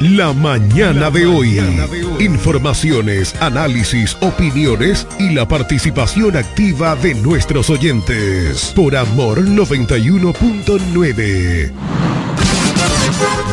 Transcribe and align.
La 0.00 0.32
mañana 0.32 1.10
de 1.10 1.26
hoy. 1.26 1.60
Informaciones, 2.20 3.34
análisis, 3.38 4.16
opiniones 4.22 5.06
y 5.18 5.34
la 5.34 5.46
participación 5.46 6.38
activa 6.38 6.96
de 6.96 7.14
nuestros 7.16 7.68
oyentes. 7.68 8.72
Por 8.74 8.96
Amor 8.96 9.44
91.9. 9.44 11.70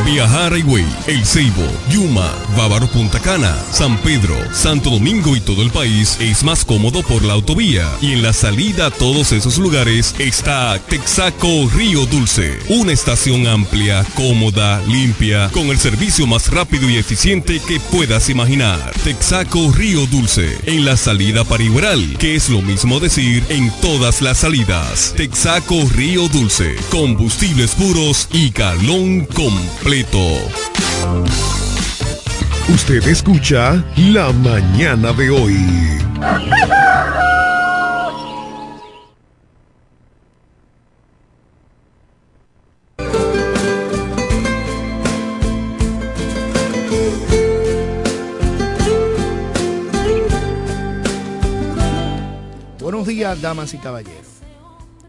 Viajar 0.04 0.56
Higüey, 0.56 0.86
El 1.06 1.24
Ceibo, 1.24 1.66
Yuma, 1.90 2.32
Bávaro 2.56 2.86
Punta 2.88 3.20
Cana, 3.20 3.54
San 3.70 3.98
Pedro, 3.98 4.36
Santo 4.52 4.90
Domingo 4.90 5.36
y 5.36 5.40
todo 5.40 5.62
el 5.62 5.70
país 5.70 6.16
es 6.20 6.44
más 6.44 6.64
cómodo 6.64 7.02
por 7.02 7.22
la 7.24 7.34
autovía. 7.34 7.86
Y 8.00 8.12
en 8.12 8.22
la 8.22 8.32
salida 8.32 8.86
a 8.86 8.90
todos 8.90 9.32
esos 9.32 9.58
lugares 9.58 10.14
está 10.18 10.78
Texaco 10.88 11.68
Río 11.74 12.06
Dulce. 12.06 12.58
Una 12.68 12.92
estación 12.92 13.46
amplia, 13.46 14.04
cómoda, 14.14 14.80
limpia, 14.88 15.50
con 15.50 15.66
el 15.66 15.78
servicio 15.78 16.26
más 16.26 16.50
rápido 16.50 16.88
y 16.88 16.96
eficiente 16.96 17.60
que 17.60 17.78
puedas 17.78 18.30
imaginar. 18.30 18.92
Texaco 19.04 19.72
Río 19.72 20.06
Dulce. 20.06 20.58
En 20.64 20.84
la 20.84 20.96
salida 20.96 21.44
para 21.44 21.62
Igueral, 21.62 22.16
que 22.18 22.34
es 22.34 22.48
lo 22.48 22.62
mismo 22.62 22.98
decir 22.98 23.44
en 23.50 23.70
todas 23.82 24.22
las 24.22 24.38
salidas. 24.38 25.14
Texaco 25.16 25.84
Río 25.94 26.28
Dulce. 26.28 26.76
Combustibles 26.90 27.72
puros 27.72 28.28
y 28.32 28.50
galón 28.50 29.26
completo. 29.48 30.18
Usted 32.68 33.06
escucha 33.08 33.82
La 33.96 34.30
mañana 34.30 35.12
de 35.14 35.30
hoy. 35.30 35.56
Buenos 52.80 53.06
días, 53.06 53.40
damas 53.40 53.72
y 53.72 53.78
caballeros. 53.78 54.26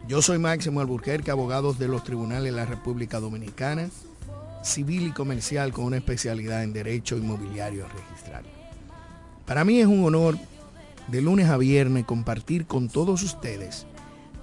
Yo 0.08 0.22
soy 0.22 0.38
Máximo 0.38 0.80
Alburquerque, 0.80 1.30
abogado 1.30 1.74
de 1.74 1.88
los 1.88 2.04
tribunales 2.04 2.44
de 2.44 2.52
la 2.52 2.64
República 2.64 3.20
Dominicana 3.20 3.90
civil 4.62 5.08
y 5.08 5.12
comercial 5.12 5.72
con 5.72 5.84
una 5.84 5.96
especialidad 5.96 6.62
en 6.62 6.72
derecho 6.72 7.16
inmobiliario 7.16 7.86
registral. 7.88 8.44
Para 9.46 9.64
mí 9.64 9.80
es 9.80 9.86
un 9.86 10.04
honor 10.04 10.38
de 11.08 11.22
lunes 11.22 11.48
a 11.48 11.56
viernes 11.56 12.04
compartir 12.04 12.66
con 12.66 12.88
todos 12.88 13.22
ustedes 13.22 13.86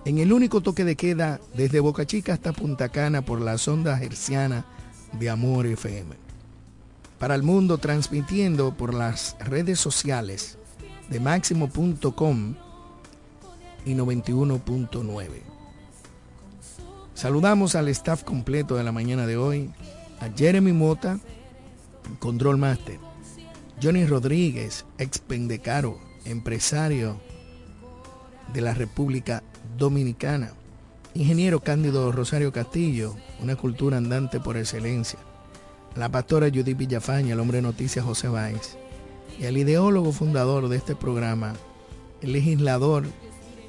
en 0.07 0.19
el 0.19 0.31
único 0.31 0.61
toque 0.61 0.85
de 0.85 0.95
queda 0.95 1.41
desde 1.53 1.81
Boca 1.81 2.05
Chica 2.05 2.31
hasta 2.33 2.53
Punta 2.53 2.87
Cana 2.87 3.23
por 3.23 3.41
la 3.41 3.57
sonda 3.57 4.01
herciana 4.01 4.65
de 5.11 5.29
Amor 5.29 5.65
FM. 5.65 6.15
Para 7.19 7.35
el 7.35 7.43
mundo 7.43 7.77
transmitiendo 7.77 8.73
por 8.73 8.93
las 8.93 9.35
redes 9.39 9.81
sociales 9.81 10.57
de 11.09 11.19
máximo.com 11.19 12.55
y 13.85 13.95
91.9. 13.95 15.27
Saludamos 17.13 17.75
al 17.75 17.89
staff 17.89 18.23
completo 18.23 18.75
de 18.75 18.85
la 18.85 18.93
mañana 18.93 19.25
de 19.25 19.35
hoy, 19.35 19.71
a 20.19 20.29
Jeremy 20.35 20.73
Mota, 20.73 21.19
Control 22.19 22.57
Master, 22.57 22.99
Johnny 23.81 24.05
Rodríguez, 24.05 24.85
ex 24.97 25.19
Pendecaro, 25.19 25.99
empresario 26.25 27.19
de 28.53 28.61
la 28.61 28.73
República 28.73 29.43
Dominicana, 29.77 30.53
ingeniero 31.13 31.59
Cándido 31.59 32.11
Rosario 32.11 32.51
Castillo, 32.51 33.15
una 33.41 33.55
cultura 33.55 33.97
andante 33.97 34.39
por 34.39 34.57
excelencia, 34.57 35.19
la 35.95 36.09
pastora 36.09 36.49
Judith 36.49 36.77
Villafaña, 36.77 37.33
el 37.33 37.39
hombre 37.39 37.57
de 37.57 37.63
noticias 37.63 38.05
José 38.05 38.27
Báez, 38.27 38.77
y 39.39 39.45
el 39.45 39.57
ideólogo 39.57 40.11
fundador 40.11 40.69
de 40.69 40.77
este 40.77 40.95
programa, 40.95 41.53
el 42.21 42.33
legislador, 42.33 43.05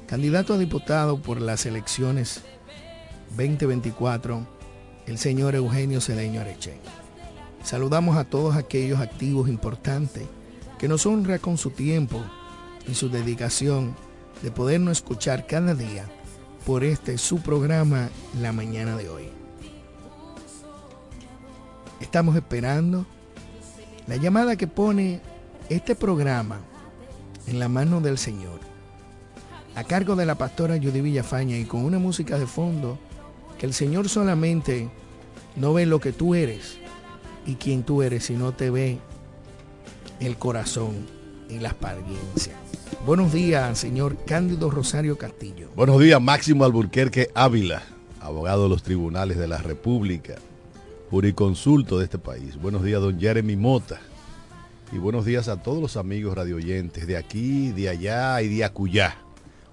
candidato 0.07 0.55
a 0.55 0.57
diputado 0.57 1.21
por 1.21 1.39
las 1.39 1.65
elecciones 1.67 2.41
2024 3.37 4.58
el 5.09 5.17
señor 5.17 5.55
Eugenio 5.55 6.01
Cedeño 6.01 6.39
Areche. 6.39 6.79
Saludamos 7.63 8.15
a 8.15 8.25
todos 8.25 8.55
aquellos 8.55 8.99
activos 8.99 9.49
importantes 9.49 10.27
que 10.77 10.87
nos 10.87 11.07
honra 11.07 11.39
con 11.39 11.57
su 11.57 11.71
tiempo 11.71 12.23
y 12.87 12.93
su 12.93 13.09
dedicación 13.09 13.95
de 14.43 14.51
podernos 14.51 14.99
escuchar 14.99 15.47
cada 15.47 15.73
día 15.73 16.05
por 16.63 16.83
este 16.83 17.17
su 17.17 17.41
programa 17.41 18.09
La 18.39 18.53
mañana 18.53 18.95
de 18.95 19.09
hoy. 19.09 19.29
Estamos 21.99 22.35
esperando 22.35 23.07
la 24.05 24.15
llamada 24.15 24.57
que 24.57 24.67
pone 24.67 25.21
este 25.69 25.95
programa 25.95 26.59
en 27.47 27.57
la 27.57 27.67
mano 27.67 27.99
del 27.99 28.19
Señor, 28.19 28.59
a 29.73 29.83
cargo 29.83 30.15
de 30.15 30.27
la 30.27 30.35
pastora 30.35 30.77
Judy 30.77 31.01
Villafaña 31.01 31.57
y 31.57 31.65
con 31.65 31.83
una 31.83 31.97
música 31.97 32.37
de 32.37 32.45
fondo 32.45 32.99
que 33.59 33.65
el 33.65 33.73
Señor 33.73 34.07
solamente 34.07 34.89
no 35.57 35.73
ve 35.73 35.85
lo 35.85 35.99
que 35.99 36.13
tú 36.13 36.33
eres 36.33 36.77
y 37.45 37.55
quién 37.55 37.83
tú 37.83 38.01
eres, 38.01 38.23
sino 38.23 38.53
te 38.53 38.69
ve 38.69 38.97
el 40.21 40.37
corazón 40.37 40.95
y 41.49 41.59
la 41.59 41.71
apariencia. 41.71 42.53
Buenos 43.05 43.33
días, 43.33 43.77
señor 43.77 44.17
Cándido 44.25 44.69
Rosario 44.71 45.17
Castillo. 45.17 45.69
Buenos 45.75 45.99
días, 45.99 46.21
Máximo 46.21 46.63
Alburquerque 46.63 47.29
Ávila, 47.35 47.83
abogado 48.21 48.63
de 48.63 48.69
los 48.69 48.81
tribunales 48.81 49.37
de 49.37 49.47
la 49.47 49.57
República, 49.57 50.35
juriconsulto 51.09 51.99
de 51.99 52.05
este 52.05 52.17
país. 52.17 52.55
Buenos 52.61 52.83
días, 52.83 53.01
don 53.01 53.19
Jeremy 53.19 53.57
Mota. 53.57 53.99
Y 54.93 54.97
buenos 54.97 55.25
días 55.25 55.49
a 55.49 55.61
todos 55.61 55.81
los 55.81 55.97
amigos 55.97 56.33
radioyentes 56.33 57.05
de 57.07 57.17
aquí, 57.17 57.71
de 57.71 57.89
allá 57.89 58.41
y 58.41 58.47
de 58.47 58.63
acullá. 58.63 59.17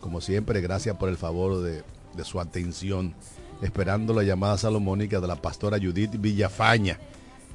Como 0.01 0.21
siempre, 0.21 0.61
gracias 0.61 0.97
por 0.97 1.09
el 1.09 1.17
favor 1.17 1.63
de, 1.63 1.83
de 2.17 2.25
su 2.25 2.41
atención 2.41 3.15
esperando 3.63 4.13
la 4.15 4.23
llamada 4.23 4.59
salomónica 4.59 5.21
de 5.21 5.27
la 5.27 5.37
pastora 5.37 5.79
Judith 5.79 6.13
Villafaña, 6.19 6.99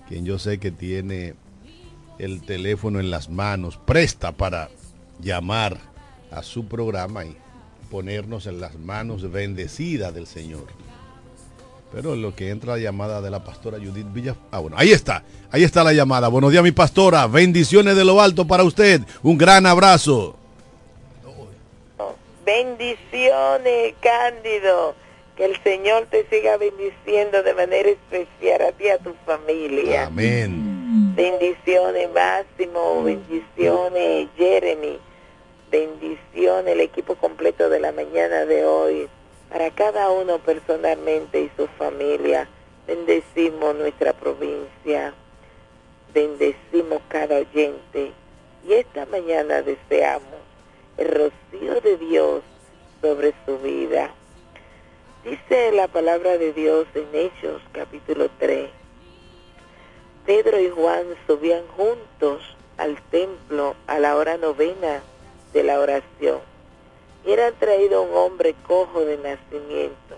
quien 0.08 0.26
yo 0.26 0.40
sé 0.40 0.60
que 0.60 0.72
tiene 0.72 1.36
el 2.20 2.42
teléfono 2.42 3.00
en 3.00 3.12
las 3.12 3.30
manos, 3.30 3.78
presta 3.78 4.32
para 4.32 4.70
llamar 5.20 5.78
a 6.32 6.44
su 6.44 6.66
programa 6.66 7.26
y 7.26 7.36
ponernos 7.90 8.46
en 8.48 8.62
las 8.62 8.78
manos 8.78 9.30
bendecidas 9.32 10.14
del 10.14 10.28
Señor. 10.28 10.68
Pero 11.92 12.14
en 12.14 12.22
lo 12.22 12.34
que 12.34 12.50
entra 12.50 12.74
la 12.74 12.80
llamada 12.80 13.22
de 13.22 13.30
la 13.30 13.44
pastora 13.44 13.78
Judith 13.78 14.08
Villa. 14.14 14.36
Ah, 14.50 14.60
bueno, 14.60 14.78
ahí 14.80 14.92
está, 14.92 15.24
ahí 15.52 15.64
está 15.64 15.84
la 15.84 15.92
llamada. 15.92 16.30
Buenos 16.30 16.52
días, 16.52 16.64
mi 16.64 16.72
pastora. 16.72 17.28
Bendiciones 17.28 17.98
de 17.98 18.06
lo 18.06 18.22
alto 18.22 18.48
para 18.48 18.64
usted. 18.64 19.02
Un 19.22 19.38
gran 19.38 19.66
abrazo. 19.66 20.38
Bendiciones, 22.46 23.94
Cándido 24.02 24.96
que 25.42 25.46
el 25.46 25.64
Señor 25.64 26.06
te 26.12 26.24
siga 26.30 26.56
bendiciendo 26.58 27.42
de 27.42 27.56
manera 27.56 27.90
especial 27.90 28.62
a 28.62 28.72
ti 28.74 28.84
y 28.84 28.90
a 28.90 29.00
tu 29.00 29.16
familia. 29.26 30.06
Amén. 30.06 31.16
Bendiciones 31.16 32.10
Máximo, 32.14 33.02
bendiciones 33.04 34.28
Jeremy, 34.38 35.00
bendiciones 35.72 36.74
el 36.74 36.82
equipo 36.82 37.16
completo 37.16 37.70
de 37.70 37.80
la 37.80 37.92
mañana 37.92 38.46
de 38.46 38.66
hoy. 38.66 39.10
Para 39.50 39.72
cada 39.72 40.12
uno 40.12 40.38
personalmente 40.38 41.42
y 41.42 41.52
su 41.58 41.66
familia, 41.70 42.48
bendecimos 42.86 43.74
nuestra 43.74 44.14
provincia, 44.14 45.12
bendecimos 46.14 47.02
cada 47.08 47.38
oyente 47.38 48.12
y 48.68 48.74
esta 48.74 49.08
mañana 49.08 49.64
deseamos 49.64 50.40
el 50.98 51.08
rocío 51.08 51.82
de 51.82 51.98
Dios 51.98 52.44
sobre 53.02 53.34
su 53.48 53.58
vida 53.58 54.14
Dice 55.24 55.72
la 55.72 55.88
palabra 55.88 56.40
de 56.40 56.52
Dios 56.52 56.88
en 56.96 57.08
Hechos 57.14 57.62
capítulo 57.74 58.28
3. 58.40 58.72
Pedro 60.26 60.60
y 60.60 60.68
Juan 60.72 61.06
subían 61.28 61.62
juntos 61.78 62.42
al 62.78 63.00
templo 63.12 63.76
a 63.86 64.00
la 64.00 64.16
hora 64.16 64.38
novena 64.38 65.04
de 65.54 65.64
la 65.64 65.80
oración. 65.80 66.40
Y 67.24 67.34
era 67.34 67.52
traído 67.52 68.02
un 68.02 68.18
hombre 68.18 68.56
cojo 68.66 69.02
de 69.02 69.18
nacimiento, 69.20 70.18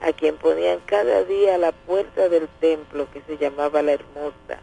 a 0.00 0.14
quien 0.14 0.38
ponían 0.38 0.80
cada 0.86 1.22
día 1.24 1.56
a 1.56 1.58
la 1.58 1.72
puerta 1.72 2.30
del 2.30 2.48
templo 2.60 3.08
que 3.12 3.20
se 3.20 3.36
llamaba 3.36 3.82
la 3.82 3.92
Hermosa, 3.92 4.62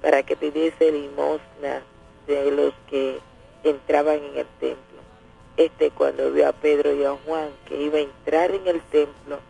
para 0.00 0.22
que 0.22 0.36
pidiese 0.36 0.90
limosna 0.90 1.82
de 2.26 2.50
los 2.50 2.72
que 2.88 3.18
entraban 3.62 4.24
en 4.24 4.38
el 4.38 4.46
templo. 4.58 4.87
Este 5.58 5.90
cuando 5.90 6.30
vio 6.30 6.48
a 6.48 6.52
Pedro 6.52 6.94
y 6.94 7.02
a 7.02 7.16
Juan 7.26 7.50
que 7.66 7.82
iba 7.82 7.98
a 7.98 8.02
entrar 8.02 8.52
en 8.52 8.68
el 8.68 8.80
templo, 8.80 9.40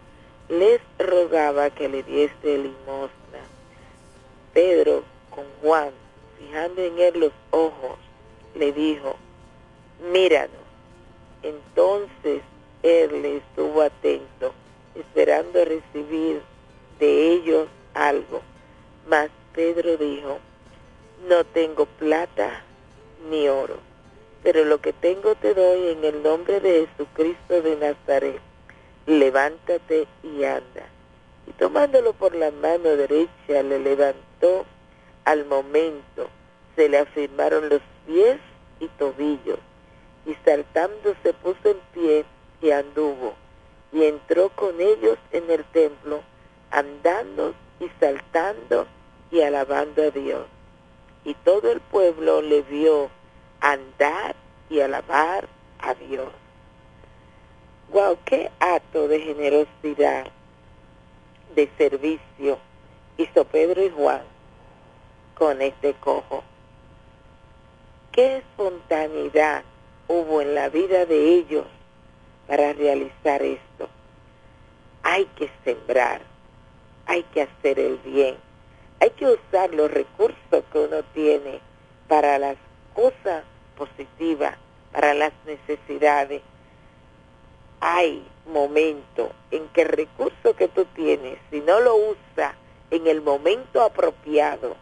les 0.49 0.81
rogaba 0.99 1.69
que 1.69 1.87
le 1.87 2.03
diese 2.03 2.57
limosna. 2.57 3.43
Pedro 4.55 5.05
con 5.29 5.45
Juan, 5.61 5.91
fijando 6.39 6.81
en 6.81 6.99
él 6.99 7.21
los 7.21 7.33
ojos, 7.51 7.99
le 8.55 8.73
dijo, 8.73 9.17
míranos. 10.11 10.57
Entonces 11.43 12.41
él 12.83 13.21
le 13.21 13.37
estuvo 13.37 13.83
atento, 13.83 14.55
esperando 14.95 15.63
recibir 15.63 16.41
de 16.99 17.33
ellos 17.35 17.69
algo. 17.93 18.41
Mas 19.07 19.29
Pedro 19.53 19.99
dijo, 19.99 20.39
no 21.29 21.45
tengo 21.45 21.85
plata 21.85 22.63
ni 23.29 23.47
oro, 23.47 23.77
pero 24.43 24.65
lo 24.65 24.81
que 24.81 24.93
tengo 24.93 25.35
te 25.35 25.55
doy 25.55 25.89
en 25.89 26.05
el 26.05 26.23
nombre 26.23 26.61
de 26.61 26.87
Jesucristo 26.87 27.63
de 27.63 27.77
Nazaret. 27.77 28.41
Levántate 29.07 30.07
y 30.23 30.45
anda. 30.45 30.87
Y 31.47 31.53
tomándolo 31.53 32.13
por 32.13 32.35
la 32.35 32.51
mano 32.51 32.91
derecha, 32.97 33.63
le 33.63 33.79
levantó 33.79 34.67
al 35.25 35.45
momento. 35.47 36.29
Se 36.77 36.89
le 36.89 36.99
afirmaron 36.99 37.69
los 37.69 37.81
pies 38.07 38.39
y 38.81 38.89
tobillos. 38.99 39.59
Y 40.27 40.35
saltando 40.45 41.15
se 41.23 41.33
puso 41.33 41.71
en 41.71 41.79
pie 41.93 42.25
y 42.61 42.71
anduvo. 42.71 43.35
Y 43.93 44.05
entró 44.05 44.51
con 44.51 44.81
ellos 44.81 45.19
en 45.33 45.51
el 45.51 45.65
templo, 45.65 46.23
andando 46.71 47.55
y 47.81 47.89
saltando 47.99 48.87
y 49.31 49.41
alabando 49.41 50.03
a 50.03 50.11
Dios. 50.11 50.47
Y 51.25 51.35
todo 51.35 51.73
el 51.73 51.81
pueblo 51.81 52.43
le 52.43 52.63
vio 52.63 53.11
andar 53.61 54.35
y 54.71 54.81
alabar 54.81 55.49
a 55.81 55.95
Dios. 55.95 56.29
¡Wow! 57.93 58.19
¡Qué 58.25 58.51
acto 58.61 59.09
de 59.09 59.21
generosidad, 59.21 60.27
de 61.55 61.71
servicio 61.79 62.59
hizo 63.17 63.45
Pedro 63.45 63.83
y 63.83 63.91
Juan 63.91 64.23
con 65.35 65.63
este 65.63 65.95
cojo? 65.95 66.45
¿Qué 68.13 68.39
espontaneidad 68.39 69.65
hubo 70.09 70.43
en 70.43 70.55
la 70.55 70.69
vida 70.69 71.07
de 71.07 71.35
ellos 71.35 71.67
para 72.47 72.73
realizar 72.73 73.43
esto? 73.43 73.89
Hay 75.03 75.25
que 75.37 75.51
sembrar, 75.65 76.21
hay 77.07 77.23
que 77.23 77.43
hacer 77.43 77.79
el 77.79 77.97
bien, 77.99 78.37
hay 79.01 79.11
que 79.11 79.27
usar 79.27 79.73
los 79.73 79.91
recursos 79.91 80.65
que 80.73 80.79
uno 80.79 81.03
tiene 81.15 81.61
para 82.09 82.39
las 82.39 82.57
cosas 82.99 83.45
positivas, 83.77 84.57
para 84.91 85.15
las 85.15 85.33
necesidades. 85.47 86.43
Hay 87.79 88.27
momentos 88.47 89.31
en 89.53 89.69
que 89.69 89.83
el 89.83 89.89
recurso 89.91 90.57
que 90.57 90.67
tú 90.67 90.85
tienes, 90.97 91.39
si 91.49 91.61
no 91.61 91.79
lo 91.79 91.95
usas 91.95 92.57
en 92.91 93.07
el 93.07 93.23
momento 93.23 93.83
apropiado, 93.83 94.75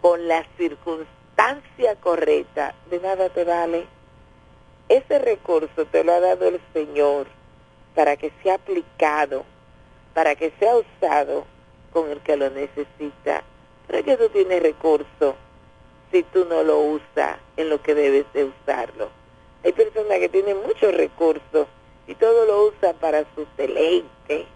con 0.00 0.26
la 0.26 0.44
circunstancia 0.56 1.94
correcta, 2.00 2.74
de 2.90 2.98
nada 2.98 3.28
te 3.28 3.44
vale. 3.44 3.86
Ese 4.88 5.20
recurso 5.20 5.86
te 5.92 6.02
lo 6.02 6.14
ha 6.14 6.20
dado 6.20 6.48
el 6.48 6.60
Señor 6.72 7.28
para 7.94 8.16
que 8.16 8.32
sea 8.42 8.54
aplicado, 8.54 9.44
para 10.14 10.34
que 10.34 10.52
sea 10.58 10.74
usado 10.76 11.44
con 11.92 12.10
el 12.10 12.18
que 12.22 12.36
lo 12.36 12.50
necesita. 12.50 13.44
Pero 13.86 14.04
que 14.04 14.16
tú 14.16 14.28
tienes 14.30 14.60
recursos 14.60 15.36
si 16.14 16.22
tú 16.22 16.44
no 16.44 16.62
lo 16.62 16.78
usas 16.78 17.38
en 17.56 17.68
lo 17.68 17.82
que 17.82 17.92
debes 17.92 18.24
de 18.34 18.44
usarlo. 18.44 19.08
Hay 19.64 19.72
personas 19.72 20.20
que 20.20 20.28
tienen 20.28 20.56
muchos 20.64 20.94
recursos 20.94 21.66
y 22.06 22.14
todo 22.14 22.46
lo 22.46 22.66
usan 22.66 22.94
para 23.00 23.24
su 23.34 23.44
deleite, 23.56 24.46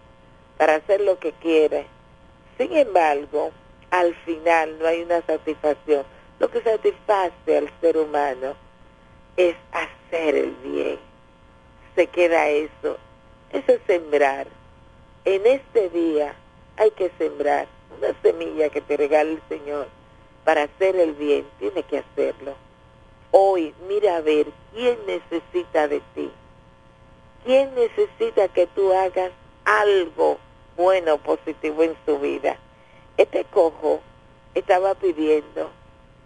para 0.57 0.75
hacer 0.75 1.01
lo 1.01 1.19
que 1.19 1.33
quiere. 1.33 1.85
Sin 2.57 2.73
embargo, 2.77 3.51
al 3.91 4.15
final 4.23 4.79
no 4.79 4.87
hay 4.87 5.01
una 5.01 5.21
satisfacción. 5.23 6.05
Lo 6.39 6.49
que 6.49 6.61
satisface 6.61 7.57
al 7.57 7.69
ser 7.81 7.97
humano 7.97 8.55
es 9.35 9.57
hacer 9.73 10.35
el 10.35 10.51
bien. 10.63 10.97
Se 11.93 12.07
queda 12.07 12.47
eso. 12.47 12.97
Eso 13.51 13.73
es 13.73 13.81
sembrar. 13.85 14.47
En 15.25 15.45
este 15.45 15.89
día 15.89 16.35
hay 16.77 16.91
que 16.91 17.11
sembrar 17.17 17.67
una 17.97 18.13
semilla 18.21 18.69
que 18.69 18.79
te 18.79 18.95
regala 18.95 19.31
el 19.31 19.41
Señor 19.49 19.98
para 20.49 20.63
hacer 20.63 20.95
el 20.95 21.13
bien. 21.13 21.45
Tiene 21.59 21.83
que 21.83 21.99
hacerlo. 21.99 22.55
Hoy 23.29 23.71
mira 23.87 24.15
a 24.15 24.21
ver 24.21 24.47
quién 24.73 24.97
necesita 25.05 25.87
de 25.87 26.01
ti. 26.15 26.31
¿Quién 27.45 27.69
necesita 27.75 28.47
que 28.47 28.65
tú 28.65 28.91
hagas 28.91 29.31
algo 29.63 30.39
bueno, 30.75 31.19
positivo 31.19 31.83
en 31.83 31.95
su 32.03 32.17
vida? 32.17 32.57
Este 33.15 33.45
cojo 33.45 33.99
estaba 34.55 34.95
pidiendo 34.95 35.69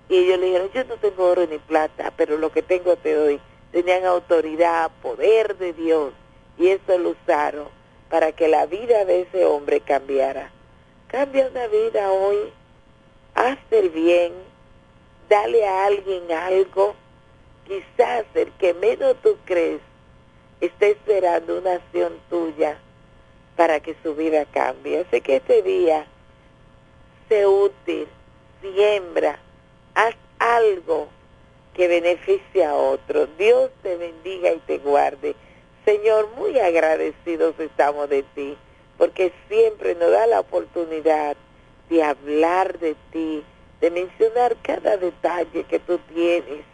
y 0.07 0.19
ellos 0.19 0.39
le 0.39 0.45
dijeron, 0.45 0.71
yo 0.73 0.85
no 0.85 0.95
tengo 0.95 1.25
oro 1.25 1.45
ni 1.45 1.57
plata, 1.57 2.13
pero 2.15 2.37
lo 2.37 2.49
que 2.49 2.61
tengo 2.61 2.95
te 2.95 3.15
doy. 3.15 3.41
Tenían 3.73 4.05
autoridad, 4.05 4.89
poder 5.01 5.57
de 5.57 5.73
Dios 5.73 6.13
y 6.57 6.69
eso 6.69 6.97
lo 6.97 7.09
usaron 7.09 7.67
para 8.09 8.31
que 8.31 8.47
la 8.47 8.67
vida 8.67 9.03
de 9.03 9.23
ese 9.23 9.43
hombre 9.43 9.81
cambiara. 9.81 10.49
Cambia 11.09 11.45
una 11.45 11.67
vida 11.67 12.09
hoy, 12.09 12.53
haz 13.35 13.59
el 13.71 13.89
bien, 13.89 14.33
dale 15.29 15.67
a 15.67 15.85
alguien 15.85 16.31
algo. 16.31 16.95
Quizás 17.65 18.25
el 18.33 18.51
que 18.53 18.73
menos 18.73 19.15
tú 19.21 19.37
crees 19.45 19.81
está 20.59 20.87
esperando 20.87 21.59
una 21.59 21.75
acción 21.75 22.13
tuya 22.29 22.77
para 23.55 23.79
que 23.79 23.95
su 24.03 24.15
vida 24.15 24.45
cambie. 24.45 24.99
Así 24.99 25.21
que 25.21 25.37
este 25.37 25.61
día, 25.61 26.05
sé 27.29 27.45
útil, 27.47 28.07
siembra, 28.61 29.39
haz 29.95 30.15
algo 30.39 31.07
que 31.73 31.87
beneficie 31.87 32.65
a 32.65 32.75
otro. 32.75 33.27
Dios 33.37 33.71
te 33.81 33.97
bendiga 33.97 34.51
y 34.51 34.59
te 34.59 34.77
guarde. 34.77 35.35
Señor, 35.85 36.29
muy 36.37 36.59
agradecidos 36.59 37.59
estamos 37.59 38.09
de 38.09 38.23
ti, 38.35 38.57
porque 38.97 39.33
siempre 39.49 39.95
nos 39.95 40.11
da 40.11 40.27
la 40.27 40.39
oportunidad 40.39 41.35
de 41.93 42.01
hablar 42.01 42.79
de 42.79 42.95
ti, 43.11 43.43
de 43.79 43.91
mencionar 43.91 44.57
cada 44.63 44.97
detalle 44.97 45.63
que 45.65 45.77
tú 45.77 45.99
tienes, 46.11 46.65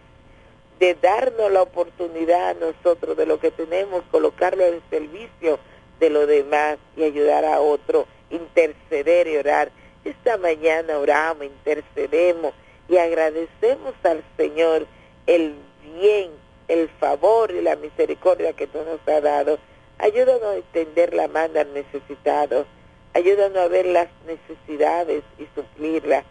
de 0.79 0.95
darnos 0.95 1.51
la 1.51 1.61
oportunidad 1.61 2.51
a 2.51 2.53
nosotros 2.53 3.17
de 3.17 3.25
lo 3.25 3.37
que 3.37 3.51
tenemos, 3.51 4.01
colocarlo 4.11 4.63
en 4.63 4.81
servicio 4.89 5.59
de 5.99 6.09
los 6.09 6.25
demás 6.25 6.77
y 6.95 7.03
ayudar 7.03 7.43
a 7.43 7.59
otro, 7.59 8.07
interceder 8.29 9.27
y 9.27 9.35
orar. 9.35 9.71
Esta 10.05 10.37
mañana 10.37 10.97
oramos, 10.97 11.43
intercedemos 11.43 12.53
y 12.87 12.95
agradecemos 12.95 13.93
al 14.03 14.23
Señor 14.37 14.87
el 15.27 15.53
bien 15.83 16.31
el 16.69 16.87
favor 16.87 17.51
y 17.51 17.61
la 17.61 17.75
misericordia 17.75 18.53
que 18.53 18.67
tú 18.67 18.77
nos 18.85 19.05
has 19.05 19.21
dado. 19.21 19.57
Ayúdanos 19.97 20.43
a 20.43 20.57
extender 20.57 21.13
la 21.13 21.27
mano 21.27 21.59
al 21.59 21.73
necesitado. 21.73 22.65
Ayúdanos 23.13 23.57
a 23.57 23.67
ver 23.67 23.85
las 23.87 24.07
necesidades 24.25 25.23
y 25.37 25.47
suplirlas. 25.55 26.23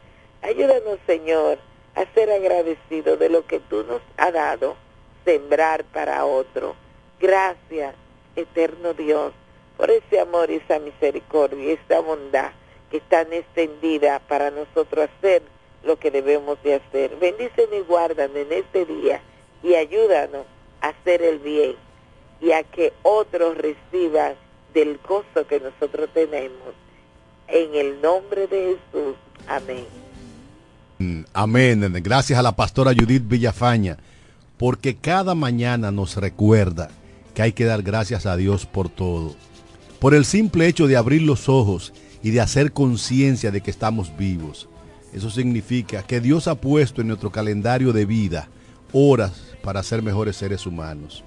Ayúdanos, 0.43 0.99
Señor, 1.07 1.59
a 1.95 2.05
ser 2.15 2.31
agradecidos 2.31 3.19
de 3.19 3.29
lo 3.29 3.47
que 3.47 3.59
tú 3.59 3.85
nos 3.85 4.01
has 4.17 4.33
dado, 4.33 4.77
sembrar 5.25 5.85
para 5.85 6.25
otro. 6.25 6.77
Gracias, 7.21 7.95
eterno 8.37 8.95
Dios, 8.95 9.33
por 9.77 9.91
ese 9.91 10.21
amor 10.21 10.51
y 10.51 10.57
esa 10.57 10.79
misericordia 10.79 11.65
y 11.65 11.71
esa 11.73 12.01
bondad 12.01 12.53
que 12.91 12.99
están 12.99 13.33
extendida 13.33 14.21
para 14.21 14.51
nosotros 14.51 15.09
hacer 15.11 15.43
lo 15.83 15.99
que 15.99 16.11
debemos 16.11 16.63
de 16.63 16.75
hacer. 16.75 17.17
Bendícenos 17.17 17.75
y 17.75 17.81
guardan 17.81 18.37
en 18.37 18.53
este 18.53 18.85
día 18.85 19.21
y 19.63 19.75
ayúdanos 19.75 20.47
a 20.81 20.89
hacer 20.89 21.23
el 21.23 21.41
bien 21.41 21.77
y 22.41 22.53
a 22.53 22.63
que 22.63 22.93
otros 23.03 23.59
reciban 23.59 24.37
del 24.75 24.99
gozo 25.07 25.47
que 25.49 25.61
nosotros 25.61 26.09
tenemos. 26.13 26.75
En 27.49 27.75
el 27.75 28.01
nombre 28.01 28.47
de 28.47 28.77
Jesús. 28.93 29.17
Amén. 29.47 29.85
Mm, 30.99 31.23
amén. 31.33 31.93
Gracias 32.03 32.39
a 32.39 32.43
la 32.43 32.57
pastora 32.57 32.93
Judith 32.93 33.27
Villafaña, 33.27 33.99
porque 34.57 34.97
cada 34.97 35.35
mañana 35.35 35.91
nos 35.91 36.17
recuerda 36.17 36.91
que 37.35 37.43
hay 37.43 37.53
que 37.53 37.65
dar 37.65 37.83
gracias 37.83 38.27
a 38.27 38.37
Dios 38.37 38.67
por 38.67 38.89
todo. 38.89 39.35
Por 40.01 40.15
el 40.15 40.25
simple 40.25 40.67
hecho 40.67 40.87
de 40.87 40.97
abrir 40.97 41.23
los 41.23 41.49
ojos 41.49 41.93
y 42.23 42.31
de 42.31 42.41
hacer 42.41 42.73
conciencia 42.73 43.51
de 43.51 43.61
que 43.61 43.71
estamos 43.71 44.17
vivos. 44.17 44.69
Eso 45.13 45.31
significa 45.31 46.03
que 46.03 46.21
Dios 46.21 46.49
ha 46.49 46.57
puesto 46.57 47.01
en 47.01 47.09
nuestro 47.09 47.31
calendario 47.31 47.93
de 47.93 48.05
vida 48.05 48.49
horas 48.93 49.55
para 49.63 49.83
ser 49.83 50.03
mejores 50.03 50.37
seres 50.37 50.67
humanos. 50.67 51.25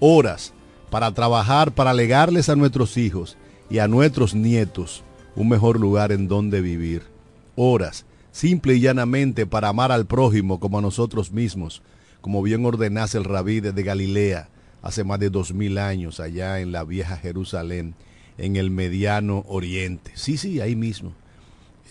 Horas 0.00 0.52
para 0.92 1.10
trabajar, 1.12 1.72
para 1.72 1.94
legarles 1.94 2.50
a 2.50 2.54
nuestros 2.54 2.98
hijos 2.98 3.38
y 3.70 3.78
a 3.78 3.88
nuestros 3.88 4.34
nietos 4.34 5.02
un 5.34 5.48
mejor 5.48 5.80
lugar 5.80 6.12
en 6.12 6.28
donde 6.28 6.60
vivir. 6.60 7.04
Horas, 7.56 8.04
simple 8.30 8.74
y 8.74 8.80
llanamente, 8.80 9.46
para 9.46 9.70
amar 9.70 9.90
al 9.90 10.04
prójimo 10.04 10.60
como 10.60 10.78
a 10.78 10.82
nosotros 10.82 11.32
mismos, 11.32 11.80
como 12.20 12.42
bien 12.42 12.66
ordenase 12.66 13.16
el 13.16 13.24
rabí 13.24 13.60
de 13.60 13.82
Galilea 13.82 14.50
hace 14.82 15.02
más 15.02 15.18
de 15.18 15.30
dos 15.30 15.54
mil 15.54 15.78
años 15.78 16.20
allá 16.20 16.60
en 16.60 16.72
la 16.72 16.84
vieja 16.84 17.16
Jerusalén, 17.16 17.94
en 18.36 18.56
el 18.56 18.70
mediano 18.70 19.46
oriente. 19.48 20.10
Sí, 20.14 20.36
sí, 20.36 20.60
ahí 20.60 20.76
mismo, 20.76 21.14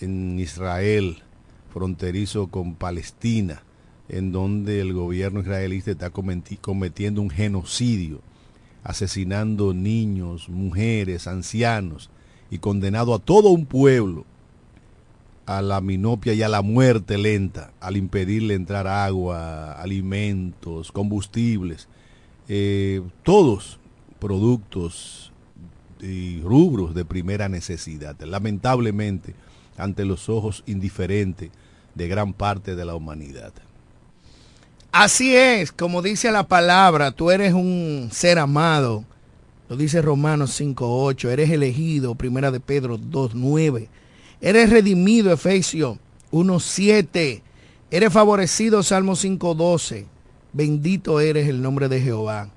en 0.00 0.38
Israel, 0.38 1.24
fronterizo 1.72 2.46
con 2.46 2.76
Palestina 2.76 3.64
en 4.08 4.30
donde 4.30 4.80
el 4.80 4.92
gobierno 4.92 5.40
israelita 5.40 5.90
está 5.90 6.10
cometiendo 6.10 7.20
un 7.20 7.30
genocidio, 7.30 8.20
asesinando 8.82 9.74
niños, 9.74 10.48
mujeres, 10.48 11.26
ancianos 11.26 12.10
y 12.50 12.58
condenado 12.58 13.14
a 13.14 13.18
todo 13.18 13.50
un 13.50 13.66
pueblo 13.66 14.24
a 15.46 15.62
la 15.62 15.80
minopia 15.80 16.34
y 16.34 16.42
a 16.42 16.48
la 16.48 16.62
muerte 16.62 17.18
lenta 17.18 17.72
al 17.80 17.96
impedirle 17.96 18.54
entrar 18.54 18.86
agua, 18.86 19.72
alimentos, 19.72 20.92
combustibles, 20.92 21.88
eh, 22.48 23.02
todos 23.22 23.78
productos 24.18 25.32
y 26.00 26.40
rubros 26.42 26.94
de 26.94 27.04
primera 27.04 27.48
necesidad. 27.48 28.18
Lamentablemente, 28.20 29.34
ante 29.76 30.04
los 30.04 30.28
ojos 30.28 30.62
indiferentes 30.66 31.50
de 31.94 32.08
gran 32.08 32.32
parte 32.32 32.76
de 32.76 32.84
la 32.84 32.94
humanidad. 32.94 33.52
Así 34.92 35.34
es, 35.34 35.72
como 35.72 36.02
dice 36.02 36.30
la 36.30 36.46
palabra, 36.46 37.12
tú 37.12 37.30
eres 37.30 37.54
un 37.54 38.10
ser 38.12 38.38
amado. 38.38 39.04
Lo 39.70 39.76
dice 39.78 40.02
Romanos 40.02 40.60
5.8, 40.60 41.30
eres 41.30 41.48
elegido, 41.48 42.14
primera 42.14 42.50
de 42.50 42.60
Pedro 42.60 42.98
2.9. 42.98 43.88
Eres 44.42 44.68
redimido, 44.68 45.32
Efesios 45.32 45.96
1.7. 46.30 47.40
Eres 47.90 48.12
favorecido, 48.12 48.82
Salmo 48.82 49.12
5.12. 49.12 50.04
Bendito 50.52 51.20
eres 51.20 51.48
el 51.48 51.62
nombre 51.62 51.88
de 51.88 52.02
Jehová. 52.02 52.50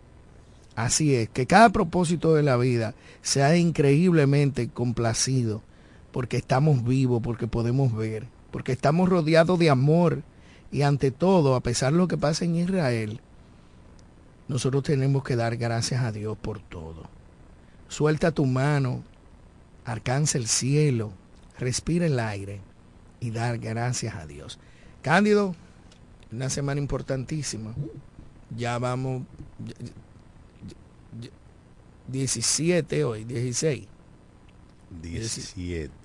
Así 0.75 1.15
es, 1.15 1.29
que 1.29 1.45
cada 1.45 1.69
propósito 1.69 2.35
de 2.35 2.43
la 2.43 2.57
vida 2.57 2.95
sea 3.21 3.55
increíblemente 3.55 4.67
complacido, 4.67 5.61
porque 6.11 6.35
estamos 6.35 6.83
vivos, 6.83 7.21
porque 7.23 7.47
podemos 7.47 7.95
ver, 7.95 8.27
porque 8.51 8.73
estamos 8.73 9.07
rodeados 9.07 9.57
de 9.57 9.69
amor 9.69 10.21
y 10.75 10.81
ante 10.81 11.09
todo, 11.09 11.55
a 11.55 11.61
pesar 11.61 11.93
de 11.93 11.99
lo 11.99 12.09
que 12.09 12.17
pasa 12.17 12.43
en 12.43 12.57
Israel, 12.57 13.21
nosotros 14.49 14.83
tenemos 14.83 15.23
que 15.23 15.37
dar 15.37 15.55
gracias 15.55 16.03
a 16.03 16.11
Dios 16.11 16.37
por 16.37 16.59
todo. 16.59 17.03
Suelta 17.87 18.33
tu 18.33 18.45
mano, 18.45 19.01
alcanza 19.85 20.37
el 20.37 20.47
cielo, 20.47 21.13
respira 21.57 22.07
el 22.07 22.19
aire 22.19 22.59
y 23.21 23.31
dar 23.31 23.57
gracias 23.57 24.15
a 24.15 24.27
Dios. 24.27 24.59
Cándido, 25.01 25.55
una 26.29 26.49
semana 26.49 26.81
importantísima. 26.81 27.73
Ya 28.53 28.77
vamos 28.77 29.23
17 32.09 33.05
hoy, 33.05 33.23
16. 33.23 33.87
17. 35.01 36.04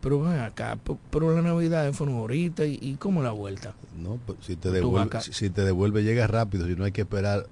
Pero 0.00 0.22
ven 0.22 0.38
acá, 0.38 0.78
pero 1.10 1.34
la 1.34 1.42
Navidad 1.42 1.92
fue 1.92 2.12
ahorita 2.12 2.64
y, 2.64 2.78
y 2.80 2.94
cómo 2.94 3.22
la 3.22 3.32
vuelta. 3.32 3.74
No, 3.96 4.18
pues, 4.24 4.38
si 4.42 4.56
te 4.56 4.70
devuelve, 4.70 5.20
si, 5.20 5.50
te 5.50 5.64
devuelve 5.64 6.04
llega 6.04 6.26
rápido, 6.26 6.66
si 6.66 6.76
no 6.76 6.84
hay 6.84 6.92
que 6.92 7.00
esperar 7.00 7.46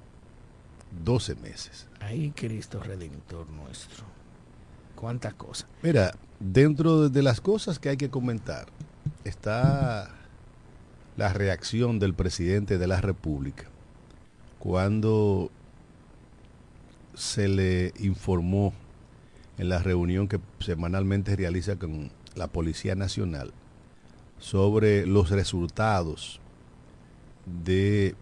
12 1.05 1.35
meses. 1.37 1.87
Ay, 2.01 2.33
Cristo 2.37 2.81
Redentor 2.81 3.49
nuestro. 3.51 4.05
Cuántas 4.95 5.35
cosas. 5.35 5.67
Mira, 5.83 6.15
dentro 6.39 7.09
de 7.09 7.23
las 7.23 7.41
cosas 7.41 7.79
que 7.79 7.89
hay 7.89 7.97
que 7.97 8.11
comentar 8.11 8.67
está 9.25 10.11
la 11.17 11.33
reacción 11.33 11.99
del 11.99 12.15
presidente 12.15 12.79
de 12.79 12.87
la 12.87 13.01
República 13.01 13.65
cuando 14.59 15.51
se 17.15 17.49
le 17.49 17.93
informó 17.99 18.73
en 19.59 19.69
la 19.69 19.79
reunión 19.79 20.29
que 20.29 20.39
semanalmente 20.61 21.35
realiza 21.35 21.77
con 21.77 22.11
la 22.37 22.47
Policía 22.47 22.95
Nacional 22.95 23.53
sobre 24.39 25.07
los 25.07 25.31
resultados 25.31 26.41
de 27.65 28.15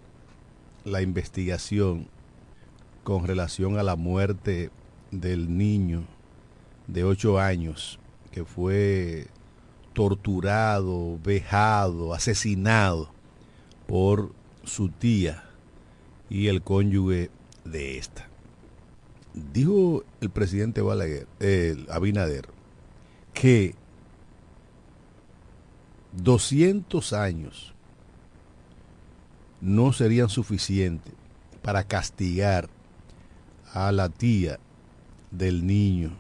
la 0.85 1.03
investigación 1.03 2.09
con 3.03 3.27
relación 3.27 3.79
a 3.79 3.83
la 3.83 3.97
muerte 3.97 4.71
del 5.11 5.57
niño 5.57 6.05
de 6.87 7.05
8 7.05 7.39
años 7.39 7.99
que 8.31 8.45
fue 8.45 9.27
torturado, 9.93 11.19
vejado, 11.23 12.15
asesinado 12.15 13.11
por 13.87 14.33
su 14.65 14.89
tía 14.89 15.45
y 16.29 16.49
el 16.49 16.63
cónyuge 16.63 17.31
de 17.65 17.99
esta. 17.99 18.29
Dijo 19.53 20.05
el 20.21 20.31
presidente 20.31 20.81
Balaguer, 20.81 21.27
eh, 21.41 21.77
Abinader, 21.91 22.49
que 23.33 23.75
200 26.17 27.13
años 27.13 27.75
no 29.61 29.93
serían 29.93 30.29
suficientes 30.29 31.13
para 31.63 31.85
castigar 31.85 32.69
a 33.73 33.91
la 33.93 34.09
tía 34.09 34.59
del 35.31 35.67
niño 35.67 36.13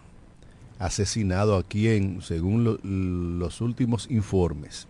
asesinado 0.78 1.56
a 1.56 1.62
quien, 1.62 2.20
según 2.22 3.38
los 3.38 3.60
últimos 3.60 4.10
informes, 4.10 4.88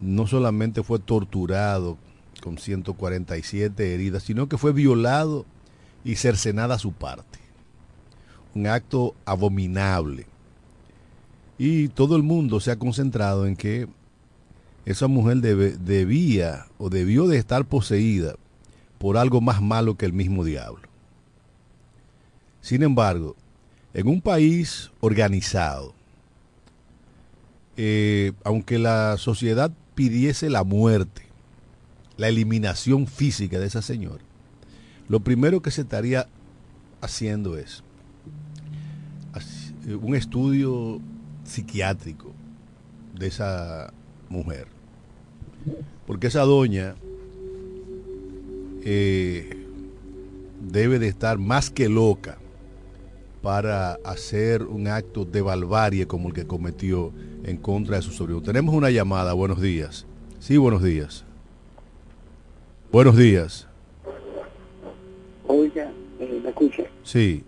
no 0.00 0.26
solamente 0.26 0.82
fue 0.82 0.98
torturado 0.98 1.98
con 2.42 2.58
147 2.58 3.94
heridas, 3.94 4.24
sino 4.24 4.48
que 4.48 4.58
fue 4.58 4.72
violado 4.72 5.46
y 6.04 6.16
cercenada 6.16 6.78
su 6.78 6.92
parte. 6.92 7.38
Un 8.54 8.66
acto 8.66 9.14
abominable 9.24 10.26
y 11.64 11.86
todo 11.86 12.16
el 12.16 12.24
mundo 12.24 12.58
se 12.58 12.72
ha 12.72 12.76
concentrado 12.76 13.46
en 13.46 13.54
que 13.54 13.86
esa 14.84 15.06
mujer 15.06 15.36
debía 15.36 16.66
o 16.76 16.90
debió 16.90 17.28
de 17.28 17.38
estar 17.38 17.64
poseída 17.64 18.34
por 18.98 19.16
algo 19.16 19.40
más 19.40 19.62
malo 19.62 19.96
que 19.96 20.04
el 20.04 20.12
mismo 20.12 20.44
diablo. 20.44 20.82
Sin 22.62 22.82
embargo, 22.82 23.36
en 23.94 24.08
un 24.08 24.20
país 24.20 24.90
organizado, 24.98 25.94
eh, 27.76 28.32
aunque 28.42 28.80
la 28.80 29.16
sociedad 29.16 29.70
pidiese 29.94 30.50
la 30.50 30.64
muerte, 30.64 31.22
la 32.16 32.26
eliminación 32.26 33.06
física 33.06 33.60
de 33.60 33.68
esa 33.68 33.82
señora, 33.82 34.24
lo 35.06 35.20
primero 35.20 35.62
que 35.62 35.70
se 35.70 35.82
estaría 35.82 36.26
haciendo 37.00 37.56
es 37.56 37.84
un 39.86 40.16
estudio 40.16 41.00
psiquiátrico 41.52 42.32
de 43.14 43.26
esa 43.26 43.92
mujer. 44.28 44.66
Porque 46.06 46.28
esa 46.28 46.42
doña 46.42 46.94
eh, 48.84 49.66
debe 50.60 50.98
de 50.98 51.08
estar 51.08 51.38
más 51.38 51.70
que 51.70 51.88
loca 51.88 52.38
para 53.42 53.94
hacer 54.04 54.62
un 54.62 54.88
acto 54.88 55.24
de 55.24 55.42
barbarie 55.42 56.06
como 56.06 56.28
el 56.28 56.34
que 56.34 56.46
cometió 56.46 57.12
en 57.44 57.58
contra 57.58 57.96
de 57.96 58.02
su 58.02 58.12
sobrino. 58.12 58.40
Tenemos 58.40 58.74
una 58.74 58.90
llamada, 58.90 59.34
buenos 59.34 59.60
días. 59.60 60.06
Sí, 60.38 60.56
buenos 60.56 60.82
días. 60.82 61.24
Buenos 62.90 63.16
días. 63.16 63.68
Oiga, 65.46 65.90
eh, 66.18 66.40
¿me 66.42 66.48
escucha? 66.48 66.84
Sí. 67.02 67.44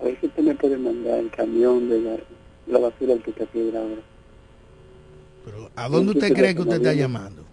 A 0.00 0.04
ver 0.04 0.18
si 0.20 0.26
usted 0.26 0.42
me 0.42 0.54
puede 0.54 0.78
mandar 0.78 1.18
el 1.18 1.30
camión 1.30 1.88
de 1.88 2.00
la 2.00 2.16
la 2.68 2.78
basura 2.78 3.14
que 3.22 3.30
está 3.30 3.46
piedra 3.46 3.80
ahora. 3.80 4.02
Pero, 5.44 5.70
¿a 5.74 5.88
dónde 5.88 6.12
usted 6.12 6.32
cree 6.34 6.54
que 6.54 6.62
usted 6.62 6.76
está 6.76 6.92
llamando? 6.92 7.44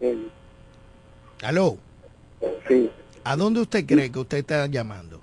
Él. 0.00 0.30
¿Aló? 1.42 1.78
Sí. 2.68 2.90
¿A 3.24 3.36
dónde 3.36 3.60
usted 3.60 3.84
cree 3.86 4.10
que 4.10 4.18
usted 4.18 4.38
está 4.38 4.66
llamando? 4.66 5.20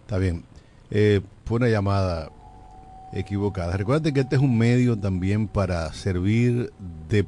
Está 0.00 0.18
bien. 0.18 0.44
Eh, 0.90 1.20
fue 1.44 1.56
una 1.56 1.68
llamada 1.68 2.30
equivocada. 3.12 3.76
Recuerden 3.76 4.14
que 4.14 4.20
este 4.20 4.36
es 4.36 4.42
un 4.42 4.56
medio 4.56 4.98
también 4.98 5.48
para 5.48 5.92
servir 5.92 6.72
de 7.08 7.26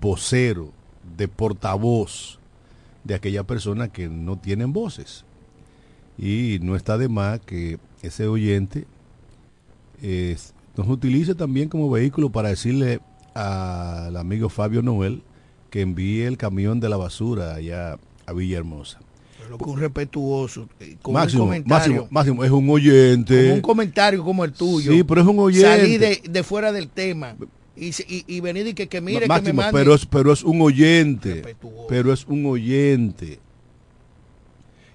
vocero, 0.00 0.72
de 1.16 1.28
portavoz 1.28 2.38
de 3.04 3.14
aquella 3.14 3.44
persona 3.44 3.88
que 3.88 4.08
no 4.08 4.38
tienen 4.38 4.72
voces. 4.72 5.24
Y 6.18 6.58
no 6.62 6.76
está 6.76 6.98
de 6.98 7.08
más 7.08 7.40
que 7.40 7.78
ese 8.02 8.26
oyente 8.26 8.86
eh, 10.02 10.36
nos 10.76 10.88
utilice 10.88 11.34
también 11.34 11.68
como 11.68 11.90
vehículo 11.90 12.30
para 12.30 12.48
decirle 12.48 13.00
al 13.34 14.16
amigo 14.16 14.48
Fabio 14.48 14.82
Noel 14.82 15.22
que 15.70 15.80
envíe 15.80 16.22
el 16.22 16.36
camión 16.36 16.80
de 16.80 16.88
la 16.88 16.96
basura 16.96 17.54
allá 17.54 17.98
a 18.26 18.32
Villahermosa. 18.32 19.00
Pero 19.42 19.58
con 19.58 19.70
un 19.70 19.80
respetuoso, 19.80 20.68
eh, 20.80 20.96
con 21.02 21.14
máximo, 21.14 21.44
un 21.44 21.48
comentario. 21.48 22.08
Máximo, 22.10 22.44
es 22.44 22.50
un 22.50 22.70
oyente. 22.70 23.52
un 23.52 23.60
comentario 23.60 24.24
como 24.24 24.44
el 24.44 24.52
tuyo. 24.52 24.92
Sí, 24.92 25.04
pero 25.04 25.20
es 25.20 25.26
un 25.26 25.38
oyente. 25.38 25.68
Salí 25.68 25.98
de, 25.98 26.22
de 26.28 26.42
fuera 26.42 26.72
del 26.72 26.88
tema 26.88 27.36
y, 27.76 27.88
y, 27.88 28.24
y 28.26 28.40
venir 28.40 28.66
y 28.68 28.74
que, 28.74 28.88
que 28.88 29.00
mire 29.00 29.26
Máximo, 29.26 29.46
que 29.46 29.52
me 29.52 29.62
mande. 29.64 29.78
pero 29.78 29.94
es 29.94 30.06
pero 30.06 30.32
es 30.32 30.42
un 30.42 30.60
oyente 30.60 31.56
pero 31.88 32.12
es 32.12 32.24
un 32.26 32.46
oyente 32.46 33.38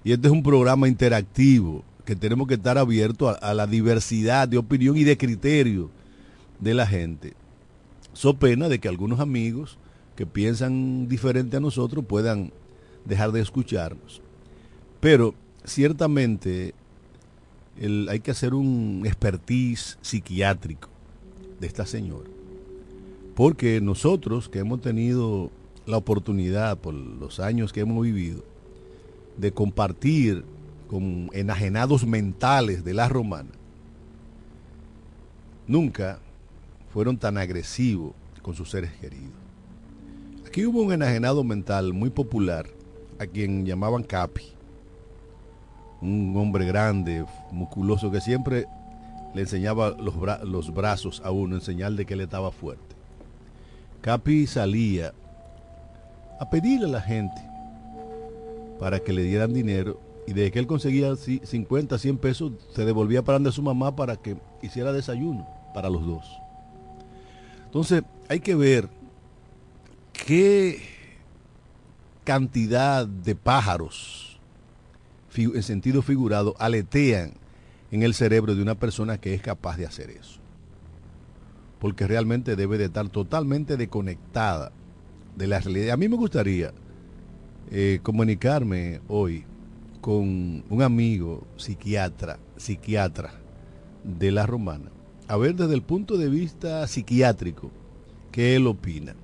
y 0.02 0.12
este 0.12 0.28
es 0.28 0.32
un 0.32 0.42
programa 0.42 0.88
interactivo 0.88 1.84
que 2.04 2.16
tenemos 2.16 2.48
que 2.48 2.54
estar 2.54 2.78
abiertos 2.78 3.36
a, 3.36 3.50
a, 3.50 3.54
la 3.54 3.66
diversidad 3.66 4.48
de 4.48 4.58
opinión 4.58 4.96
y 4.96 5.04
de 5.04 5.16
criterio 5.18 5.90
de 6.58 6.74
la 6.74 6.86
gente 6.86 7.34
so 8.12 8.34
pena 8.34 8.68
de 8.68 8.78
que 8.78 8.88
algunos 8.88 9.20
amigos 9.20 9.78
que 10.16 10.26
piensan 10.26 11.08
diferente 11.08 11.56
a 11.58 11.60
nosotros 11.60 12.04
puedan 12.06 12.52
dejar 13.04 13.32
de 13.32 13.40
escucharnos 13.40 14.22
pero 15.00 15.34
ciertamente 15.64 16.74
hay 18.08 18.20
que 18.20 18.30
hacer 18.30 18.54
un 18.54 19.02
expertise 19.06 19.98
psiquiátrico 20.02 20.88
de 21.58 21.66
esta 21.66 21.86
señora. 21.86 22.28
Porque 23.34 23.80
nosotros 23.80 24.48
que 24.48 24.58
hemos 24.58 24.80
tenido 24.80 25.50
la 25.86 25.96
oportunidad 25.96 26.78
por 26.78 26.94
los 26.94 27.40
años 27.40 27.72
que 27.72 27.80
hemos 27.80 28.02
vivido 28.02 28.42
de 29.36 29.52
compartir 29.52 30.44
con 30.88 31.30
enajenados 31.32 32.06
mentales 32.06 32.84
de 32.84 32.94
la 32.94 33.08
romana, 33.08 33.50
nunca 35.66 36.18
fueron 36.92 37.16
tan 37.16 37.38
agresivos 37.38 38.12
con 38.42 38.54
sus 38.54 38.70
seres 38.70 38.92
queridos. 39.00 39.30
Aquí 40.46 40.66
hubo 40.66 40.82
un 40.82 40.92
enajenado 40.92 41.44
mental 41.44 41.92
muy 41.92 42.10
popular 42.10 42.66
a 43.20 43.26
quien 43.26 43.64
llamaban 43.64 44.02
Capi, 44.02 44.42
un 46.00 46.34
hombre 46.36 46.64
grande, 46.64 47.24
musculoso, 47.52 48.10
que 48.10 48.20
siempre 48.20 48.66
le 49.34 49.42
enseñaba 49.42 49.90
los, 49.90 50.14
los 50.44 50.74
brazos 50.74 51.22
a 51.24 51.30
uno 51.30 51.54
en 51.54 51.60
señal 51.60 51.96
de 51.96 52.04
que 52.04 52.14
él 52.14 52.22
estaba 52.22 52.50
fuerte. 52.50 52.89
Capi 54.00 54.46
salía 54.46 55.12
a 56.38 56.48
pedirle 56.48 56.86
a 56.86 56.90
la 56.90 57.00
gente 57.00 57.40
para 58.78 59.00
que 59.00 59.12
le 59.12 59.22
dieran 59.22 59.52
dinero 59.52 60.00
y 60.26 60.32
de 60.32 60.50
que 60.50 60.58
él 60.58 60.66
conseguía 60.66 61.14
50, 61.16 61.98
100 61.98 62.18
pesos, 62.18 62.52
se 62.74 62.84
devolvía 62.84 63.22
para 63.22 63.36
donde 63.36 63.52
su 63.52 63.62
mamá 63.62 63.94
para 63.94 64.16
que 64.16 64.36
hiciera 64.62 64.92
desayuno 64.92 65.46
para 65.74 65.90
los 65.90 66.06
dos. 66.06 66.24
Entonces, 67.66 68.02
hay 68.28 68.40
que 68.40 68.54
ver 68.54 68.88
qué 70.12 70.80
cantidad 72.24 73.06
de 73.06 73.34
pájaros, 73.34 74.40
en 75.36 75.62
sentido 75.62 76.02
figurado, 76.02 76.54
aletean 76.58 77.34
en 77.90 78.02
el 78.02 78.14
cerebro 78.14 78.54
de 78.54 78.62
una 78.62 78.76
persona 78.76 79.18
que 79.18 79.34
es 79.34 79.42
capaz 79.42 79.76
de 79.76 79.86
hacer 79.86 80.10
eso. 80.10 80.39
Porque 81.80 82.06
realmente 82.06 82.54
debe 82.54 82.78
de 82.78 82.84
estar 82.84 83.08
totalmente 83.08 83.76
desconectada 83.76 84.70
de 85.36 85.46
la 85.48 85.58
realidad. 85.58 85.94
A 85.94 85.96
mí 85.96 86.08
me 86.08 86.16
gustaría 86.16 86.72
eh, 87.70 88.00
comunicarme 88.02 89.00
hoy 89.08 89.44
con 90.00 90.64
un 90.68 90.82
amigo 90.82 91.46
psiquiatra, 91.56 92.38
psiquiatra 92.56 93.32
de 94.04 94.30
la 94.30 94.46
romana, 94.46 94.90
a 95.28 95.36
ver 95.36 95.54
desde 95.54 95.74
el 95.74 95.82
punto 95.82 96.16
de 96.16 96.28
vista 96.28 96.86
psiquiátrico 96.86 97.70
qué 98.32 98.56
él 98.56 98.66
opina. 98.66 99.14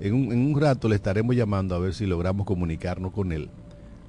En 0.00 0.14
un, 0.14 0.32
en 0.32 0.46
un 0.46 0.60
rato 0.60 0.88
le 0.88 0.96
estaremos 0.96 1.34
llamando 1.34 1.74
a 1.74 1.78
ver 1.78 1.94
si 1.94 2.06
logramos 2.06 2.46
comunicarnos 2.46 3.12
con 3.12 3.32
él 3.32 3.48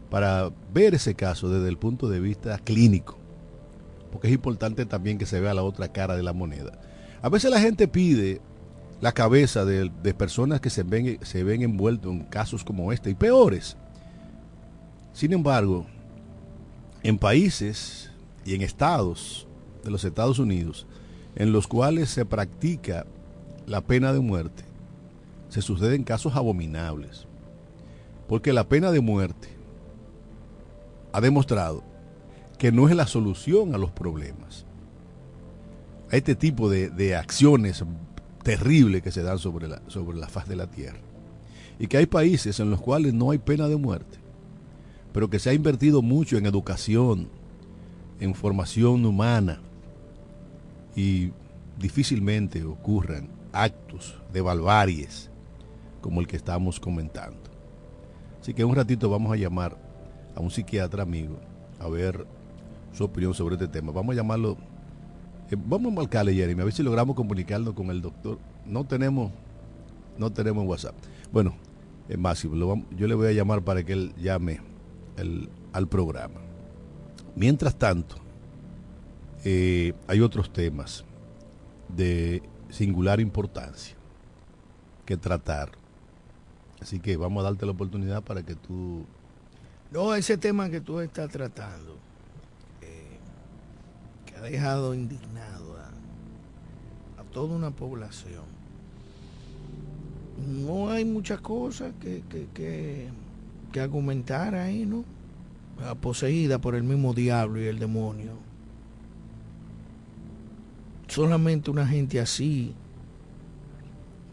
para 0.10 0.52
ver 0.74 0.96
ese 0.96 1.16
caso 1.16 1.50
desde 1.50 1.70
el 1.70 1.78
punto 1.78 2.10
de 2.10 2.20
vista 2.20 2.58
clínico, 2.60 3.18
porque 4.12 4.28
es 4.28 4.34
importante 4.34 4.86
también 4.86 5.18
que 5.18 5.26
se 5.26 5.40
vea 5.40 5.54
la 5.54 5.64
otra 5.64 5.92
cara 5.92 6.16
de 6.16 6.24
la 6.24 6.34
moneda. 6.34 6.80
A 7.22 7.30
veces 7.30 7.50
la 7.50 7.60
gente 7.60 7.88
pide 7.88 8.42
la 9.02 9.12
cabeza 9.12 9.66
de, 9.66 9.90
personas 10.14 10.62
que 10.62 10.70
se 10.70 10.84
ven, 10.84 11.20
se 11.22 11.44
ven 11.44 11.62
envueltos 11.62 12.12
en 12.12 12.24
casos 12.24 12.64
como 12.64 12.92
este 12.92 13.10
y 13.10 13.16
peores. 13.16 13.78
Sin 15.14 15.34
embargo, 15.34 15.86
en 17.04 17.18
países 17.18 18.12
y 18.46 18.56
en 18.56 18.62
estados 18.62 19.48
de 19.84 19.92
los 19.92 20.04
Estados 20.04 20.40
Unidos 20.40 20.88
en 21.36 21.52
los 21.52 21.68
cuales 21.68 22.10
se 22.10 22.26
practica 22.26 23.06
la 23.68 23.82
pena 23.82 24.14
de 24.14 24.20
muerte, 24.20 24.64
se 25.50 25.62
suceden 25.62 26.04
casos 26.04 26.36
abominables. 26.36 27.28
Porque 28.28 28.54
la 28.54 28.68
pena 28.68 28.92
de 28.92 29.02
muerte 29.02 29.50
ha 31.14 31.22
demostrado 31.22 31.84
que 32.58 32.72
no 32.72 32.90
es 32.90 32.96
la 32.96 33.08
solución 33.08 33.74
a 33.74 33.78
los 33.78 33.92
problemas. 33.92 34.67
A 36.12 36.16
este 36.16 36.36
tipo 36.36 36.70
de, 36.70 36.90
de 36.90 37.16
acciones 37.16 37.84
terribles 38.44 39.02
que 39.02 39.12
se 39.12 39.24
dan 39.24 39.40
sobre 39.40 39.68
la, 39.68 39.82
sobre 39.88 40.18
la 40.18 40.30
faz 40.30 40.48
de 40.48 40.56
la 40.56 40.68
tierra. 40.68 41.00
Y 41.80 41.88
que 41.88 41.98
hay 41.98 42.06
países 42.06 42.60
en 42.60 42.70
los 42.70 42.82
cuales 42.82 43.14
no 43.14 43.32
hay 43.32 43.38
pena 43.38 43.68
de 43.68 43.76
muerte, 43.76 44.18
pero 45.12 45.30
que 45.30 45.38
se 45.38 45.50
ha 45.50 45.54
invertido 45.54 46.02
mucho 46.02 46.38
en 46.38 46.46
educación, 46.46 47.28
en 48.20 48.34
formación 48.34 49.06
humana, 49.06 49.60
y 50.96 51.32
difícilmente 51.78 52.64
ocurran 52.64 53.30
actos 53.54 54.16
de 54.34 54.42
barbaries 54.42 55.30
como 56.02 56.22
el 56.22 56.28
que 56.28 56.38
estamos 56.38 56.80
comentando. 56.80 57.38
Así 58.42 58.54
que 58.54 58.64
un 58.66 58.76
ratito 58.76 59.10
vamos 59.10 59.32
a 59.32 59.36
llamar 59.36 59.78
a 60.36 60.40
un 60.40 60.50
psiquiatra 60.50 61.04
amigo 61.04 61.38
a 61.80 61.88
ver 61.88 62.26
su 62.94 63.04
opinión 63.04 63.34
sobre 63.34 63.56
este 63.56 63.68
tema. 63.68 63.92
Vamos 63.92 64.14
a 64.14 64.18
llamarlo 64.18 64.58
eh, 65.50 65.56
vamos 65.58 65.92
a 65.92 65.96
marcarle, 65.96 66.34
Jeremy, 66.34 66.62
a 66.62 66.66
ver 66.66 66.74
si 66.74 66.84
logramos 66.84 67.16
comunicarnos 67.16 67.74
con 67.74 67.90
el 67.90 68.02
doctor. 68.02 68.40
No 68.66 68.86
tenemos, 68.86 69.32
no 70.18 70.32
tenemos 70.32 70.66
WhatsApp. 70.66 70.96
Bueno, 71.32 71.56
es 72.08 72.18
Máximo, 72.18 72.86
yo 72.96 73.08
le 73.08 73.16
voy 73.16 73.28
a 73.28 73.32
llamar 73.32 73.62
para 73.62 73.84
que 73.84 73.94
él 73.94 74.14
llame 74.18 74.62
al 75.74 75.88
programa. 75.88 76.40
Mientras 77.36 77.76
tanto, 77.76 78.16
eh, 79.44 79.94
hay 80.08 80.22
otros 80.22 80.52
temas 80.52 81.06
de 81.88 82.42
singular 82.70 83.20
importancia 83.20 83.96
que 85.06 85.18
tratar. 85.18 85.72
Así 86.82 87.00
que 87.00 87.16
vamos 87.18 87.42
a 87.42 87.50
darte 87.50 87.66
la 87.66 87.72
oportunidad 87.72 88.24
para 88.24 88.44
que 88.44 88.56
tú... 88.56 89.06
No, 89.92 90.14
ese 90.16 90.38
tema 90.38 90.70
que 90.70 90.82
tú 90.82 91.00
estás 91.00 91.30
tratando 91.30 91.97
ha 94.38 94.42
dejado 94.42 94.94
indignado 94.94 95.78
a, 95.78 97.24
toda 97.34 97.56
una 97.56 97.72
población. 97.72 98.44
No 100.64 100.90
hay 100.90 101.06
muchas 101.06 101.42
cosas 101.42 101.94
que, 102.00 102.24
que, 102.30 102.48
que, 103.72 103.80
argumentar 103.80 104.56
ahí, 104.56 104.86
¿no? 104.86 105.04
Poseída 106.02 106.58
por 106.58 106.74
el 106.74 106.84
mismo 106.84 107.14
diablo 107.14 107.62
y 107.62 107.66
el 107.66 107.78
demonio. 107.78 108.32
Solamente 111.08 111.70
una 111.70 111.86
gente 111.86 112.20
así 112.20 112.74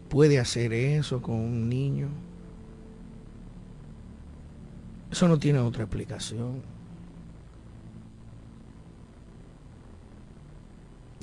puede 0.08 0.38
hacer 0.38 0.72
eso 0.72 1.20
con 1.20 1.36
un 1.36 1.68
niño. 1.68 2.08
Eso 5.10 5.28
no 5.28 5.38
tiene 5.38 5.58
otra 5.58 5.84
explicación. 5.84 6.73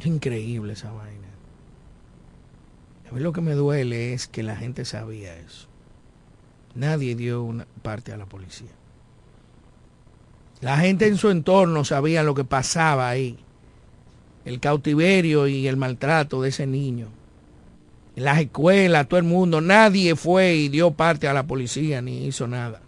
Es 0.02 0.08
increíble 0.08 0.74
esa 0.74 0.92
vaina. 0.92 1.28
A 3.08 3.14
mí 3.14 3.22
lo 3.22 3.34
que 3.34 3.42
me 3.42 3.54
duele 3.54 4.14
es 4.14 4.26
que 4.26 4.42
la 4.42 4.56
gente 4.56 4.84
sabía 4.84 5.38
eso. 5.38 5.68
Nadie 6.74 7.14
dio 7.14 7.44
una 7.44 7.68
parte 7.84 8.12
a 8.12 8.18
la 8.18 8.26
policía. 8.26 8.72
La 10.60 10.78
gente 10.78 11.06
en 11.06 11.18
su 11.18 11.30
entorno 11.30 11.86
sabía 11.86 12.24
lo 12.24 12.34
que 12.34 12.44
pasaba 12.44 13.10
ahí. 13.10 13.38
El 14.44 14.60
cautiverio 14.60 15.46
y 15.46 15.68
el 15.68 15.78
maltrato 15.78 16.42
de 16.42 16.50
ese 16.50 16.66
niño. 16.66 17.10
En 18.16 18.24
las 18.24 18.40
escuelas, 18.40 19.08
todo 19.08 19.20
el 19.20 19.26
mundo, 19.26 19.62
nadie 19.62 20.16
fue 20.16 20.56
y 20.56 20.70
dio 20.70 20.90
parte 20.90 21.28
a 21.28 21.34
la 21.34 21.46
policía 21.46 22.02
ni 22.02 22.26
hizo 22.26 22.48
nada. 22.48 22.82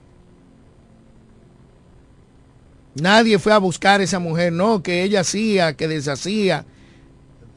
Nadie 2.96 3.38
fue 3.38 3.54
a 3.54 3.60
buscar 3.60 4.02
a 4.02 4.04
esa 4.04 4.18
mujer, 4.18 4.52
no, 4.52 4.82
que 4.82 5.04
ella 5.04 5.20
hacía, 5.20 5.78
que 5.78 5.88
deshacía, 5.88 6.66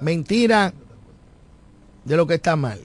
mentira 0.00 0.72
de 2.04 2.16
lo 2.16 2.26
que 2.26 2.34
está 2.34 2.56
mal. 2.56 2.80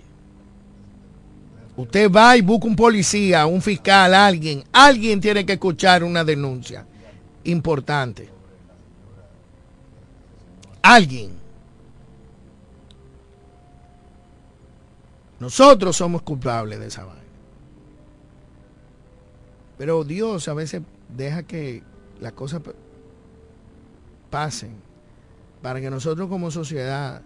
Usted 1.78 2.12
va 2.12 2.36
y 2.36 2.42
busca 2.42 2.68
un 2.68 2.76
policía, 2.76 3.46
un 3.46 3.62
fiscal, 3.62 4.14
alguien. 4.14 4.64
Alguien 4.72 5.22
tiene 5.22 5.46
que 5.46 5.54
escuchar 5.54 6.04
una 6.04 6.24
denuncia 6.24 6.86
importante. 7.46 8.30
Alguien. 10.82 11.32
Nosotros 15.40 15.96
somos 15.96 16.22
culpables 16.22 16.80
de 16.80 16.88
esa 16.88 17.06
vaina. 17.06 17.22
Pero 19.78 20.04
Dios 20.04 20.48
a 20.48 20.54
veces 20.54 20.84
deja 21.10 21.42
que 21.44 21.82
las 22.20 22.34
cosas 22.34 22.62
pasen 24.30 24.91
para 25.62 25.80
que 25.80 25.90
nosotros 25.90 26.28
como 26.28 26.52
sociedad 26.52 27.22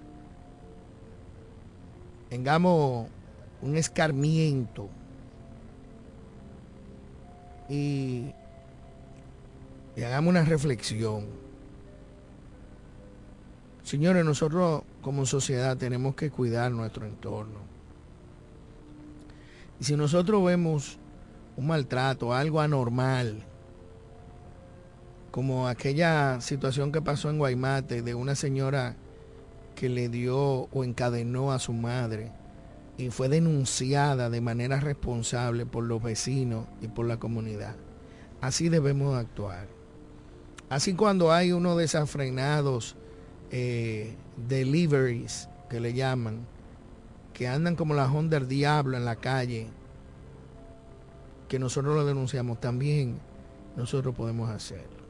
tengamos 2.30 3.08
un 3.62 3.78
escarmiento 3.78 4.90
y, 7.70 8.32
hagamos 9.98 10.30
una 10.30 10.44
reflexión. 10.44 11.26
Señores, 13.84 14.26
nosotros 14.26 14.84
como 15.02 15.26
sociedad 15.26 15.78
tenemos 15.78 16.16
que 16.16 16.30
cuidar 16.30 16.72
nuestro 16.72 17.06
entorno. 17.06 17.60
Y 19.80 19.84
si 19.84 19.96
nosotros 19.96 20.44
vemos 20.44 20.98
un 21.56 21.68
maltrato, 21.68 22.34
algo 22.34 22.60
anormal, 22.60 23.44
como 25.36 25.68
aquella 25.68 26.40
situación 26.40 26.94
que 26.94 27.02
pasó 27.02 27.30
en 27.30 27.40
Guaymate 27.40 28.02
de 28.02 28.16
una 28.16 28.36
señora 28.36 28.96
que 29.76 29.90
le 29.90 30.08
dio 30.08 30.40
o 30.40 30.84
encadenó 30.86 31.52
a 31.52 31.60
su 31.60 31.74
madre 31.74 32.32
y 32.98 33.10
fue 33.10 33.28
denunciada 33.28 34.30
de 34.30 34.40
manera 34.40 34.80
responsable 34.80 35.66
por 35.66 35.84
los 35.84 36.02
vecinos 36.02 36.68
y 36.80 36.88
por 36.88 37.06
la 37.06 37.18
comunidad. 37.18 37.76
Así 38.40 38.70
debemos 38.70 39.18
actuar. 39.18 39.68
Así 40.70 40.94
cuando 40.94 41.34
hay 41.34 41.52
uno 41.52 41.76
desenfrenados 41.76 42.96
eh, 43.52 44.16
deliveries 44.48 45.50
que 45.70 45.82
le 45.82 45.94
llaman, 45.94 46.48
que 47.34 47.50
andan 47.50 47.76
como 47.76 47.94
la 47.94 48.10
Honda 48.10 48.40
del 48.40 48.48
Diablo 48.48 48.96
en 48.96 49.04
la 49.04 49.18
calle, 49.18 49.68
que 51.50 51.60
nosotros 51.60 51.94
lo 51.94 52.06
denunciamos 52.06 52.62
también, 52.62 53.20
nosotros 53.76 54.16
podemos 54.16 54.50
hacerlo. 54.50 55.05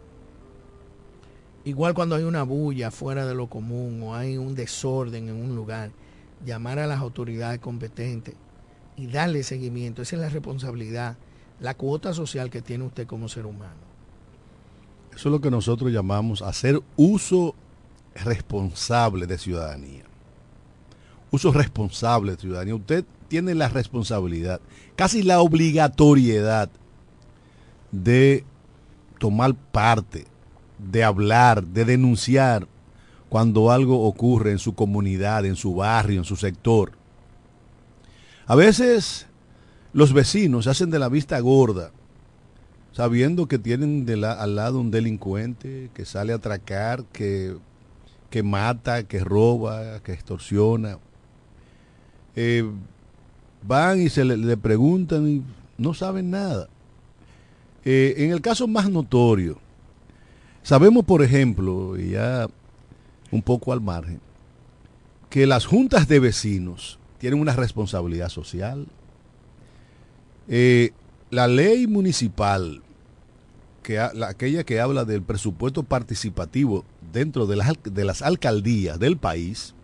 Igual 1.66 1.96
cuando 1.96 2.16
hay 2.16 2.24
una 2.24 2.44
bulla 2.44 2.92
fuera 2.92 3.26
de 3.26 3.34
lo 3.34 3.48
común 3.48 4.02
o 4.04 4.16
hay 4.16 4.38
un 4.38 4.54
desorden 4.54 5.30
en 5.30 5.36
un 5.36 5.56
lugar, 5.56 5.92
llamar 6.46 6.78
a 6.78 6.86
las 6.86 7.00
autoridades 7.00 7.60
competentes 7.60 8.36
y 8.96 9.08
darle 9.08 9.42
seguimiento. 9.42 10.04
Esa 10.04 10.16
es 10.16 10.22
la 10.22 10.30
responsabilidad, 10.30 11.18
la 11.60 11.74
cuota 11.74 12.14
social 12.14 12.52
que 12.52 12.62
tiene 12.62 12.86
usted 12.86 13.08
como 13.08 13.28
ser 13.28 13.48
humano. 13.48 13.84
Eso 15.10 15.30
es 15.30 15.32
lo 15.32 15.42
que 15.42 15.50
nosotros 15.50 15.92
llamamos 15.92 16.44
hacer 16.44 16.80
uso 16.98 17.56
responsable 18.14 19.26
de 19.26 19.38
ciudadanía. 19.40 20.04
Uso 21.32 21.52
responsable 21.52 22.34
de 22.34 22.38
ciudadanía. 22.38 22.76
Usted 22.76 23.06
tiene 23.28 23.56
la 23.56 23.70
responsabilidad, 23.70 24.62
casi 24.96 25.24
la 25.24 25.42
obligatoriedad 25.42 26.70
de 27.92 28.44
tomar 29.18 29.56
parte, 29.56 30.26
de 30.78 31.04
hablar, 31.04 31.64
de 31.64 31.86
denunciar 31.86 32.68
cuando 33.30 33.72
algo 33.72 34.04
ocurre 34.06 34.52
en 34.52 34.60
su 34.60 34.76
comunidad, 34.76 35.46
en 35.46 35.56
su 35.56 35.76
barrio, 35.76 36.20
en 36.20 36.26
su 36.26 36.36
sector. 36.36 36.92
A 38.48 38.56
veces 38.56 39.28
los 39.94 40.14
vecinos 40.14 40.68
hacen 40.68 40.90
de 40.90 41.00
la 41.00 41.10
vista 41.10 41.40
gorda, 41.40 41.92
sabiendo 42.92 43.48
que 43.48 43.60
tienen 43.60 44.06
de 44.06 44.26
al 44.26 44.56
lado 44.56 44.80
un 44.80 44.92
delincuente 44.92 45.90
que 45.94 46.06
sale 46.06 46.34
a 46.34 46.38
atracar, 46.38 47.04
que, 47.06 47.56
que 48.30 48.44
mata, 48.44 49.04
que 49.04 49.24
roba, 49.24 50.00
que 50.02 50.14
extorsiona. 50.14 51.00
Eh, 52.36 52.70
van 53.68 54.02
y 54.02 54.10
se 54.10 54.24
le, 54.24 54.58
preguntan 54.58 55.28
y 55.28 55.44
no 55.78 55.94
saben 55.94 56.32
nada. 56.32 56.70
Eh, 57.84 58.16
en 58.18 58.32
el 58.32 58.42
caso 58.42 58.68
más 58.68 58.90
notorio, 58.90 59.60
sabemos, 60.66 61.06
por 61.06 61.22
ejemplo, 61.22 61.98
y 61.98 62.12
ya 62.12 62.48
un 63.32 63.42
poco 63.42 63.72
al 63.72 63.82
margen, 63.82 64.20
que 65.30 65.46
las 65.46 65.66
juntas 65.66 66.08
de 66.08 66.20
vecinos 66.20 67.00
tienen 67.20 67.40
una 67.40 67.54
responsabilidad 67.54 68.30
social. 68.30 68.88
Eh, 70.48 70.92
la 71.30 71.48
ley 71.48 71.86
municipal, 71.86 72.82
que, 73.84 74.00
aquella 74.00 74.64
que 74.64 74.80
habla 74.80 75.06
del 75.06 75.22
presupuesto 75.22 75.84
participativo 75.84 76.84
dentro 77.14 77.46
de 77.46 77.58
las, 77.58 77.74
de 77.84 78.04
las 78.04 78.24
alcaldías 78.24 79.00
del 79.00 79.18
país, 79.18 79.76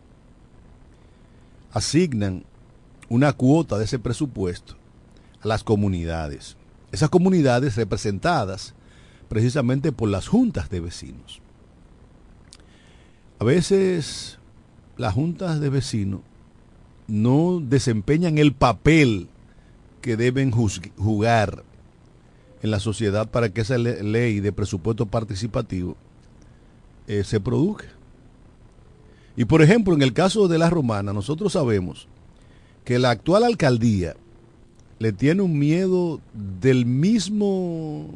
asignan 1.73 2.43
una 3.07 3.33
cuota 3.33 3.77
de 3.77 3.85
ese 3.85 3.99
presupuesto 3.99 4.75
a 5.41 5.47
las 5.47 5.63
comunidades. 5.63 6.57
Esas 6.91 7.09
comunidades 7.09 7.75
representadas 7.75 8.73
precisamente 9.31 9.93
por 9.93 10.09
las 10.09 10.27
juntas 10.27 10.69
de 10.69 10.81
vecinos. 10.81 11.39
A 13.39 13.45
veces 13.45 14.39
las 14.97 15.13
juntas 15.13 15.61
de 15.61 15.69
vecinos 15.69 16.19
no 17.07 17.61
desempeñan 17.63 18.37
el 18.39 18.51
papel 18.51 19.29
que 20.01 20.17
deben 20.17 20.51
jugar 20.51 21.63
en 22.61 22.71
la 22.71 22.81
sociedad 22.81 23.31
para 23.31 23.47
que 23.47 23.61
esa 23.61 23.77
ley 23.77 24.41
de 24.41 24.51
presupuesto 24.51 25.05
participativo 25.05 25.95
eh, 27.07 27.23
se 27.23 27.39
produzca. 27.39 27.85
Y 29.37 29.45
por 29.45 29.61
ejemplo, 29.61 29.93
en 29.93 30.01
el 30.01 30.11
caso 30.11 30.49
de 30.49 30.57
la 30.57 30.69
romana, 30.69 31.13
nosotros 31.13 31.53
sabemos 31.53 32.09
que 32.83 32.99
la 32.99 33.11
actual 33.11 33.45
alcaldía 33.45 34.13
le 34.99 35.13
tiene 35.13 35.41
un 35.41 35.57
miedo 35.57 36.19
del 36.33 36.85
mismo 36.85 38.09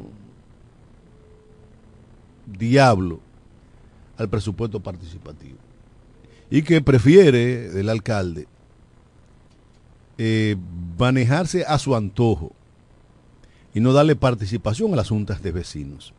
diablo 2.46 3.20
al 4.16 4.28
presupuesto 4.28 4.80
participativo. 4.80 5.58
Y 6.50 6.62
que 6.62 6.80
prefiere 6.80 7.78
el 7.78 7.88
alcalde 7.88 8.46
eh, 10.18 10.56
manejarse 10.98 11.64
a 11.66 11.78
su 11.78 11.94
antojo 11.94 12.52
y 13.74 13.80
no 13.80 13.92
darle 13.92 14.16
participación 14.16 14.92
a 14.92 14.96
las 14.96 15.10
juntas 15.10 15.42
de 15.42 15.52
vecinos. 15.52 16.14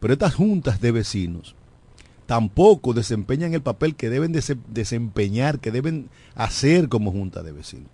Pero 0.00 0.14
estas 0.14 0.34
juntas 0.34 0.80
de 0.80 0.92
vecinos 0.92 1.54
tampoco 2.26 2.94
desempeñan 2.94 3.52
el 3.52 3.60
papel 3.60 3.96
que 3.96 4.08
deben 4.08 4.32
desempeñar, 4.32 5.60
que 5.60 5.70
deben 5.70 6.08
hacer 6.34 6.88
como 6.88 7.12
junta 7.12 7.42
de 7.42 7.52
vecinos. 7.52 7.90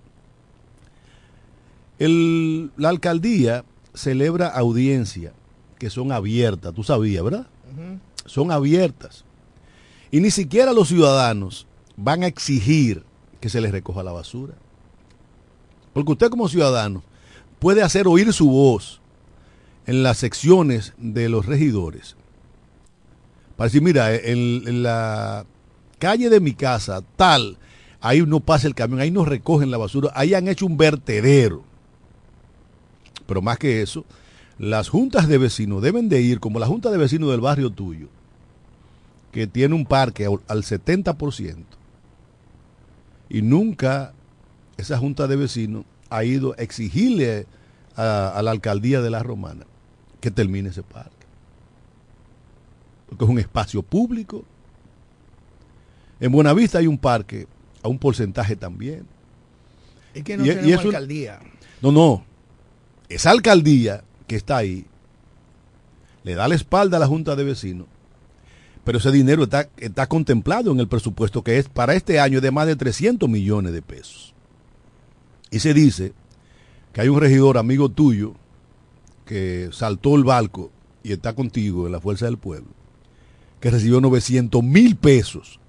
la 1.98 2.88
alcaldía 2.88 3.64
celebra 3.92 4.46
audiencias 4.48 5.32
que 5.78 5.90
son 5.90 6.12
abiertas, 6.12 6.74
tú 6.74 6.84
sabías, 6.84 7.24
¿verdad? 7.24 7.46
Son 8.26 8.50
abiertas. 8.52 9.24
Y 10.10 10.20
ni 10.20 10.30
siquiera 10.30 10.72
los 10.72 10.88
ciudadanos 10.88 11.66
van 11.96 12.22
a 12.22 12.26
exigir 12.26 13.04
que 13.40 13.48
se 13.48 13.60
les 13.60 13.72
recoja 13.72 14.02
la 14.02 14.12
basura. 14.12 14.54
Porque 15.92 16.12
usted 16.12 16.30
como 16.30 16.48
ciudadano 16.48 17.02
puede 17.58 17.82
hacer 17.82 18.06
oír 18.06 18.32
su 18.32 18.48
voz 18.48 19.00
en 19.86 20.02
las 20.02 20.18
secciones 20.18 20.94
de 20.98 21.28
los 21.28 21.46
regidores. 21.46 22.16
Para 23.56 23.66
decir, 23.66 23.82
mira, 23.82 24.14
en, 24.14 24.82
la 24.82 25.44
calle 25.98 26.30
de 26.30 26.40
mi 26.40 26.54
casa, 26.54 27.02
tal, 27.16 27.58
ahí 28.00 28.22
no 28.22 28.40
pasa 28.40 28.66
el 28.66 28.74
camión, 28.74 29.00
ahí 29.00 29.10
no 29.10 29.24
recogen 29.24 29.70
la 29.70 29.78
basura, 29.78 30.10
ahí 30.14 30.34
han 30.34 30.48
hecho 30.48 30.66
un 30.66 30.76
vertedero. 30.76 31.64
Pero 33.26 33.42
más 33.42 33.58
que 33.58 33.82
eso, 33.82 34.04
las 34.60 34.90
juntas 34.90 35.26
de 35.26 35.38
vecinos 35.38 35.80
deben 35.80 36.10
de 36.10 36.20
ir, 36.20 36.38
como 36.38 36.58
la 36.58 36.66
junta 36.66 36.90
de 36.90 36.98
vecinos 36.98 37.30
del 37.30 37.40
barrio 37.40 37.70
tuyo, 37.70 38.08
que 39.32 39.46
tiene 39.46 39.74
un 39.74 39.86
parque 39.86 40.26
al 40.26 40.62
70%, 40.64 41.56
y 43.30 43.40
nunca 43.40 44.12
esa 44.76 44.98
junta 44.98 45.26
de 45.26 45.36
vecinos 45.36 45.86
ha 46.10 46.24
ido 46.24 46.54
a 46.58 46.62
exigirle 46.62 47.46
a, 47.96 48.38
la 48.44 48.50
alcaldía 48.50 49.00
de 49.00 49.08
la 49.08 49.22
Romana 49.22 49.64
que 50.20 50.30
termine 50.30 50.68
ese 50.68 50.82
parque. 50.82 51.26
Porque 53.08 53.24
es 53.24 53.30
un 53.30 53.38
espacio 53.38 53.82
público. 53.82 54.44
En 56.20 56.32
Buenavista 56.32 56.80
hay 56.80 56.86
un 56.86 56.98
parque 56.98 57.46
a 57.82 57.88
un 57.88 57.98
porcentaje 57.98 58.56
también. 58.56 59.06
Es 60.12 60.22
que 60.22 60.36
no 60.36 60.44
tenemos 60.44 60.84
alcaldía. 60.84 61.40
No, 61.80 61.92
no. 61.92 62.24
Esa 63.08 63.30
alcaldía 63.30 64.04
que 64.30 64.36
está 64.36 64.58
ahí 64.58 64.86
le 66.22 66.36
da 66.36 66.46
la 66.46 66.54
espalda 66.54 66.98
a 66.98 67.00
la 67.00 67.08
Junta 67.08 67.34
de 67.34 67.42
Vecinos 67.42 67.88
pero 68.84 68.98
ese 68.98 69.10
dinero 69.10 69.42
está, 69.42 69.68
está 69.76 70.06
contemplado 70.06 70.70
en 70.70 70.78
el 70.78 70.86
presupuesto 70.86 71.42
que 71.42 71.58
es 71.58 71.68
para 71.68 71.94
este 71.94 72.20
año 72.20 72.40
de 72.40 72.52
más 72.52 72.68
de 72.68 72.76
300 72.76 73.28
millones 73.28 73.72
de 73.72 73.82
pesos. 73.82 74.34
Y 75.50 75.58
se 75.58 75.74
dice 75.74 76.14
que 76.92 77.02
hay 77.02 77.08
un 77.08 77.20
regidor 77.20 77.58
amigo 77.58 77.88
tuyo 77.88 78.34
que 79.26 79.68
saltó 79.72 80.16
el 80.16 80.24
barco 80.24 80.70
y 81.02 81.12
está 81.12 81.34
contigo 81.34 81.86
en 81.86 81.92
la 81.92 82.00
Fuerza 82.00 82.24
del 82.24 82.38
Pueblo, 82.38 82.70
que 83.60 83.70
recibió 83.70 84.00
900 84.00 84.62
mil 84.62 84.96
pesos 84.96 85.60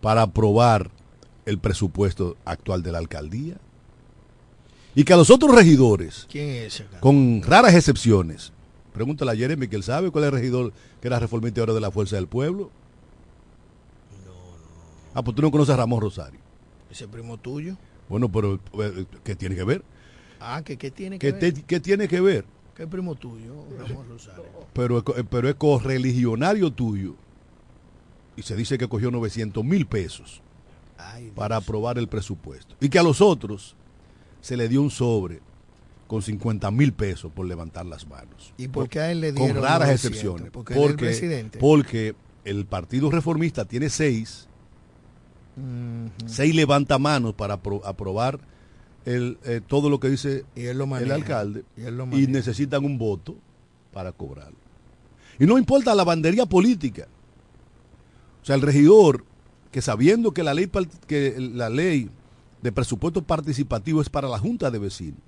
para 0.00 0.22
aprobar 0.22 0.90
el 1.46 1.58
presupuesto 1.58 2.36
actual 2.44 2.82
de 2.82 2.92
la 2.92 2.98
alcaldía. 2.98 3.58
Y 4.98 5.04
que 5.04 5.12
a 5.12 5.16
los 5.16 5.30
otros 5.30 5.54
regidores, 5.54 6.26
con 6.98 7.40
raras 7.42 7.72
excepciones, 7.74 8.52
Pregúntale 8.92 9.30
a 9.30 9.36
Jeremy 9.36 9.68
que 9.68 9.76
él 9.76 9.84
sabe 9.84 10.10
cuál 10.10 10.24
es 10.24 10.32
el 10.32 10.34
regidor 10.34 10.72
que 11.00 11.06
era 11.06 11.20
reformista 11.20 11.60
ahora 11.60 11.72
de 11.72 11.80
la 11.80 11.92
Fuerza 11.92 12.16
del 12.16 12.26
Pueblo. 12.26 12.68
No, 14.26 14.32
no. 14.32 14.40
Ah, 15.14 15.22
pues 15.22 15.36
tú 15.36 15.42
no 15.42 15.52
conoces 15.52 15.72
a 15.72 15.76
Ramón 15.76 16.00
Rosario. 16.00 16.40
¿Ese 16.90 17.06
primo 17.06 17.36
tuyo? 17.36 17.76
Bueno, 18.08 18.28
pero 18.28 18.58
eh, 18.82 19.06
¿qué 19.22 19.36
tiene 19.36 19.54
que 19.54 19.62
ver? 19.62 19.84
Ah, 20.40 20.62
¿qué, 20.64 20.76
qué 20.76 20.90
tiene 20.90 21.16
que 21.20 21.30
ver? 21.30 21.54
¿Qué 21.62 21.78
tiene 21.78 22.08
que 22.08 22.20
ver? 22.20 22.44
¿Qué 22.74 22.88
primo 22.88 23.14
tuyo, 23.14 23.54
Ramón 23.78 24.08
Rosario? 24.08 24.42
Pero, 24.72 24.98
eh, 24.98 25.24
pero 25.30 25.48
es 25.48 25.54
correligionario 25.54 26.72
tuyo. 26.72 27.14
Y 28.36 28.42
se 28.42 28.56
dice 28.56 28.78
que 28.78 28.88
cogió 28.88 29.12
900 29.12 29.64
mil 29.64 29.86
pesos 29.86 30.42
para 31.36 31.54
aprobar 31.54 31.98
el 31.98 32.08
presupuesto. 32.08 32.74
Y 32.80 32.88
que 32.88 32.98
a 32.98 33.04
los 33.04 33.20
otros 33.20 33.76
se 34.40 34.56
le 34.56 34.68
dio 34.68 34.80
un 34.82 34.90
sobre 34.90 35.40
con 36.06 36.22
50 36.22 36.70
mil 36.70 36.92
pesos 36.92 37.30
por 37.32 37.46
levantar 37.46 37.84
las 37.86 38.06
manos. 38.08 38.54
¿Y 38.56 38.68
por 38.68 38.88
qué 38.88 39.00
a 39.00 39.10
él 39.12 39.20
le 39.20 39.32
dieron 39.32 39.54
Con 39.56 39.62
raras 39.62 39.88
900? 39.88 40.04
excepciones. 40.04 40.50
Porque, 40.50 40.74
el 40.82 40.96
presidente. 40.96 41.58
porque 41.58 42.14
el 42.44 42.64
Partido 42.66 43.10
Reformista 43.10 43.64
tiene 43.66 43.90
seis, 43.90 44.46
Ujú. 45.56 46.10
seis 46.28 46.54
levantamanos 46.54 47.34
para 47.34 47.60
apro- 47.60 47.82
aprobar 47.84 48.38
el, 49.04 49.38
eh, 49.44 49.60
todo 49.66 49.90
lo 49.90 49.98
que 50.00 50.08
dice 50.10 50.44
Y 50.54 50.64
él 50.66 50.78
lo 50.78 50.96
el 50.96 51.10
alcalde 51.10 51.64
Y 51.76 51.82
él 51.82 51.96
lo 51.96 52.04
y 52.04 52.08
maneja. 52.08 52.30
necesitan 52.30 52.84
un 52.84 52.98
voto 52.98 53.36
para 53.92 54.12
cobrarlo. 54.12 54.56
Y 55.38 55.46
no 55.46 55.58
importa 55.58 55.94
la 55.94 56.04
bandería 56.04 56.46
política. 56.46 57.06
O 58.42 58.44
sea, 58.44 58.54
el 58.56 58.62
regidor, 58.62 59.24
que 59.72 59.82
sabiendo 59.82 60.32
que 60.32 60.42
la 60.42 60.54
ley, 60.54 60.70
que 61.06 61.36
la 61.38 61.68
ley 61.68 62.08
de 62.62 62.72
presupuesto 62.72 63.22
participativo 63.22 64.00
es 64.00 64.08
para 64.08 64.28
la 64.28 64.38
Junta 64.38 64.70
de 64.70 64.78
Vecinos, 64.78 65.20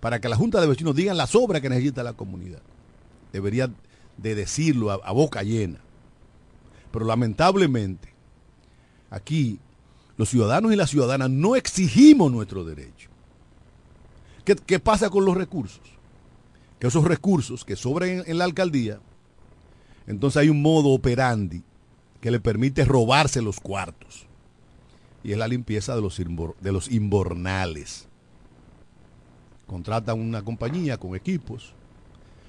para 0.00 0.20
que 0.20 0.28
la 0.28 0.36
Junta 0.36 0.60
de 0.60 0.66
Vecinos 0.66 0.94
digan 0.94 1.16
las 1.16 1.34
obras 1.34 1.60
que 1.60 1.68
necesita 1.68 2.02
la 2.02 2.12
comunidad, 2.12 2.62
debería 3.32 3.70
de 4.16 4.34
decirlo 4.34 4.90
a, 4.90 5.12
boca 5.12 5.42
llena. 5.42 5.80
Pero 6.92 7.04
lamentablemente, 7.04 8.08
aquí 9.10 9.58
los 10.16 10.28
ciudadanos 10.28 10.72
y 10.72 10.76
las 10.76 10.90
ciudadanas 10.90 11.30
no 11.30 11.56
exigimos 11.56 12.30
nuestro 12.30 12.64
derecho. 12.64 13.08
¿Qué, 14.44 14.56
qué 14.56 14.78
pasa 14.78 15.10
con 15.10 15.24
los 15.24 15.36
recursos? 15.36 15.82
Que 16.78 16.86
esos 16.86 17.04
recursos 17.04 17.64
que 17.64 17.76
sobran 17.76 18.24
en 18.26 18.38
la 18.38 18.44
alcaldía, 18.44 19.00
entonces 20.06 20.38
hay 20.38 20.48
un 20.48 20.62
modo 20.62 20.90
operandi 20.90 21.62
que 22.20 22.30
le 22.30 22.40
permite 22.40 22.84
robarse 22.84 23.42
los 23.42 23.60
cuartos. 23.60 24.29
Y 25.22 25.32
es 25.32 25.38
la 25.38 25.48
limpieza 25.48 25.94
de 25.94 26.00
los, 26.02 26.16
de 26.18 26.72
los 26.72 26.90
inbornales. 26.90 28.06
Contratan 29.66 30.18
una 30.18 30.42
compañía 30.42 30.96
con 30.98 31.14
equipos 31.14 31.72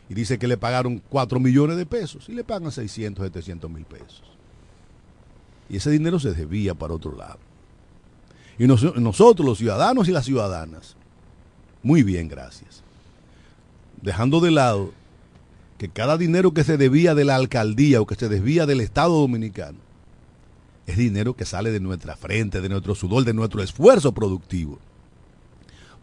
y 0.10 0.13
dice 0.13 0.39
que 0.39 0.47
le 0.47 0.57
pagaron 0.57 1.01
4 1.10 1.39
millones 1.39 1.77
de 1.77 1.86
pesos 1.86 2.27
y 2.29 2.34
le 2.34 2.43
pagan 2.43 2.71
600, 2.71 3.25
700 3.25 3.69
mil 3.69 3.86
pesos. 3.86 4.23
Y 5.69 5.77
ese 5.77 5.91
dinero 5.91 6.19
se 6.19 6.31
desvía 6.34 6.73
para 6.73 6.93
otro 6.93 7.15
lado. 7.15 7.38
Y 8.57 8.67
nos- 8.67 8.95
nosotros, 8.95 9.45
los 9.45 9.57
ciudadanos 9.57 10.07
y 10.07 10.12
las 10.12 10.25
ciudadanas, 10.25 10.95
muy 11.84 12.03
bien, 12.03 12.27
gracias. 12.27 12.84
Dejando 14.01 14.39
de 14.39 14.51
lado 14.51 14.91
que 15.77 15.89
cada 15.89 16.17
dinero 16.17 16.53
que 16.53 16.63
se 16.63 16.77
debía 16.77 17.15
de 17.15 17.25
la 17.25 17.36
alcaldía 17.36 18.01
o 18.01 18.05
que 18.05 18.15
se 18.15 18.29
desvía 18.29 18.65
del 18.65 18.81
Estado 18.81 19.19
Dominicano 19.19 19.77
es 20.91 20.97
dinero 20.97 21.36
que 21.36 21.45
sale 21.45 21.71
de 21.71 21.80
nuestra 21.80 22.15
frente, 22.15 22.62
de 22.62 22.69
nuestro 22.69 22.95
sudor, 22.95 23.23
de 23.23 23.34
nuestro 23.34 23.62
esfuerzo 23.62 24.12
productivo. 24.13 24.80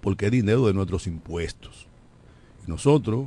Porque 0.01 0.27
es 0.27 0.33
dinero 0.33 0.67
de 0.67 0.75
nuestros 0.75 1.07
impuestos. 1.07 1.87
Y 2.67 2.71
nosotros, 2.71 3.27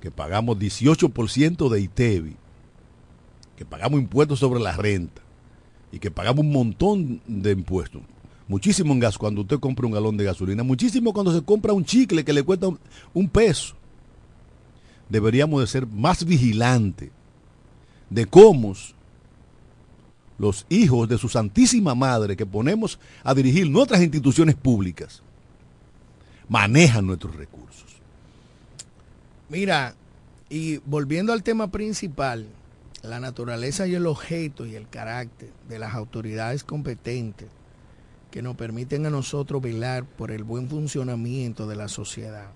que 0.00 0.10
pagamos 0.10 0.58
18% 0.58 1.68
de 1.68 1.80
ITEVI, 1.80 2.36
que 3.56 3.64
pagamos 3.64 4.00
impuestos 4.00 4.38
sobre 4.38 4.60
la 4.60 4.72
renta 4.72 5.22
y 5.90 5.98
que 5.98 6.10
pagamos 6.10 6.40
un 6.40 6.52
montón 6.52 7.20
de 7.26 7.52
impuestos. 7.52 8.02
Muchísimo 8.48 8.92
en 8.92 9.00
gas 9.00 9.18
cuando 9.18 9.40
usted 9.40 9.58
compra 9.58 9.86
un 9.86 9.92
galón 9.92 10.16
de 10.16 10.24
gasolina, 10.24 10.62
muchísimo 10.62 11.12
cuando 11.12 11.32
se 11.32 11.42
compra 11.42 11.72
un 11.72 11.84
chicle 11.84 12.24
que 12.24 12.32
le 12.32 12.42
cuesta 12.42 12.68
un 13.12 13.28
peso. 13.28 13.74
Deberíamos 15.08 15.60
de 15.60 15.66
ser 15.66 15.86
más 15.86 16.24
vigilantes 16.24 17.10
de 18.10 18.26
cómo 18.26 18.74
los 20.38 20.66
hijos 20.68 21.08
de 21.08 21.18
su 21.18 21.28
Santísima 21.28 21.94
Madre 21.94 22.36
que 22.36 22.46
ponemos 22.46 22.98
a 23.24 23.34
dirigir 23.34 23.70
nuestras 23.70 24.02
instituciones 24.02 24.54
públicas 24.54 25.22
manejan 26.48 27.06
nuestros 27.06 27.34
recursos. 27.36 27.96
Mira, 29.48 29.94
y 30.48 30.78
volviendo 30.78 31.32
al 31.32 31.42
tema 31.42 31.68
principal, 31.68 32.46
la 33.02 33.20
naturaleza 33.20 33.86
y 33.86 33.94
el 33.94 34.06
objeto 34.06 34.66
y 34.66 34.74
el 34.74 34.88
carácter 34.88 35.50
de 35.68 35.78
las 35.78 35.94
autoridades 35.94 36.64
competentes 36.64 37.48
que 38.30 38.42
nos 38.42 38.56
permiten 38.56 39.06
a 39.06 39.10
nosotros 39.10 39.62
velar 39.62 40.04
por 40.04 40.30
el 40.30 40.44
buen 40.44 40.68
funcionamiento 40.68 41.66
de 41.66 41.76
la 41.76 41.88
sociedad, 41.88 42.50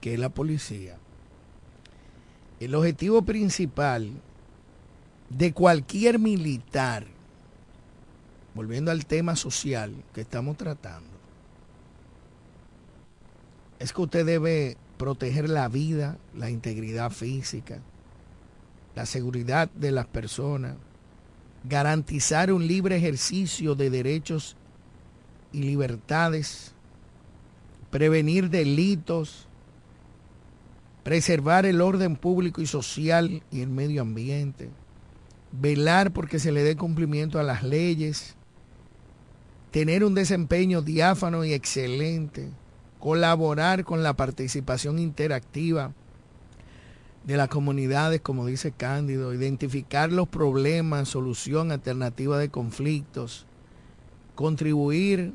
que 0.00 0.14
es 0.14 0.20
la 0.20 0.28
policía. 0.28 0.98
El 2.58 2.74
objetivo 2.74 3.22
principal 3.22 4.10
de 5.30 5.52
cualquier 5.52 6.18
militar, 6.18 7.06
volviendo 8.54 8.90
al 8.90 9.06
tema 9.06 9.36
social 9.36 9.94
que 10.12 10.20
estamos 10.20 10.56
tratando, 10.56 11.08
es 13.78 13.92
que 13.92 14.02
usted 14.02 14.26
debe 14.26 14.76
proteger 14.98 15.48
la 15.48 15.68
vida, 15.68 16.18
la 16.34 16.50
integridad 16.50 17.10
física, 17.10 17.80
la 18.94 19.06
seguridad 19.06 19.70
de 19.70 19.92
las 19.92 20.06
personas, 20.06 20.76
garantizar 21.64 22.52
un 22.52 22.66
libre 22.66 22.96
ejercicio 22.96 23.74
de 23.74 23.88
derechos 23.88 24.56
y 25.52 25.62
libertades, 25.62 26.74
prevenir 27.90 28.50
delitos, 28.50 29.46
preservar 31.04 31.66
el 31.66 31.80
orden 31.80 32.16
público 32.16 32.60
y 32.60 32.66
social 32.66 33.42
y 33.50 33.60
el 33.60 33.68
medio 33.68 34.02
ambiente, 34.02 34.70
velar 35.52 36.12
porque 36.12 36.38
se 36.38 36.52
le 36.52 36.62
dé 36.62 36.76
cumplimiento 36.76 37.38
a 37.38 37.42
las 37.42 37.62
leyes, 37.62 38.36
tener 39.70 40.04
un 40.04 40.14
desempeño 40.14 40.82
diáfano 40.82 41.44
y 41.44 41.52
excelente, 41.52 42.50
colaborar 42.98 43.84
con 43.84 44.02
la 44.02 44.14
participación 44.14 44.98
interactiva 44.98 45.92
de 47.24 47.36
las 47.36 47.48
comunidades, 47.48 48.20
como 48.20 48.46
dice 48.46 48.72
Cándido, 48.72 49.34
identificar 49.34 50.10
los 50.10 50.28
problemas, 50.28 51.08
solución 51.08 51.70
alternativa 51.70 52.38
de 52.38 52.48
conflictos, 52.48 53.46
contribuir 54.34 55.32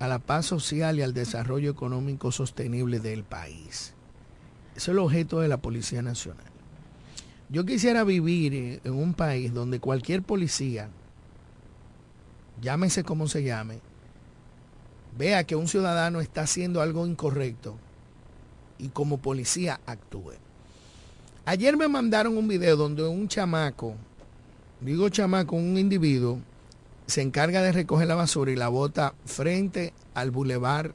a 0.00 0.08
la 0.08 0.18
paz 0.18 0.46
social 0.46 0.98
y 0.98 1.02
al 1.02 1.14
desarrollo 1.14 1.70
económico 1.70 2.32
sostenible 2.32 3.00
del 3.00 3.22
país. 3.22 3.94
Eso 4.74 4.90
es 4.90 4.94
el 4.94 4.98
objeto 4.98 5.40
de 5.40 5.48
la 5.48 5.58
Policía 5.58 6.02
Nacional. 6.02 6.49
Yo 7.50 7.64
quisiera 7.64 8.04
vivir 8.04 8.54
eh, 8.54 8.80
en 8.84 8.94
un 8.94 9.12
país 9.12 9.52
donde 9.52 9.80
cualquier 9.80 10.22
policía, 10.22 10.88
llámese 12.62 13.02
como 13.02 13.26
se 13.26 13.42
llame, 13.42 13.80
vea 15.18 15.42
que 15.42 15.56
un 15.56 15.66
ciudadano 15.66 16.20
está 16.20 16.42
haciendo 16.42 16.80
algo 16.80 17.08
incorrecto 17.08 17.76
y 18.78 18.90
como 18.90 19.18
policía 19.18 19.80
actúe. 19.84 20.34
Ayer 21.44 21.76
me 21.76 21.88
mandaron 21.88 22.38
un 22.38 22.46
video 22.46 22.76
donde 22.76 23.02
un 23.02 23.26
chamaco, 23.26 23.96
digo 24.80 25.08
chamaco, 25.08 25.56
un 25.56 25.76
individuo, 25.76 26.38
se 27.06 27.20
encarga 27.20 27.62
de 27.62 27.72
recoger 27.72 28.06
la 28.06 28.14
basura 28.14 28.52
y 28.52 28.56
la 28.56 28.68
bota 28.68 29.14
frente 29.24 29.92
al 30.14 30.30
bulevar 30.30 30.94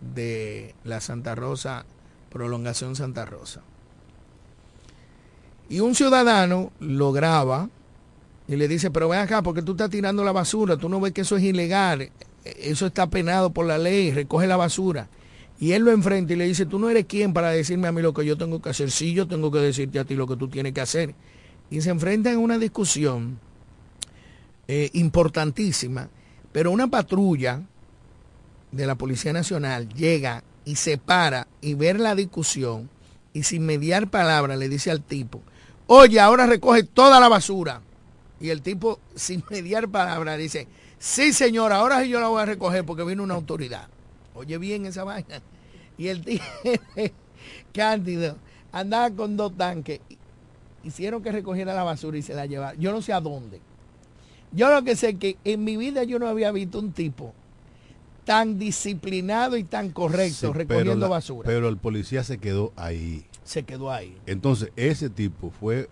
de 0.00 0.74
la 0.82 1.00
Santa 1.00 1.36
Rosa, 1.36 1.86
prolongación 2.30 2.96
Santa 2.96 3.24
Rosa. 3.24 3.62
Y 5.68 5.80
un 5.80 5.94
ciudadano 5.94 6.72
lo 6.78 7.12
graba 7.12 7.68
y 8.48 8.56
le 8.56 8.68
dice, 8.68 8.90
pero 8.90 9.08
ven 9.08 9.20
acá, 9.20 9.42
porque 9.42 9.62
tú 9.62 9.72
estás 9.72 9.90
tirando 9.90 10.22
la 10.22 10.32
basura? 10.32 10.76
Tú 10.76 10.88
no 10.88 11.00
ves 11.00 11.12
que 11.12 11.22
eso 11.22 11.36
es 11.36 11.42
ilegal, 11.42 12.10
eso 12.44 12.86
está 12.86 13.08
penado 13.08 13.50
por 13.50 13.66
la 13.66 13.78
ley, 13.78 14.12
recoge 14.12 14.46
la 14.46 14.56
basura. 14.56 15.08
Y 15.58 15.72
él 15.72 15.82
lo 15.82 15.90
enfrenta 15.90 16.32
y 16.34 16.36
le 16.36 16.46
dice, 16.46 16.66
tú 16.66 16.78
no 16.78 16.90
eres 16.90 17.06
quien 17.06 17.32
para 17.32 17.50
decirme 17.50 17.88
a 17.88 17.92
mí 17.92 18.02
lo 18.02 18.12
que 18.12 18.24
yo 18.24 18.36
tengo 18.36 18.60
que 18.60 18.68
hacer. 18.68 18.90
Sí, 18.90 19.14
yo 19.14 19.26
tengo 19.26 19.50
que 19.50 19.58
decirte 19.58 19.98
a 19.98 20.04
ti 20.04 20.14
lo 20.14 20.26
que 20.26 20.36
tú 20.36 20.48
tienes 20.48 20.72
que 20.72 20.80
hacer. 20.80 21.14
Y 21.70 21.80
se 21.80 21.90
enfrentan 21.90 22.34
en 22.34 22.38
una 22.38 22.58
discusión 22.58 23.38
eh, 24.68 24.90
importantísima, 24.92 26.10
pero 26.52 26.70
una 26.70 26.88
patrulla 26.88 27.62
de 28.70 28.86
la 28.86 28.94
Policía 28.94 29.32
Nacional 29.32 29.88
llega 29.88 30.44
y 30.64 30.76
se 30.76 30.98
para 30.98 31.48
y 31.60 31.74
ver 31.74 31.98
la 31.98 32.14
discusión 32.14 32.90
y 33.32 33.44
sin 33.44 33.64
mediar 33.64 34.08
palabra 34.10 34.56
le 34.56 34.68
dice 34.68 34.90
al 34.90 35.02
tipo, 35.02 35.42
oye, 35.86 36.20
ahora 36.20 36.46
recoge 36.46 36.82
toda 36.84 37.20
la 37.20 37.28
basura. 37.28 37.80
Y 38.40 38.50
el 38.50 38.62
tipo, 38.62 39.00
sin 39.14 39.42
mediar 39.50 39.88
palabra, 39.88 40.36
dice, 40.36 40.68
sí 40.98 41.32
señor, 41.32 41.72
ahora 41.72 42.02
sí 42.02 42.08
yo 42.08 42.20
la 42.20 42.28
voy 42.28 42.42
a 42.42 42.46
recoger 42.46 42.84
porque 42.84 43.04
viene 43.04 43.22
una 43.22 43.34
autoridad. 43.34 43.88
Oye 44.34 44.58
bien 44.58 44.84
esa 44.86 45.04
vaina. 45.04 45.40
Y 45.98 46.08
el 46.08 46.22
tío, 46.24 46.40
Cándido, 47.72 48.36
andaba 48.72 49.10
con 49.10 49.36
dos 49.36 49.56
tanques. 49.56 50.00
Hicieron 50.84 51.22
que 51.22 51.32
recogiera 51.32 51.74
la 51.74 51.82
basura 51.82 52.18
y 52.18 52.22
se 52.22 52.34
la 52.34 52.46
llevaron. 52.46 52.80
Yo 52.80 52.92
no 52.92 53.02
sé 53.02 53.12
a 53.12 53.20
dónde. 53.20 53.60
Yo 54.52 54.70
lo 54.70 54.84
que 54.84 54.94
sé 54.96 55.10
es 55.10 55.18
que 55.18 55.36
en 55.44 55.64
mi 55.64 55.76
vida 55.76 56.04
yo 56.04 56.18
no 56.18 56.28
había 56.28 56.52
visto 56.52 56.78
un 56.78 56.92
tipo 56.92 57.34
tan 58.24 58.58
disciplinado 58.58 59.56
y 59.56 59.64
tan 59.64 59.90
correcto 59.90 60.48
Sí, 60.48 60.52
recogiendo 60.52 60.96
la- 60.96 61.08
basura. 61.08 61.46
Pero 61.46 61.68
el 61.68 61.76
policía 61.78 62.22
se 62.24 62.38
quedó 62.38 62.72
ahí. 62.76 63.24
Se 63.46 63.62
quedó 63.62 63.90
ahí. 63.90 64.16
Entonces, 64.26 64.70
ese 64.76 65.08
tipo 65.08 65.50
fue 65.50 65.88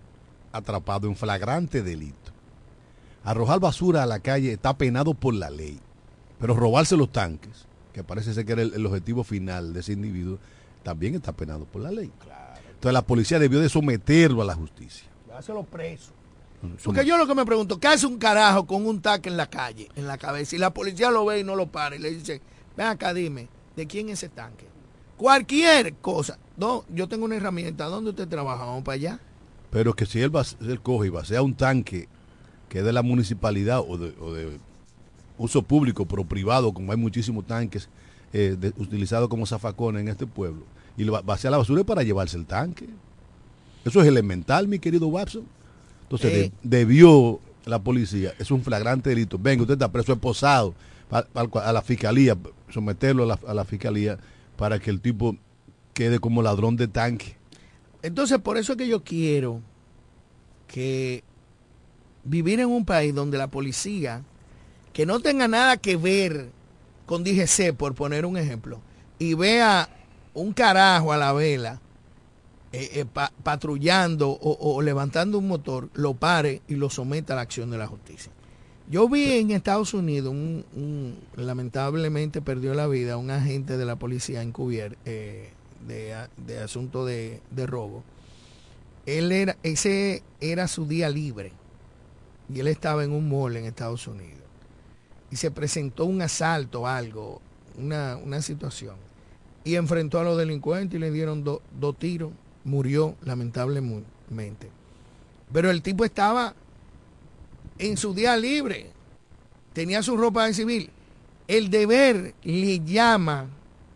atrapado 0.51 1.07
en 1.07 1.15
flagrante 1.15 1.81
delito. 1.81 2.31
Arrojar 3.23 3.59
basura 3.59 4.03
a 4.03 4.05
la 4.05 4.19
calle 4.19 4.51
está 4.51 4.77
penado 4.77 5.13
por 5.13 5.33
la 5.33 5.49
ley. 5.49 5.79
Pero 6.39 6.53
robarse 6.53 6.95
los 6.95 7.11
tanques, 7.11 7.65
que 7.93 8.03
parece 8.03 8.33
ser 8.33 8.45
que 8.45 8.51
era 8.51 8.61
el, 8.61 8.85
objetivo 8.85 9.23
final 9.23 9.73
de 9.73 9.79
ese 9.79 9.93
individuo, 9.93 10.37
también 10.83 11.15
está 11.15 11.31
penado 11.31 11.65
por 11.65 11.81
la 11.81 11.91
ley. 11.91 12.11
Entonces 12.67 12.93
la 12.93 13.01
policía 13.01 13.39
debió 13.39 13.59
de 13.59 13.69
someterlo 13.69 14.41
a 14.41 14.45
la 14.45 14.53
justicia. 14.53 15.07
Hácelo 15.35 15.63
preso. 15.63 16.11
Porque 16.83 17.05
yo 17.05 17.17
lo 17.17 17.27
que 17.27 17.35
me 17.35 17.45
pregunto, 17.45 17.79
¿qué 17.79 17.87
hace 17.87 18.05
un 18.05 18.17
carajo 18.17 18.65
con 18.65 18.85
un 18.85 19.01
taque 19.01 19.29
en 19.29 19.37
la 19.37 19.49
calle, 19.49 19.89
en 19.95 20.07
la 20.07 20.17
cabeza? 20.17 20.55
Y 20.55 20.59
la 20.59 20.73
policía 20.73 21.11
lo 21.11 21.25
ve 21.25 21.39
y 21.39 21.43
no 21.43 21.55
lo 21.55 21.67
para 21.67 21.95
y 21.95 21.99
le 21.99 22.11
dice, 22.11 22.41
ven 22.75 22.87
acá, 22.87 23.13
dime, 23.13 23.47
¿de 23.75 23.87
quién 23.87 24.09
es 24.09 24.19
ese 24.19 24.29
tanque? 24.29 24.65
Cualquier 25.17 25.95
cosa. 25.95 26.37
No, 26.57 26.85
yo 26.93 27.07
tengo 27.07 27.25
una 27.25 27.35
herramienta. 27.35 27.85
¿Dónde 27.85 28.11
usted 28.11 28.27
trabaja? 28.27 28.65
Vamos 28.65 28.83
para 28.83 28.95
allá. 28.95 29.19
Pero 29.71 29.93
que 29.93 30.05
si 30.05 30.21
él, 30.21 30.33
va, 30.33 30.43
él 30.61 30.79
coge 30.81 31.07
y 31.07 31.09
va 31.09 31.25
sea 31.25 31.41
un 31.41 31.53
tanque 31.53 32.07
que 32.69 32.79
es 32.79 32.85
de 32.85 32.93
la 32.93 33.01
municipalidad 33.01 33.79
o 33.79 33.97
de, 33.97 34.59
uso 35.37 35.61
público, 35.61 36.05
pero 36.05 36.23
privado, 36.23 36.73
como 36.73 36.91
hay 36.91 36.97
muchísimos 36.97 37.45
tanques 37.45 37.89
eh, 38.33 38.57
utilizados 38.77 39.29
como 39.29 39.45
zafacones 39.45 40.01
en 40.01 40.07
este 40.07 40.25
pueblo, 40.25 40.63
y 40.97 41.03
lo 41.03 41.11
va, 41.13 41.21
a 41.25 41.33
hacer 41.33 41.51
la 41.51 41.57
basura 41.57 41.83
para 41.83 42.03
llevarse 42.03 42.37
el 42.37 42.45
tanque. 42.45 42.87
Eso 43.83 44.01
es 44.01 44.07
elemental, 44.07 44.67
mi 44.67 44.79
querido 44.79 45.07
Watson. 45.07 45.43
Entonces, 46.03 46.33
eh. 46.33 46.51
debió 46.63 47.39
la 47.65 47.79
policía, 47.79 48.33
es 48.39 48.49
un 48.51 48.61
flagrante 48.61 49.09
delito. 49.09 49.37
Venga, 49.37 49.63
usted 49.63 49.73
está 49.73 49.91
preso 49.91 50.13
esposado 50.13 50.73
a, 51.11 51.73
la 51.73 51.81
fiscalía, 51.81 52.37
someterlo 52.69 53.23
a 53.23 53.25
la, 53.25 53.39
a 53.47 53.53
la 53.53 53.65
fiscalía 53.65 54.17
para 54.57 54.79
que 54.79 54.89
el 54.89 55.01
tipo 55.01 55.35
quede 55.95 56.19
como 56.19 56.43
ladrón 56.43 56.75
de 56.75 56.87
tanque. 56.87 57.37
Entonces, 58.03 58.37
por 58.37 58.59
eso 58.59 58.73
es 58.73 58.77
que 58.77 58.87
yo 58.87 59.03
quiero 59.03 59.61
que 60.67 61.23
vivir 62.23 62.59
en 62.59 62.69
un 62.69 62.85
país 62.85 63.15
donde 63.15 63.39
la 63.39 63.47
policía, 63.47 64.23
que 64.93 65.07
no 65.07 65.19
tenga 65.21 65.47
nada 65.47 65.77
que 65.77 65.97
ver 65.97 66.51
con 67.07 67.23
DGC, 67.23 67.73
por 67.75 67.95
poner 67.95 68.25
un 68.25 68.37
ejemplo, 68.37 68.81
y 69.17 69.33
vea 69.33 69.89
un 70.33 70.53
carajo 70.53 71.13
a 71.13 71.17
la 71.17 71.33
vela 71.33 71.81
eh, 72.73 72.89
eh, 72.93 73.05
patrullando 73.41 74.29
o, 74.29 74.81
levantando 74.81 75.39
un 75.39 75.47
motor, 75.47 75.89
lo 75.93 76.13
pare 76.13 76.61
y 76.67 76.75
lo 76.75 76.89
someta 76.89 77.33
a 77.33 77.37
la 77.37 77.43
acción 77.43 77.71
de 77.71 77.77
la 77.77 77.87
justicia. 77.87 78.31
Yo 78.89 79.07
vi 79.07 79.31
en 79.31 79.51
Estados 79.51 79.93
Unidos, 79.93 80.31
un, 80.31 81.17
lamentablemente 81.37 82.41
perdió 82.41 82.73
la 82.73 82.85
vida 82.85 83.17
un 83.17 83.31
agente 83.31 83.77
de 83.77 83.85
la 83.85 83.95
policía 83.95 84.41
encubierto, 84.43 84.97
eh, 85.05 85.54
de, 85.87 86.59
asunto 86.63 87.05
de, 87.05 87.41
robo, 87.65 88.03
él 89.05 89.31
era, 89.31 89.57
ese 89.63 90.23
era 90.41 90.67
su 90.67 90.85
día 90.85 91.09
libre. 91.09 91.51
Y 92.53 92.59
él 92.59 92.67
estaba 92.67 93.03
en 93.03 93.11
un 93.11 93.27
mall 93.29 93.57
en 93.57 93.65
Estados 93.65 94.07
Unidos. 94.07 94.43
Y 95.31 95.35
se 95.35 95.51
presentó 95.51 96.05
un 96.05 96.21
asalto, 96.21 96.87
algo, 96.87 97.41
una, 97.77 98.17
una 98.17 98.41
situación. 98.41 98.95
Y 99.63 99.75
enfrentó 99.75 100.19
a 100.19 100.23
los 100.23 100.37
delincuentes 100.37 100.97
y 100.97 100.99
le 100.99 101.11
dieron 101.11 101.43
dos 101.43 101.97
tiros, 101.97 102.31
murió 102.63 103.15
lamentablemente. 103.23 104.69
Pero 105.51 105.71
el 105.71 105.81
tipo 105.81 106.05
estaba 106.05 106.53
en 107.79 107.97
su 107.97 108.13
día 108.13 108.37
libre, 108.37 108.91
tenía 109.73 110.03
su 110.03 110.17
ropa 110.17 110.45
de 110.45 110.53
civil. 110.53 110.89
El 111.47 111.69
deber 111.69 112.33
le 112.43 112.79
llama 112.79 113.47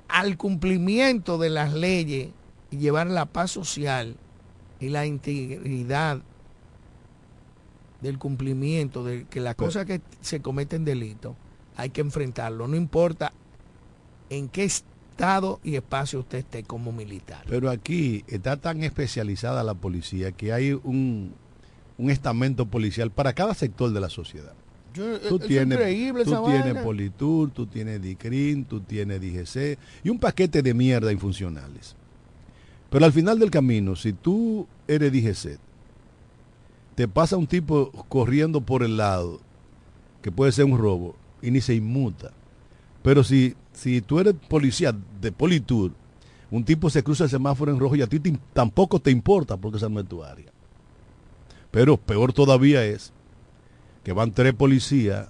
al 0.09 0.37
cumplimiento 0.37 1.37
de 1.37 1.49
las 1.49 1.73
leyes 1.73 2.29
y 2.71 2.77
llevar 2.77 3.07
la 3.07 3.25
paz 3.25 3.51
social 3.51 4.15
y 4.79 4.89
la 4.89 5.05
integridad 5.05 6.21
del 8.01 8.17
cumplimiento 8.17 9.03
de 9.03 9.25
que 9.25 9.39
las 9.39 9.55
cosas 9.55 9.85
que 9.85 10.01
se 10.21 10.41
cometen 10.41 10.85
delito 10.85 11.35
hay 11.75 11.91
que 11.91 12.01
enfrentarlo, 12.01 12.67
no 12.67 12.75
importa 12.75 13.31
en 14.29 14.49
qué 14.49 14.65
estado 14.65 15.59
y 15.63 15.75
espacio 15.75 16.19
usted 16.19 16.39
esté 16.39 16.63
como 16.63 16.91
militar. 16.91 17.45
Pero 17.47 17.69
aquí 17.69 18.23
está 18.27 18.57
tan 18.57 18.83
especializada 18.83 19.63
la 19.63 19.73
policía 19.73 20.31
que 20.31 20.53
hay 20.53 20.73
un, 20.73 21.33
un 21.97 22.09
estamento 22.09 22.65
policial 22.65 23.11
para 23.11 23.33
cada 23.33 23.53
sector 23.53 23.91
de 23.91 23.99
la 23.99 24.09
sociedad 24.09 24.53
tú 24.93 25.39
tienes, 25.39 25.77
tú 26.25 26.45
tienes 26.45 26.83
Politur, 26.83 27.51
tú 27.51 27.65
tienes 27.65 28.01
DICRIN, 28.01 28.65
tú 28.65 28.81
tienes 28.81 29.21
DGC 29.21 29.77
y 30.03 30.09
un 30.09 30.19
paquete 30.19 30.61
de 30.61 30.73
mierda 30.73 31.11
infuncionales. 31.11 31.95
Pero 32.89 33.05
al 33.05 33.13
final 33.13 33.37
del 33.37 33.51
camino, 33.51 33.95
si 33.95 34.13
tú 34.13 34.67
eres 34.87 35.11
DGC, 35.11 35.59
te 36.95 37.07
pasa 37.07 37.37
un 37.37 37.47
tipo 37.47 37.91
corriendo 38.09 38.61
por 38.61 38.83
el 38.83 38.97
lado, 38.97 39.39
que 40.21 40.31
puede 40.31 40.51
ser 40.51 40.65
un 40.65 40.77
robo, 40.77 41.15
y 41.41 41.51
ni 41.51 41.61
se 41.61 41.75
inmuta. 41.75 42.31
Pero 43.01 43.23
si, 43.23 43.55
si 43.73 44.01
tú 44.01 44.19
eres 44.19 44.35
policía 44.47 44.93
de 45.21 45.31
Politur, 45.31 45.93
un 46.51 46.63
tipo 46.63 46.89
se 46.89 47.03
cruza 47.03 47.25
el 47.25 47.29
semáforo 47.29 47.71
en 47.71 47.79
rojo 47.79 47.95
y 47.95 48.01
a 48.01 48.07
ti 48.07 48.19
tampoco 48.53 48.99
te 48.99 49.11
importa 49.11 49.55
porque 49.55 49.77
esa 49.77 49.89
no 49.89 49.99
es 49.99 50.07
tu 50.07 50.23
área. 50.23 50.51
Pero 51.71 51.97
peor 51.97 52.33
todavía 52.33 52.83
es 52.83 53.13
que 54.09 54.13
van 54.13 54.31
tres 54.31 54.55
policías 54.55 55.27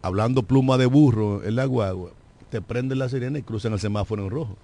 hablando 0.00 0.44
pluma 0.44 0.78
de 0.78 0.86
burro 0.86 1.42
en 1.42 1.56
la 1.56 1.64
guagua, 1.64 2.12
te 2.48 2.62
prenden 2.62 3.00
la 3.00 3.08
sirena 3.08 3.40
y 3.40 3.42
cruzan 3.42 3.72
el 3.72 3.80
semáforo 3.80 4.22
en 4.22 4.30
rojo. 4.30 4.56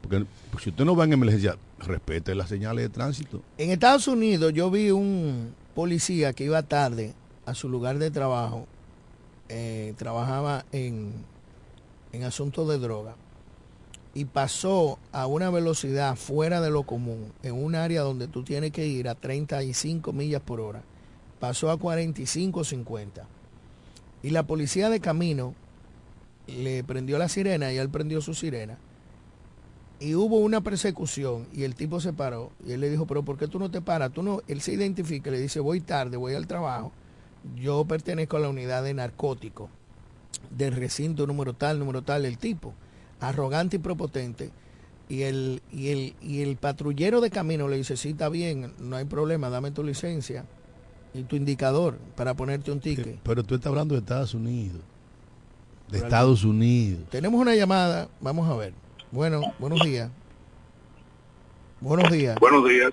Porque 0.00 0.24
si 0.62 0.70
usted 0.70 0.84
no 0.84 0.94
va 0.94 1.04
en 1.04 1.14
emergencia, 1.14 1.56
respete 1.80 2.32
las 2.36 2.48
señales 2.48 2.84
de 2.84 2.88
tránsito. 2.88 3.42
En 3.58 3.72
Estados 3.72 4.06
Unidos 4.06 4.52
yo 4.52 4.70
vi 4.70 4.92
un 4.92 5.52
policía 5.74 6.32
que 6.32 6.44
iba 6.44 6.62
tarde 6.62 7.12
a 7.44 7.54
su 7.54 7.68
lugar 7.68 7.98
de 7.98 8.12
trabajo, 8.12 8.68
eh, 9.48 9.92
trabajaba 9.98 10.64
en, 10.70 11.10
en 12.12 12.22
asuntos 12.22 12.68
de 12.68 12.78
droga 12.78 13.16
y 14.14 14.26
pasó 14.26 15.00
a 15.10 15.26
una 15.26 15.50
velocidad 15.50 16.14
fuera 16.14 16.60
de 16.60 16.70
lo 16.70 16.84
común 16.84 17.32
en 17.42 17.60
un 17.60 17.74
área 17.74 18.02
donde 18.02 18.28
tú 18.28 18.44
tienes 18.44 18.70
que 18.70 18.86
ir 18.86 19.08
a 19.08 19.16
35 19.16 20.12
millas 20.12 20.42
por 20.42 20.60
hora 20.60 20.84
pasó 21.40 21.70
a 21.70 21.78
45 21.78 22.62
50. 22.62 23.26
Y 24.22 24.30
la 24.30 24.44
policía 24.44 24.90
de 24.90 25.00
camino 25.00 25.54
le 26.46 26.84
prendió 26.84 27.18
la 27.18 27.28
sirena 27.28 27.72
y 27.72 27.78
él 27.78 27.88
prendió 27.88 28.20
su 28.20 28.34
sirena. 28.34 28.78
Y 29.98 30.14
hubo 30.14 30.38
una 30.38 30.60
persecución 30.60 31.46
y 31.52 31.64
el 31.64 31.74
tipo 31.74 32.00
se 32.00 32.12
paró 32.12 32.52
y 32.64 32.72
él 32.72 32.80
le 32.80 32.90
dijo, 32.90 33.06
pero 33.06 33.22
¿por 33.22 33.36
qué 33.36 33.48
tú 33.48 33.58
no 33.58 33.70
te 33.70 33.80
paras? 33.80 34.12
Tú 34.12 34.22
no, 34.22 34.40
él 34.46 34.60
se 34.60 34.72
identifica, 34.72 35.30
le 35.30 35.40
dice, 35.40 35.60
voy 35.60 35.80
tarde, 35.80 36.16
voy 36.16 36.34
al 36.34 36.46
trabajo. 36.46 36.92
Yo 37.56 37.84
pertenezco 37.84 38.36
a 38.36 38.40
la 38.40 38.48
unidad 38.48 38.82
de 38.84 38.94
narcóticos 38.94 39.70
del 40.50 40.74
recinto 40.74 41.26
número 41.26 41.54
tal, 41.54 41.78
número 41.78 42.02
tal, 42.02 42.24
el 42.24 42.38
tipo, 42.38 42.74
arrogante 43.18 43.76
y 43.76 43.80
propotente. 43.80 44.50
Y 45.08 45.22
el, 45.22 45.60
y 45.72 45.88
el, 45.88 46.14
y 46.22 46.42
el 46.42 46.56
patrullero 46.56 47.20
de 47.20 47.30
camino 47.30 47.68
le 47.68 47.76
dice, 47.76 47.96
sí, 47.96 48.10
está 48.10 48.28
bien, 48.28 48.72
no 48.78 48.96
hay 48.96 49.06
problema, 49.06 49.50
dame 49.50 49.70
tu 49.70 49.82
licencia 49.82 50.44
y 51.14 51.22
tu 51.22 51.36
indicador 51.36 51.98
para 52.16 52.34
ponerte 52.34 52.70
un 52.70 52.80
ticket. 52.80 53.18
Pero 53.22 53.42
tú 53.42 53.54
estás 53.54 53.68
hablando 53.68 53.94
de 53.94 54.00
Estados 54.00 54.34
Unidos. 54.34 54.80
De 55.88 55.98
Estados 55.98 56.44
Unidos. 56.44 57.02
Tenemos 57.10 57.40
una 57.40 57.54
llamada, 57.54 58.08
vamos 58.20 58.48
a 58.48 58.56
ver. 58.56 58.72
Bueno, 59.10 59.40
buenos 59.58 59.80
días. 59.80 60.10
Buenos 61.80 62.10
días. 62.10 62.36
Buenos 62.38 62.68
días. 62.68 62.92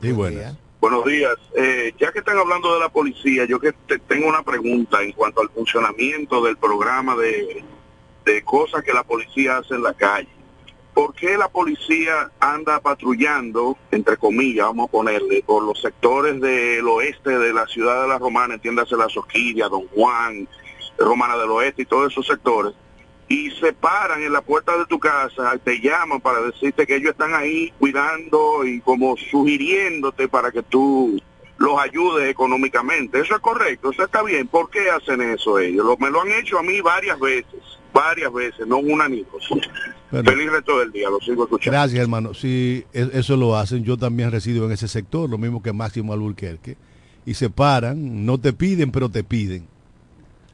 Sí, 0.00 0.10
buenas. 0.10 0.56
Buenos 0.80 1.04
días. 1.04 1.34
Eh, 1.56 1.94
ya 2.00 2.10
que 2.10 2.18
están 2.18 2.36
hablando 2.36 2.74
de 2.74 2.80
la 2.80 2.88
policía, 2.88 3.44
yo 3.44 3.60
que 3.60 3.72
tengo 4.08 4.28
una 4.28 4.42
pregunta 4.42 5.00
en 5.02 5.12
cuanto 5.12 5.40
al 5.40 5.48
funcionamiento 5.50 6.42
del 6.42 6.56
programa 6.56 7.14
de, 7.14 7.62
de 8.24 8.42
cosas 8.42 8.82
que 8.82 8.92
la 8.92 9.04
policía 9.04 9.58
hace 9.58 9.74
en 9.74 9.84
la 9.84 9.94
calle. 9.94 10.28
¿Por 10.94 11.14
qué 11.14 11.36
la 11.36 11.48
policía 11.48 12.30
anda 12.40 12.80
patrullando, 12.80 13.76
entre 13.90 14.16
comillas, 14.16 14.66
vamos 14.66 14.88
a 14.88 14.92
ponerle, 14.92 15.42
por 15.44 15.62
los 15.62 15.80
sectores 15.80 16.40
del 16.40 16.86
oeste 16.86 17.38
de 17.38 17.52
la 17.52 17.66
ciudad 17.66 18.02
de 18.02 18.08
la 18.08 18.18
Romana, 18.18 18.54
entiéndase 18.54 18.96
la 18.96 19.08
Soquilla, 19.08 19.68
Don 19.68 19.86
Juan, 19.88 20.48
Romana 20.98 21.36
del 21.36 21.50
Oeste 21.50 21.82
y 21.82 21.86
todos 21.86 22.12
esos 22.12 22.26
sectores, 22.26 22.72
y 23.28 23.50
se 23.52 23.72
paran 23.72 24.22
en 24.22 24.32
la 24.32 24.42
puerta 24.42 24.76
de 24.76 24.84
tu 24.86 24.98
casa, 24.98 25.56
te 25.64 25.80
llaman 25.80 26.20
para 26.20 26.42
decirte 26.42 26.86
que 26.86 26.96
ellos 26.96 27.12
están 27.12 27.34
ahí 27.34 27.72
cuidando 27.78 28.64
y 28.64 28.80
como 28.80 29.16
sugiriéndote 29.16 30.28
para 30.28 30.52
que 30.52 30.62
tú 30.62 31.18
los 31.56 31.80
ayudes 31.80 32.28
económicamente. 32.28 33.20
Eso 33.20 33.34
es 33.34 33.40
correcto, 33.40 33.90
eso 33.90 34.04
está 34.04 34.22
bien. 34.22 34.48
¿Por 34.48 34.68
qué 34.68 34.90
hacen 34.90 35.22
eso 35.22 35.58
ellos? 35.58 35.98
me 35.98 36.10
lo 36.10 36.20
han 36.20 36.32
hecho 36.32 36.58
a 36.58 36.62
mí 36.62 36.80
varias 36.80 37.18
veces, 37.20 37.62
varias 37.92 38.32
veces, 38.32 38.66
no 38.66 38.78
una 38.78 39.08
ni 39.08 39.24
dos. 39.24 39.48
Feliz 40.10 40.50
resto 40.50 40.78
del 40.78 40.92
día, 40.92 41.08
lo 41.08 41.20
sigo 41.20 41.44
escuchando. 41.44 41.72
Gracias, 41.72 42.00
hermano. 42.00 42.34
Si 42.34 42.84
e, 42.92 43.10
eso 43.14 43.36
lo 43.36 43.56
hacen, 43.56 43.82
yo 43.84 43.96
también 43.96 44.30
resido 44.30 44.66
en 44.66 44.72
ese 44.72 44.88
sector, 44.88 45.28
lo 45.28 45.38
mismo 45.38 45.62
que 45.62 45.72
Máximo 45.72 46.12
Alburquerque. 46.12 46.76
Y 47.24 47.34
se 47.34 47.50
paran, 47.50 48.26
no 48.26 48.38
te 48.38 48.52
piden, 48.52 48.90
pero 48.90 49.08
te 49.08 49.24
piden. 49.24 49.66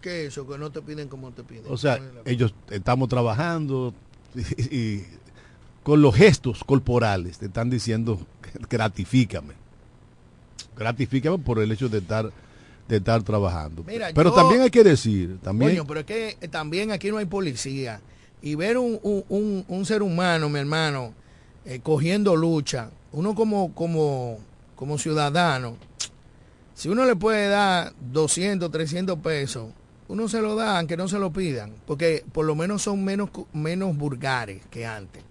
¿Qué 0.01 0.27
es 0.27 0.33
eso? 0.33 0.47
Que 0.47 0.59
no 0.59 0.71
te 0.71 0.81
piden 0.83 1.09
como 1.09 1.31
te 1.33 1.43
piden. 1.43 1.65
O 1.69 1.77
sea, 1.77 1.99
ellos 2.25 2.55
estamos 2.71 3.09
trabajando 3.09 3.95
y, 4.71 5.03
con 5.83 6.03
los 6.03 6.15
gestos 6.15 6.63
corporales 6.65 7.39
te 7.39 7.47
están 7.47 7.71
diciendo 7.71 8.21
gratifícame. 8.69 9.55
Gratifícame 10.77 11.39
por 11.39 11.59
el 11.59 11.73
hecho 11.73 11.89
de 11.89 11.99
estar 11.99 12.31
de 12.89 12.97
estar 12.97 13.23
trabajando. 13.23 13.85
pero 14.15 14.33
también 14.33 14.63
hay 14.63 14.71
que 14.71 14.83
decir, 14.83 15.39
también 15.43 15.85
pero 15.87 16.01
es 16.01 16.07
que 16.07 16.37
también 16.51 16.91
aquí 16.91 17.11
no 17.11 17.19
hay 17.19 17.27
policía 17.27 18.01
y 18.41 18.55
ver 18.55 18.79
un, 18.79 18.99
un, 19.03 19.65
un 19.69 19.87
ser 19.87 20.03
humano, 20.03 20.49
mi 20.49 20.59
hermano, 20.59 21.13
eh, 21.65 21.81
cogiendo 21.83 22.35
lucha, 22.35 22.91
uno 23.13 23.35
como, 23.35 23.75
como, 23.75 24.39
como 24.75 24.97
ciudadano, 24.97 25.77
si 26.75 26.89
uno 26.89 27.05
le 27.05 27.17
puede 27.17 27.49
dar 27.49 27.93
200, 28.13 28.71
300 28.71 29.19
pesos, 29.19 29.67
uno 30.09 30.29
se 30.29 30.41
lo 30.41 30.55
da 30.55 30.79
aunque 30.79 30.97
no 30.97 31.09
se 31.09 31.19
lo 31.19 31.33
pidan, 31.33 31.75
porque 31.87 32.25
por 32.33 32.47
lo 32.47 32.55
menos 32.55 32.83
son 32.83 33.05
menos, 33.05 33.31
menos 33.53 33.97
vulgares 33.97 34.63
que 34.71 34.87
antes. 34.87 35.23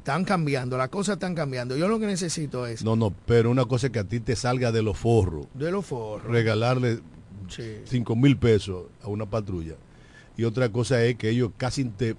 Están 0.00 0.24
cambiando, 0.24 0.78
las 0.78 0.88
cosas 0.88 1.14
están 1.14 1.34
cambiando. 1.34 1.76
Yo 1.76 1.86
lo 1.86 1.98
que 2.00 2.06
necesito 2.06 2.66
es... 2.66 2.82
No, 2.82 2.96
no, 2.96 3.14
pero 3.26 3.50
una 3.50 3.66
cosa 3.66 3.88
es 3.88 3.92
que 3.92 3.98
a 3.98 4.04
ti 4.04 4.18
te 4.18 4.34
salga 4.34 4.72
de 4.72 4.82
los 4.82 4.96
forros. 4.96 5.46
De 5.52 5.70
los 5.70 5.84
forros. 5.84 6.30
Regalarle 6.32 7.00
Sí. 7.48 7.80
5 7.84 8.16
mil 8.16 8.36
pesos 8.38 8.84
a 9.02 9.08
una 9.08 9.26
patrulla. 9.26 9.74
Y 10.36 10.44
otra 10.44 10.70
cosa 10.70 11.04
es 11.04 11.16
que 11.16 11.28
ellos 11.28 11.50
casi 11.56 11.84
te, 11.84 12.16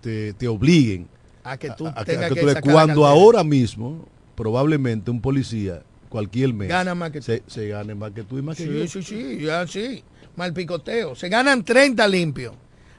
te, 0.00 0.34
te 0.34 0.48
obliguen 0.48 1.08
A 1.44 1.56
que 1.56 1.70
tú 1.70 1.86
a, 1.86 2.04
tengas 2.04 2.32
que 2.32 2.40
tú 2.40 2.70
cuando 2.70 3.06
ahora 3.06 3.44
mismo, 3.44 4.06
probablemente 4.34 5.10
un 5.10 5.20
policía, 5.20 5.82
cualquier 6.08 6.52
mes, 6.52 6.68
Gana 6.68 6.94
más 6.94 7.12
que 7.12 7.22
se, 7.22 7.42
se 7.46 7.68
gane 7.68 7.94
más 7.94 8.12
que 8.12 8.24
tú 8.24 8.38
y 8.38 8.42
más 8.42 8.56
que 8.56 8.66
yo. 8.66 8.86
Sí, 8.86 8.88
sí, 8.88 9.02
sí, 9.02 9.44
ya 9.44 9.66
sí. 9.66 10.02
Mal 10.34 10.52
picoteo. 10.52 11.14
Se 11.14 11.30
ganan 11.30 11.64
30 11.64 12.06
limpios. 12.08 12.54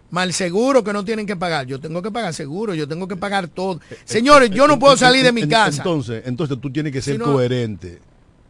Mal 0.09 0.31
seguro 0.31 0.83
que 0.83 0.93
no 0.93 1.03
tienen 1.03 1.25
que 1.25 1.35
pagar. 1.35 1.65
Yo 1.65 1.79
tengo 1.79 2.01
que 2.01 2.11
pagar 2.11 2.33
seguro, 2.33 2.73
yo 2.73 2.87
tengo 2.87 3.07
que 3.07 3.17
pagar 3.17 3.47
todo. 3.47 3.79
Señores, 4.05 4.49
yo 4.51 4.67
no 4.67 4.79
puedo 4.79 4.95
salir 4.95 5.23
de 5.23 5.33
mi 5.33 5.47
casa. 5.47 5.81
Entonces, 5.81 6.23
entonces 6.25 6.59
tú 6.61 6.71
tienes 6.71 6.93
que 6.93 7.01
ser 7.01 7.15
Si 7.15 7.19
no- 7.19 7.25
coherente. 7.25 7.99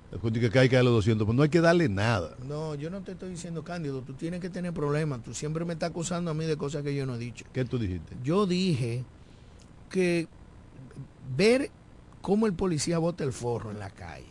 Que 0.10 0.60
hay 0.60 0.70
que 0.70 0.76
darle 0.78 0.90
200, 0.92 1.26
pues 1.26 1.36
no 1.36 1.44
hay 1.44 1.50
que 1.50 1.60
darle 1.60 1.90
nada. 1.90 2.36
No, 2.48 2.76
yo 2.76 2.90
no 2.90 3.02
te 3.02 3.12
estoy 3.12 3.30
diciendo, 3.30 3.64
Cándido, 3.64 4.02
tú 4.02 4.14
tienes 4.14 4.40
que 4.40 4.50
tener 4.50 4.72
problemas. 4.74 5.22
Tú 5.22 5.34
siempre 5.34 5.66
me 5.66 5.74
estás 5.74 5.90
acusando 5.90 6.32
a 6.32 6.34
mí 6.34 6.46
de 6.46 6.56
cosas 6.56 6.82
que 6.84 6.96
yo 6.96 7.06
no 7.06 7.16
he 7.16 7.20
dicho. 7.20 7.46
¿Qué 7.52 7.66
tú 7.66 7.78
dijiste? 7.78 8.16
Yo 8.24 8.46
dije 8.48 9.04
que 9.90 10.28
ver 11.36 11.70
cómo 12.22 12.48
el 12.48 12.54
policía 12.54 13.00
bota 13.00 13.24
el 13.26 13.34
forro 13.34 13.70
en 13.72 13.80
la 13.80 13.90
calle. 13.90 14.26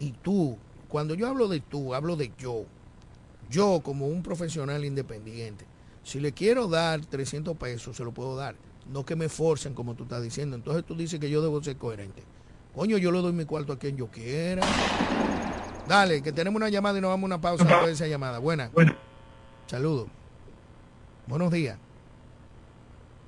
Y 0.00 0.10
tú, 0.10 0.58
cuando 0.88 1.14
yo 1.14 1.28
hablo 1.28 1.46
de 1.48 1.60
tú, 1.60 1.94
hablo 1.94 2.16
de 2.16 2.32
yo. 2.36 2.64
Yo 3.48 3.80
como 3.84 4.08
un 4.08 4.22
profesional 4.22 4.84
independiente. 4.84 5.64
Si 6.06 6.20
le 6.20 6.30
quiero 6.30 6.68
dar 6.68 7.04
300 7.04 7.56
pesos, 7.56 7.96
se 7.96 8.04
lo 8.04 8.12
puedo 8.12 8.36
dar. 8.36 8.54
No 8.92 9.04
que 9.04 9.16
me 9.16 9.28
forcen 9.28 9.74
como 9.74 9.96
tú 9.96 10.04
estás 10.04 10.22
diciendo. 10.22 10.54
Entonces 10.54 10.84
tú 10.84 10.94
dices 10.94 11.18
que 11.18 11.28
yo 11.28 11.42
debo 11.42 11.60
ser 11.64 11.76
coherente. 11.78 12.22
Coño, 12.76 12.96
yo 12.96 13.10
le 13.10 13.20
doy 13.20 13.32
mi 13.32 13.44
cuarto 13.44 13.72
a 13.72 13.78
quien 13.78 13.96
yo 13.96 14.06
quiera. 14.06 14.62
Dale, 15.88 16.22
que 16.22 16.30
tenemos 16.30 16.60
una 16.60 16.68
llamada 16.68 16.96
y 16.96 17.00
nos 17.00 17.08
vamos 17.08 17.24
a 17.24 17.26
una 17.26 17.40
pausa 17.40 17.64
después 17.64 17.86
de 17.88 17.92
esa 17.94 18.06
llamada. 18.06 18.38
Buena. 18.38 18.70
Saludos. 19.66 20.06
Buenos 21.26 21.50
días. 21.50 21.76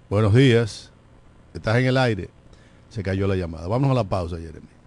Buenos 0.08 0.32
días. 0.32 0.92
Estás 1.54 1.78
en 1.78 1.86
el 1.86 1.96
aire. 1.96 2.30
Se 2.90 3.02
cayó 3.02 3.26
la 3.26 3.34
llamada. 3.34 3.66
Vamos 3.66 3.90
a 3.90 3.94
la 3.94 4.04
pausa, 4.04 4.36
Jeremy. 4.36 4.77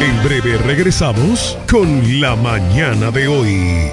En 0.00 0.22
breve 0.22 0.58
regresamos 0.58 1.56
con 1.70 2.20
la 2.20 2.36
mañana 2.36 3.10
de 3.10 3.28
hoy. 3.28 3.90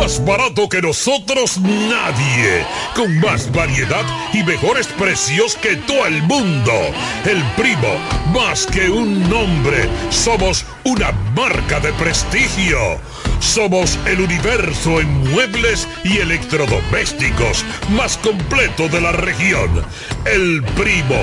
Más 0.02 0.26
barato 0.26 0.68
que 0.68 0.82
nosotros 0.82 1.60
nadie. 1.60 2.66
Con 2.96 3.20
más 3.20 3.52
variedad 3.52 4.04
y 4.34 4.42
mejores 4.42 4.88
precios 4.88 5.54
que 5.54 5.76
todo 5.76 6.08
el 6.08 6.24
mundo. 6.24 6.72
El 7.24 7.44
primo, 7.56 8.00
más 8.34 8.66
que 8.66 8.90
un 8.90 9.30
nombre, 9.30 9.88
somos 10.10 10.66
una 10.86 11.12
marca 11.36 11.80
de 11.80 11.94
prestigio. 11.94 12.80
Somos 13.40 14.00
el 14.08 14.22
universo 14.22 15.00
en 15.02 15.32
muebles 15.34 15.88
y 16.04 16.18
electrodomésticos 16.18 17.64
más 17.92 18.18
completo 18.18 18.88
de 18.88 19.02
la 19.02 19.12
región. 19.12 19.86
El 20.26 20.64
primo, 20.64 21.22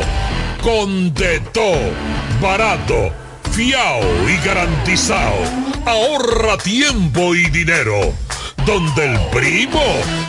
con 0.62 1.12
de 1.14 1.40
todo, 1.52 1.90
barato, 2.40 3.10
fiao 3.50 4.04
y 4.28 4.46
garantizado. 4.46 5.34
Ahorra 5.84 6.56
tiempo 6.58 7.34
y 7.34 7.50
dinero 7.50 8.14
donde 8.68 9.06
el 9.06 9.18
primo 9.30 9.82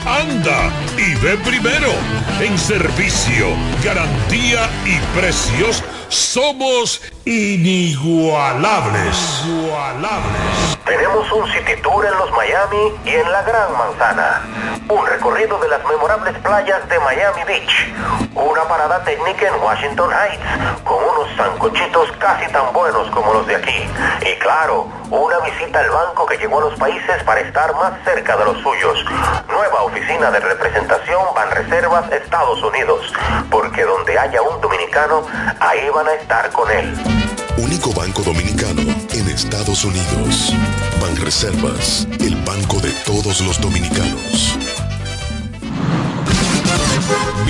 anda 0.05 0.71
y 0.97 1.13
ve 1.15 1.35
primero. 1.43 1.91
En 2.39 2.57
servicio, 2.57 3.47
garantía 3.83 4.69
y 4.85 4.97
precios 5.19 5.83
somos 6.07 7.01
inigualables. 7.25 9.43
Igualables. 9.45 10.77
Tenemos 10.85 11.31
un 11.31 11.47
city 11.51 11.75
tour 11.83 12.05
en 12.05 12.17
los 12.17 12.31
Miami 12.31 12.93
y 13.05 13.09
en 13.09 13.31
la 13.31 13.43
Gran 13.43 13.71
Manzana. 13.77 14.41
Un 14.89 15.05
recorrido 15.05 15.59
de 15.59 15.67
las 15.67 15.85
memorables 15.85 16.35
playas 16.39 16.89
de 16.89 16.99
Miami 16.99 17.43
Beach. 17.45 17.93
Una 18.33 18.63
parada 18.63 19.03
técnica 19.03 19.47
en 19.47 19.61
Washington 19.61 20.09
Heights 20.11 20.43
con 20.83 21.03
unos 21.03 21.29
sancochitos 21.37 22.11
casi 22.13 22.51
tan 22.51 22.73
buenos 22.73 23.07
como 23.11 23.33
los 23.33 23.45
de 23.45 23.57
aquí. 23.57 23.87
Y 24.21 24.33
claro, 24.39 24.87
una 25.11 25.37
visita 25.39 25.79
al 25.79 25.91
banco 25.91 26.25
que 26.25 26.37
llegó 26.37 26.59
a 26.59 26.69
los 26.69 26.79
países 26.79 27.21
para 27.23 27.41
estar 27.41 27.75
más 27.75 27.93
cerca 28.03 28.35
de 28.37 28.45
los 28.45 28.57
suyos. 28.63 29.05
Nueva 29.47 29.83
oficina 29.83 30.31
de 30.31 30.39
representación 30.39 31.21
Banreservas 31.35 32.11
Estados 32.11 32.63
Unidos. 32.63 33.13
Porque 33.51 33.83
donde 33.83 34.17
haya 34.17 34.41
un 34.41 34.59
dominicano, 34.59 35.27
ahí 35.59 35.87
van 35.93 36.07
a 36.07 36.13
estar 36.13 36.49
con 36.51 36.71
él. 36.71 37.18
Único 37.61 37.91
banco 37.91 38.23
dominicano 38.23 38.81
en 39.11 39.27
Estados 39.27 39.83
Unidos. 39.83 40.53
Banreservas, 41.01 42.07
el 42.21 42.33
banco 42.45 42.79
de 42.79 42.91
todos 43.05 43.41
los 43.41 43.59
dominicanos. 43.59 44.57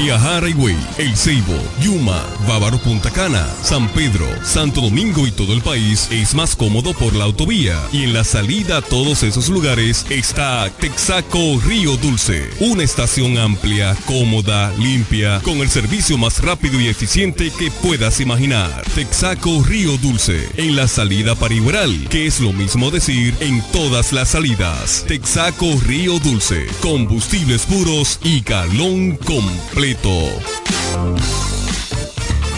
Viajar 0.02 0.48
Higüey, 0.48 0.78
El 0.98 1.14
Ceibo, 1.18 1.58
Yuma, 1.82 2.24
Bávaro 2.48 2.78
Punta 2.78 3.12
Cana, 3.12 3.46
San 3.62 3.90
Pedro, 3.90 4.26
Santo 4.46 4.80
Domingo 4.80 5.28
y 5.28 5.32
todo 5.32 5.52
el 5.54 5.62
país 5.62 6.08
es 6.10 6.34
más 6.34 6.56
cómodo 6.56 6.94
por 6.94 7.14
la 7.14 7.26
autovía. 7.26 7.78
Y 7.92 8.04
en 8.04 8.14
la 8.14 8.24
salida 8.24 8.78
a 8.78 8.82
todos 8.82 9.24
esos 9.24 9.50
lugares 9.50 10.06
está 10.10 10.72
Texaco 10.80 11.60
Río 11.66 11.98
Dulce. 11.98 12.50
Una 12.62 12.84
estación 12.84 13.38
amplia, 13.38 13.94
cómoda, 14.06 14.72
limpia, 14.80 15.42
con 15.42 15.58
el 15.58 15.70
servicio 15.70 16.18
más 16.18 16.42
rápido 16.42 16.80
y 16.80 16.88
eficiente 16.88 17.52
que 17.60 17.70
puedas 17.70 18.22
imaginar. 18.22 18.84
Texaco 18.96 19.64
Río 19.66 19.98
Dulce, 19.98 20.48
en 20.56 20.78
la 20.78 20.88
salida 20.88 21.36
para 21.36 21.54
Igueral, 21.54 22.08
que 22.10 22.26
es 22.26 22.40
lo 22.40 22.54
mismo 22.54 22.90
decir 22.90 23.36
en 23.42 23.62
todas 23.74 24.14
las 24.14 24.30
salidas. 24.30 25.04
Texaco 25.10 25.78
Río 25.86 26.20
Dulce, 26.20 26.68
combustibles 26.82 27.64
puros 27.66 28.18
y 28.24 28.40
galón 28.40 29.18
completo. 29.18 29.89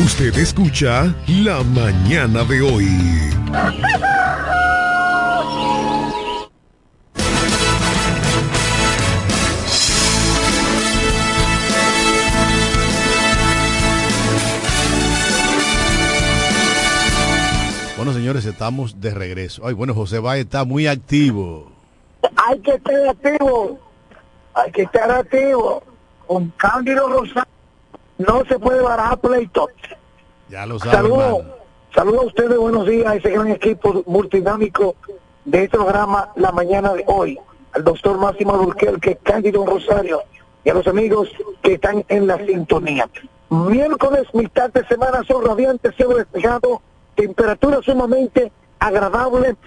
Usted 0.04 0.38
escucha 0.38 1.16
La 1.30 1.64
mañana 1.64 2.44
de 2.44 2.62
hoy. 2.62 2.88
Bueno, 17.96 18.12
señores, 18.12 18.44
estamos 18.44 19.00
de 19.00 19.14
regreso. 19.14 19.66
Ay, 19.66 19.74
bueno, 19.74 19.94
José 19.94 20.20
Valle 20.20 20.42
está 20.42 20.66
muy 20.66 20.88
activo. 20.88 21.72
Hay 22.36 22.60
que 22.60 22.72
estar 22.72 23.08
activo. 23.08 23.80
Hay 24.54 24.72
que 24.74 24.82
estar 24.82 25.10
activo. 25.10 25.91
Con 26.32 26.48
Cándido 26.56 27.10
Rosario 27.10 27.52
no 28.18 28.46
se 28.46 28.58
puede 28.58 28.82
barajar 28.82 29.20
pleito. 29.20 29.68
Ya 30.48 30.66
lo 30.66 30.78
hermano. 30.78 31.42
Saludos 31.94 32.24
a 32.24 32.26
ustedes, 32.28 32.58
buenos 32.58 32.88
días 32.88 33.06
a 33.06 33.16
ese 33.16 33.32
gran 33.32 33.50
equipo 33.50 34.02
multidinámico 34.06 34.96
de 35.44 35.66
este 35.66 35.78
programa 35.78 36.32
la 36.38 36.54
mañana 36.54 36.94
de 36.94 37.04
hoy. 37.06 37.38
Al 37.74 37.84
doctor 37.84 38.18
Máximo 38.18 38.54
Alburquerque, 38.54 39.18
Cándido 39.22 39.66
Rosario 39.66 40.22
y 40.64 40.70
a 40.70 40.74
los 40.74 40.88
amigos 40.88 41.28
que 41.62 41.74
están 41.74 42.06
en 42.08 42.28
la 42.28 42.38
sintonía. 42.38 43.10
Miércoles, 43.50 44.26
mitad 44.32 44.72
de 44.72 44.88
semana, 44.88 45.24
son 45.28 45.46
radiantes, 45.46 45.94
cielo 45.98 46.16
despejado, 46.16 46.82
temperatura 47.16 47.82
sumamente 47.82 48.54
agradable, 48.80 49.58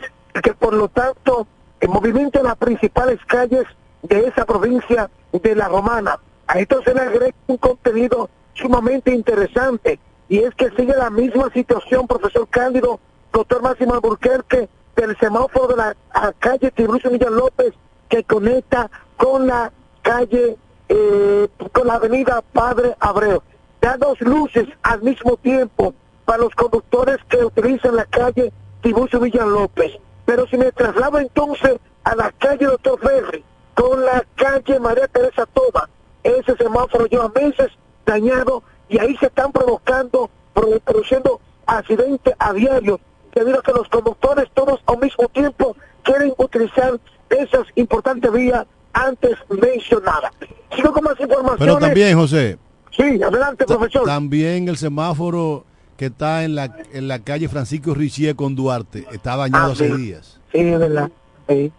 que 0.42 0.54
por 0.54 0.72
lo 0.72 0.88
tanto 0.88 1.46
el 1.80 1.90
movimiento 1.90 2.38
en 2.38 2.46
las 2.46 2.56
principales 2.56 3.20
calles 3.26 3.66
de 4.02 4.28
esa 4.28 4.46
provincia 4.46 5.10
de 5.30 5.54
La 5.54 5.68
Romana. 5.68 6.18
A 6.46 6.58
esto 6.58 6.82
se 6.82 6.94
le 6.94 7.00
agrega 7.00 7.34
un 7.46 7.56
contenido 7.56 8.28
sumamente 8.54 9.12
interesante 9.12 9.98
y 10.28 10.38
es 10.38 10.54
que 10.54 10.70
sigue 10.70 10.94
la 10.94 11.10
misma 11.10 11.50
situación, 11.52 12.06
profesor 12.06 12.48
Cándido, 12.48 13.00
doctor 13.32 13.62
Máximo 13.62 13.94
Alburquerque, 13.94 14.68
del 14.96 15.16
semáforo 15.18 15.68
de 15.68 15.76
la 15.76 15.96
calle 16.38 16.70
Tiburcio 16.70 17.10
Millán 17.10 17.34
López 17.34 17.74
que 18.08 18.24
conecta 18.24 18.90
con 19.16 19.46
la 19.46 19.72
calle, 20.02 20.56
eh, 20.88 21.48
con 21.72 21.86
la 21.86 21.94
avenida 21.94 22.42
Padre 22.52 22.94
Abreu. 23.00 23.42
Da 23.80 23.96
dos 23.96 24.20
luces 24.20 24.66
al 24.82 25.02
mismo 25.02 25.36
tiempo 25.36 25.94
para 26.24 26.38
los 26.38 26.54
conductores 26.54 27.18
que 27.28 27.44
utilizan 27.44 27.96
la 27.96 28.04
calle 28.06 28.52
Tiburcio 28.82 29.20
Villan 29.20 29.50
López. 29.50 29.92
Pero 30.24 30.46
si 30.46 30.56
me 30.56 30.72
traslado 30.72 31.18
entonces 31.18 31.78
a 32.04 32.14
la 32.14 32.32
calle 32.32 32.66
Doctor 32.66 32.98
Ferri, 33.00 33.44
con 33.74 34.04
la 34.04 34.24
calle 34.36 34.78
María 34.78 35.08
Teresa 35.08 35.46
Toda, 35.46 35.88
ese 36.24 36.56
semáforo 36.56 37.06
lleva 37.06 37.30
meses 37.34 37.68
dañado 38.04 38.62
y 38.88 38.98
ahí 38.98 39.16
se 39.18 39.26
están 39.26 39.52
provocando, 39.52 40.28
produciendo 40.52 41.40
accidentes 41.66 42.34
a 42.38 42.52
diario, 42.52 42.98
debido 43.34 43.58
a 43.60 43.62
que 43.62 43.72
los 43.72 43.88
conductores 43.88 44.48
todos 44.54 44.80
al 44.86 44.98
mismo 44.98 45.28
tiempo 45.28 45.76
quieren 46.02 46.32
utilizar 46.36 46.98
esas 47.30 47.66
importantes 47.76 48.30
vías 48.32 48.66
antes 48.92 49.36
mencionadas. 49.48 50.32
Sigo 50.76 50.92
con 50.92 51.04
más 51.04 51.18
informaciones. 51.18 51.58
Pero 51.58 51.78
también, 51.78 52.16
José. 52.16 52.58
Sí, 52.90 53.22
adelante, 53.22 53.64
profesor. 53.64 54.04
También 54.04 54.68
el 54.68 54.76
semáforo 54.76 55.64
que 55.96 56.06
está 56.06 56.44
en 56.44 56.54
la, 56.54 56.76
en 56.92 57.08
la 57.08 57.18
calle 57.20 57.48
Francisco 57.48 57.94
Richier 57.94 58.36
con 58.36 58.54
Duarte 58.54 59.04
está 59.12 59.36
dañado 59.36 59.70
Ah, 59.70 59.72
hace 59.72 59.88
sí. 59.88 59.96
días. 59.96 60.40
Sí, 60.52 60.58
es 60.60 60.78
verdad. 60.78 61.10
Sí. 61.48 61.72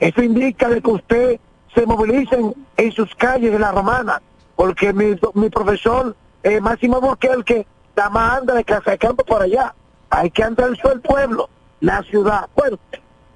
Eso 0.00 0.22
indica 0.22 0.68
de 0.68 0.80
que 0.80 0.90
usted 0.90 1.40
se 1.78 1.86
movilicen 1.86 2.54
en 2.76 2.92
sus 2.92 3.14
calles 3.14 3.52
de 3.52 3.58
la 3.58 3.70
romana, 3.70 4.20
porque 4.56 4.92
mi, 4.92 5.16
mi 5.34 5.48
profesor 5.48 6.16
eh, 6.42 6.60
Máximo 6.60 7.00
Burquerque 7.00 7.66
la 7.94 8.06
anda 8.06 8.54
de 8.54 8.64
casa 8.64 8.90
de 8.90 8.98
campo 8.98 9.24
por 9.24 9.42
allá. 9.42 9.74
Hay 10.10 10.30
que 10.30 10.42
andar 10.42 10.70
el 10.70 11.00
pueblo, 11.00 11.48
la 11.80 12.02
ciudad. 12.02 12.48
Bueno, 12.56 12.78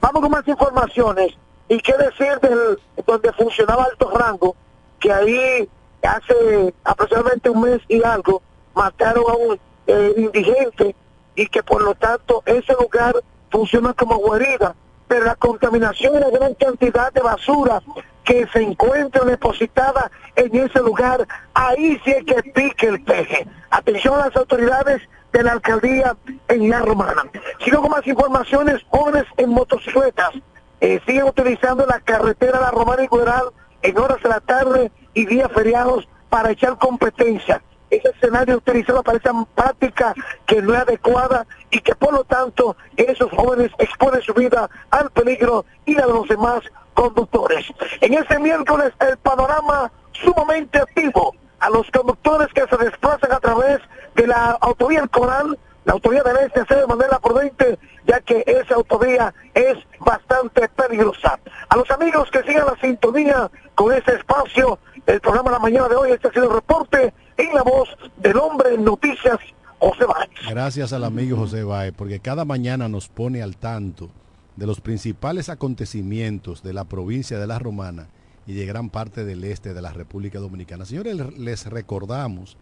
vamos 0.00 0.22
con 0.22 0.30
más 0.30 0.46
informaciones. 0.48 1.36
¿Y 1.68 1.78
qué 1.78 1.92
decir 1.96 2.38
del 2.40 2.80
donde 3.06 3.32
funcionaba 3.32 3.84
Alto 3.84 4.10
Rango? 4.10 4.56
Que 4.98 5.12
ahí 5.12 5.68
hace 6.02 6.74
aproximadamente 6.82 7.48
un 7.48 7.60
mes 7.60 7.80
y 7.88 8.02
algo 8.02 8.42
mataron 8.74 9.24
a 9.28 9.34
un 9.34 9.60
eh, 9.86 10.14
indigente 10.16 10.96
y 11.36 11.46
que 11.46 11.62
por 11.62 11.82
lo 11.82 11.94
tanto 11.94 12.42
ese 12.46 12.72
lugar 12.74 13.14
funciona 13.50 13.92
como 13.92 14.16
guarida, 14.16 14.74
pero 15.06 15.26
la 15.26 15.36
contaminación 15.36 16.16
y 16.16 16.20
la 16.20 16.30
gran 16.30 16.54
cantidad 16.54 17.12
de 17.12 17.20
basura 17.20 17.80
que 18.24 18.46
se 18.52 18.62
encuentra 18.62 19.24
depositada 19.24 20.10
en 20.36 20.54
ese 20.56 20.78
lugar, 20.80 21.26
ahí 21.54 22.00
sí 22.04 22.12
es 22.12 22.24
que 22.24 22.42
pique 22.52 22.86
el 22.86 23.02
peje. 23.02 23.46
Atención 23.70 24.14
a 24.14 24.26
las 24.28 24.36
autoridades 24.36 25.02
de 25.32 25.42
la 25.42 25.52
alcaldía 25.52 26.16
en 26.48 26.70
la 26.70 26.80
romana. 26.80 27.24
Sigo 27.64 27.80
con 27.80 27.90
más 27.90 28.06
informaciones, 28.06 28.82
jóvenes 28.90 29.24
en 29.36 29.50
motocicletas 29.50 30.34
eh, 30.82 31.00
siguen 31.06 31.26
utilizando 31.26 31.86
la 31.86 32.00
carretera 32.00 32.58
La 32.58 32.72
Romana 32.72 33.04
y 33.04 33.06
Cueral 33.06 33.52
en 33.82 33.96
horas 33.96 34.20
de 34.20 34.28
la 34.28 34.40
tarde 34.40 34.90
y 35.14 35.26
días 35.26 35.48
feriados 35.54 36.08
para 36.28 36.50
echar 36.50 36.76
competencia. 36.76 37.62
Ese 37.88 38.08
escenario 38.08 38.56
utilizado 38.56 39.00
para 39.04 39.18
esa 39.18 39.32
práctica 39.54 40.12
que 40.44 40.60
no 40.60 40.74
es 40.74 40.80
adecuada 40.80 41.46
y 41.70 41.78
que 41.78 41.94
por 41.94 42.12
lo 42.12 42.24
tanto 42.24 42.76
esos 42.96 43.30
jóvenes 43.30 43.70
exponen 43.78 44.22
su 44.22 44.34
vida 44.34 44.68
al 44.90 45.08
peligro 45.10 45.64
y 45.86 46.00
a 46.00 46.06
los 46.06 46.26
demás 46.26 46.62
conductores. 46.94 47.66
En 48.00 48.14
este 48.14 48.38
miércoles 48.38 48.92
el 49.00 49.16
panorama 49.18 49.90
sumamente 50.12 50.78
activo 50.78 51.34
a 51.60 51.70
los 51.70 51.88
conductores 51.90 52.48
que 52.54 52.66
se 52.68 52.76
desplazan 52.84 53.32
a 53.32 53.40
través 53.40 53.78
de 54.14 54.26
la 54.26 54.58
autovía 54.60 55.06
Coral, 55.06 55.58
la 55.84 55.94
autovía 55.94 56.22
del 56.22 56.36
Este 56.38 56.64
se 56.66 56.74
de 56.74 56.86
manera 56.86 57.18
prudente, 57.18 57.78
ya 58.06 58.20
que 58.20 58.44
esa 58.46 58.74
autovía 58.76 59.34
es 59.54 59.78
bastante 60.00 60.68
peligrosa. 60.68 61.38
A 61.68 61.76
los 61.76 61.90
amigos 61.90 62.30
que 62.30 62.42
sigan 62.42 62.66
la 62.66 62.76
sintonía 62.80 63.50
con 63.74 63.92
este 63.92 64.14
espacio, 64.16 64.78
el 65.06 65.20
programa 65.20 65.50
de 65.50 65.56
la 65.56 65.62
mañana 65.62 65.88
de 65.88 65.96
hoy, 65.96 66.10
este 66.12 66.28
ha 66.28 66.32
sido 66.32 66.44
el 66.44 66.54
reporte 66.54 67.12
en 67.36 67.54
la 67.54 67.62
voz 67.62 67.88
del 68.16 68.36
hombre 68.36 68.74
en 68.74 68.84
noticias, 68.84 69.38
José 69.78 70.04
Báez. 70.04 70.30
Gracias 70.48 70.92
al 70.92 71.04
amigo 71.04 71.36
José 71.36 71.64
Baez, 71.64 71.92
porque 71.96 72.20
cada 72.20 72.44
mañana 72.44 72.88
nos 72.88 73.08
pone 73.08 73.42
al 73.42 73.56
tanto 73.56 74.10
de 74.56 74.66
los 74.66 74.80
principales 74.80 75.48
acontecimientos 75.48 76.62
de 76.62 76.72
la 76.72 76.84
provincia 76.84 77.38
de 77.38 77.46
La 77.46 77.58
Romana 77.58 78.08
y 78.46 78.54
de 78.54 78.66
gran 78.66 78.90
parte 78.90 79.24
del 79.24 79.44
este 79.44 79.74
de 79.74 79.82
la 79.82 79.92
República 79.92 80.38
Dominicana. 80.38 80.84
Señores, 80.84 81.16
les 81.38 81.66
recordamos 81.66 82.56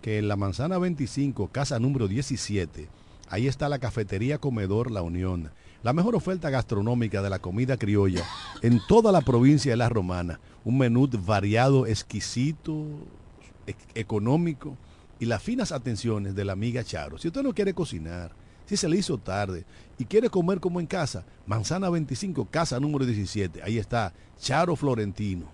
que 0.00 0.18
en 0.18 0.28
la 0.28 0.36
manzana 0.36 0.78
25, 0.78 1.48
casa 1.48 1.78
número 1.78 2.08
17, 2.08 2.88
ahí 3.28 3.48
está 3.48 3.68
la 3.68 3.78
cafetería 3.78 4.38
Comedor 4.38 4.90
La 4.90 5.02
Unión, 5.02 5.50
la 5.82 5.92
mejor 5.92 6.14
oferta 6.14 6.50
gastronómica 6.50 7.20
de 7.20 7.30
la 7.30 7.40
comida 7.40 7.76
criolla 7.76 8.24
en 8.62 8.80
toda 8.88 9.12
la 9.12 9.20
provincia 9.20 9.72
de 9.72 9.76
La 9.76 9.90
Romana. 9.90 10.40
Un 10.64 10.78
menú 10.78 11.08
variado, 11.26 11.86
exquisito, 11.86 12.86
económico 13.94 14.78
y 15.18 15.26
las 15.26 15.42
finas 15.42 15.72
atenciones 15.72 16.34
de 16.34 16.44
la 16.44 16.52
amiga 16.52 16.84
Charo. 16.84 17.18
Si 17.18 17.28
usted 17.28 17.42
no 17.42 17.54
quiere 17.54 17.74
cocinar, 17.74 18.32
si 18.66 18.76
se 18.76 18.88
le 18.88 18.96
hizo 18.96 19.18
tarde. 19.18 19.64
Y 19.98 20.04
quiere 20.04 20.30
comer 20.30 20.60
como 20.60 20.80
en 20.80 20.86
casa, 20.86 21.24
Manzana 21.46 21.90
25, 21.90 22.46
casa 22.46 22.80
número 22.80 23.04
17, 23.04 23.62
ahí 23.62 23.78
está 23.78 24.12
Charo 24.38 24.74
Florentino. 24.76 25.46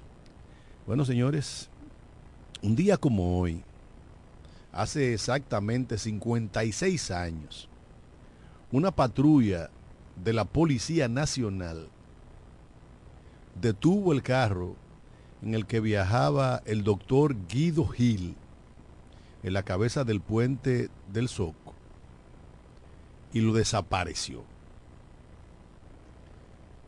Bueno, 0.87 1.05
señores, 1.05 1.69
un 2.63 2.75
día 2.75 2.97
como 2.97 3.39
hoy, 3.39 3.63
hace 4.73 5.15
exactamente 5.15 5.99
56 5.99 7.11
años, 7.11 7.69
una 8.73 8.91
patrulla 8.91 9.71
de 10.23 10.33
la 10.33 10.45
Policía 10.45 11.09
Nacional 11.09 11.89
detuvo 13.61 14.13
el 14.13 14.23
carro 14.23 14.77
en 15.43 15.55
el 15.55 15.67
que 15.67 15.81
viajaba 15.81 16.63
el 16.65 16.85
doctor 16.85 17.37
Guido 17.49 17.87
Gil 17.87 18.37
en 19.43 19.53
la 19.53 19.63
cabeza 19.63 20.05
del 20.05 20.21
puente 20.21 20.91
del 21.13 21.29
Soco 21.29 21.60
y 23.33 23.41
lo 23.41 23.53
desapareció. 23.53 24.45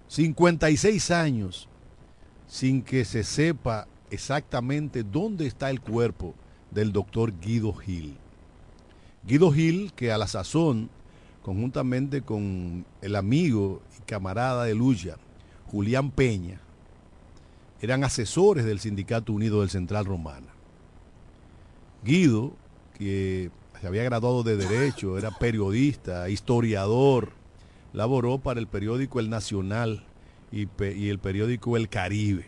56 0.08 1.10
años 1.10 1.68
sin 2.46 2.82
que 2.82 3.04
se 3.04 3.24
sepa 3.24 3.86
exactamente 4.10 5.02
dónde 5.02 5.46
está 5.46 5.70
el 5.70 5.80
cuerpo 5.80 6.34
del 6.70 6.92
doctor 6.92 7.32
Guido 7.40 7.72
Gil. 7.72 8.18
Guido 9.26 9.50
Gil, 9.52 9.92
que 9.94 10.12
a 10.12 10.18
la 10.18 10.26
sazón, 10.26 10.90
conjuntamente 11.42 12.22
con 12.22 12.84
el 13.00 13.16
amigo 13.16 13.80
y 13.98 14.02
camarada 14.02 14.64
de 14.64 14.74
Lucha, 14.74 15.16
Julián 15.66 16.10
Peña, 16.10 16.60
eran 17.80 18.04
asesores 18.04 18.64
del 18.64 18.80
Sindicato 18.80 19.32
Unido 19.32 19.60
del 19.60 19.70
Central 19.70 20.04
Romana. 20.04 20.48
Guido, 22.04 22.52
que 22.94 23.50
se 23.82 23.88
había 23.88 24.04
graduado 24.04 24.44
de 24.44 24.56
Derecho, 24.56 25.18
era 25.18 25.32
periodista, 25.32 26.28
historiador, 26.30 27.30
laboró 27.92 28.38
para 28.38 28.60
el 28.60 28.68
periódico 28.68 29.18
El 29.18 29.28
Nacional 29.28 30.04
y, 30.52 30.68
el 31.08 31.18
periódico 31.18 31.76
El 31.76 31.88
Caribe. 31.88 32.46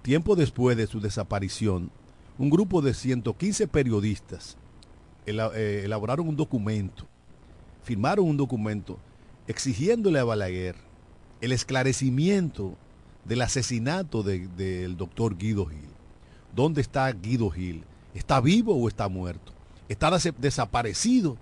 Tiempo 0.00 0.34
después 0.34 0.78
de 0.78 0.86
su 0.86 0.98
desaparición, 1.00 1.90
un 2.38 2.48
grupo 2.48 2.80
de 2.80 2.94
115 2.94 3.68
periodistas 3.68 4.56
eh, 5.26 5.82
elaboraron 5.84 6.26
un 6.26 6.36
documento, 6.36 7.06
firmaron 7.82 8.24
un 8.26 8.38
documento 8.38 8.98
exigiéndole 9.46 10.18
a 10.20 10.24
Balaguer 10.24 10.76
el 11.42 11.52
esclarecimiento 11.52 12.78
del 13.26 13.42
asesinato 13.42 14.22
de- 14.22 14.48
del 14.56 14.96
doctor 14.96 15.36
Guido 15.36 15.66
Gil. 15.66 15.90
¿Dónde 16.54 16.80
está 16.80 17.12
Guido 17.12 17.50
Gil? 17.50 17.84
¿Está 18.14 18.40
vivo 18.40 18.74
o 18.74 18.88
está 18.88 19.06
muerto? 19.10 19.52
¿Está 19.88 20.10
des- 20.10 20.34
desaparecido? 20.38 21.36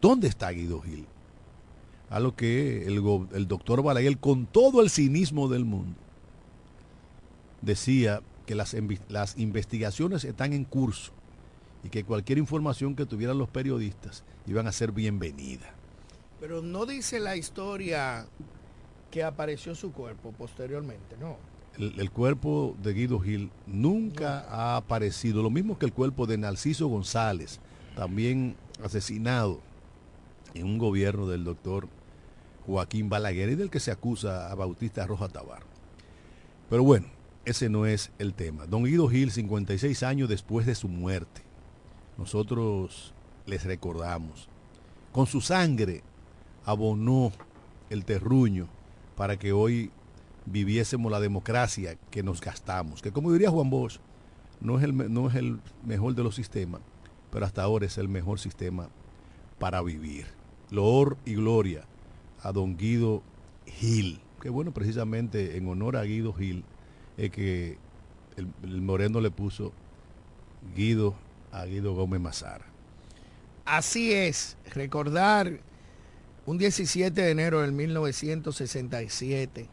¿Dónde 0.00 0.28
está 0.28 0.50
Guido 0.50 0.80
Gil? 0.80 1.06
A 2.10 2.20
lo 2.20 2.36
que 2.36 2.86
el, 2.86 3.48
doctor 3.48 3.82
Balaguer, 3.82 4.18
con 4.18 4.46
todo 4.46 4.82
el 4.82 4.90
cinismo 4.90 5.48
del 5.48 5.64
mundo, 5.64 5.96
decía 7.62 8.20
que 8.46 8.54
las, 8.54 8.76
las 9.08 9.38
investigaciones 9.38 10.24
están 10.24 10.52
en 10.52 10.64
curso 10.64 11.12
y 11.82 11.88
que 11.88 12.04
cualquier 12.04 12.38
información 12.38 12.94
que 12.94 13.06
tuvieran 13.06 13.38
los 13.38 13.48
periodistas 13.48 14.22
iban 14.46 14.66
a 14.66 14.72
ser 14.72 14.92
bienvenida. 14.92 15.66
Pero 16.40 16.62
no 16.62 16.84
dice 16.86 17.20
la 17.20 17.36
historia 17.36 18.26
que 19.10 19.22
apareció 19.24 19.74
su 19.74 19.92
cuerpo 19.92 20.32
posteriormente, 20.32 21.16
¿no? 21.18 21.36
El, 21.78 22.10
cuerpo 22.10 22.76
de 22.82 22.92
Guido 22.92 23.18
Gil 23.18 23.50
nunca 23.66 24.46
ha 24.48 24.76
aparecido, 24.76 25.42
lo 25.42 25.50
mismo 25.50 25.78
que 25.78 25.86
el 25.86 25.92
cuerpo 25.92 26.26
de 26.26 26.38
Narciso 26.38 26.86
González, 26.86 27.58
también 27.96 28.56
asesinado 28.82 29.60
en 30.54 30.66
un 30.66 30.78
gobierno 30.78 31.26
del 31.26 31.42
doctor 31.42 31.88
Joaquín 32.66 33.08
Balaguer 33.08 33.50
y 33.50 33.54
del 33.56 33.70
que 33.70 33.80
se 33.80 33.90
acusa 33.90 34.50
a 34.50 34.54
Bautista 34.54 35.04
Roja 35.06 35.28
Tabar. 35.28 35.62
Pero 36.70 36.84
bueno, 36.84 37.06
ese 37.44 37.68
no 37.68 37.86
es 37.86 38.12
el 38.18 38.34
tema. 38.34 38.66
Don 38.66 38.84
Guido 38.84 39.08
Gil, 39.08 39.32
56 39.32 40.02
años 40.04 40.28
después 40.28 40.66
de 40.66 40.76
su 40.76 40.88
muerte, 40.88 41.42
nosotros 42.16 43.14
les 43.46 43.64
recordamos. 43.64 44.48
Con 45.12 45.26
su 45.26 45.40
sangre 45.40 46.02
abonó 46.64 47.32
el 47.90 48.04
terruño 48.04 48.68
para 49.16 49.38
que 49.38 49.52
hoy 49.52 49.90
viviésemos 50.46 51.10
la 51.10 51.20
democracia 51.20 51.96
que 52.10 52.22
nos 52.22 52.40
gastamos. 52.40 53.02
Que 53.02 53.12
como 53.12 53.32
diría 53.32 53.50
Juan 53.50 53.70
Bosch, 53.70 53.98
no 54.60 54.78
es 54.78 54.84
el, 54.84 55.12
no 55.12 55.28
es 55.28 55.34
el 55.34 55.60
mejor 55.84 56.14
de 56.14 56.22
los 56.22 56.34
sistemas, 56.34 56.80
pero 57.30 57.46
hasta 57.46 57.62
ahora 57.62 57.86
es 57.86 57.98
el 57.98 58.08
mejor 58.08 58.38
sistema 58.38 58.88
para 59.58 59.82
vivir. 59.82 60.26
Loor 60.70 61.16
y 61.24 61.34
gloria 61.34 61.84
a 62.42 62.52
don 62.52 62.76
Guido 62.76 63.22
Gil. 63.66 64.20
Que 64.40 64.50
bueno, 64.50 64.72
precisamente 64.72 65.56
en 65.56 65.68
honor 65.68 65.96
a 65.96 66.02
Guido 66.02 66.32
Gil 66.32 66.64
es 67.16 67.30
que 67.30 67.78
el, 68.36 68.48
el 68.62 68.82
Moreno 68.82 69.20
le 69.20 69.30
puso 69.30 69.72
Guido 70.74 71.14
a 71.52 71.64
Guido 71.64 71.94
Gómez 71.94 72.20
Mazara. 72.20 72.66
Así 73.64 74.12
es, 74.12 74.58
recordar 74.74 75.60
un 76.44 76.58
17 76.58 77.18
de 77.18 77.30
enero 77.30 77.62
del 77.62 77.72
1967 77.72 79.68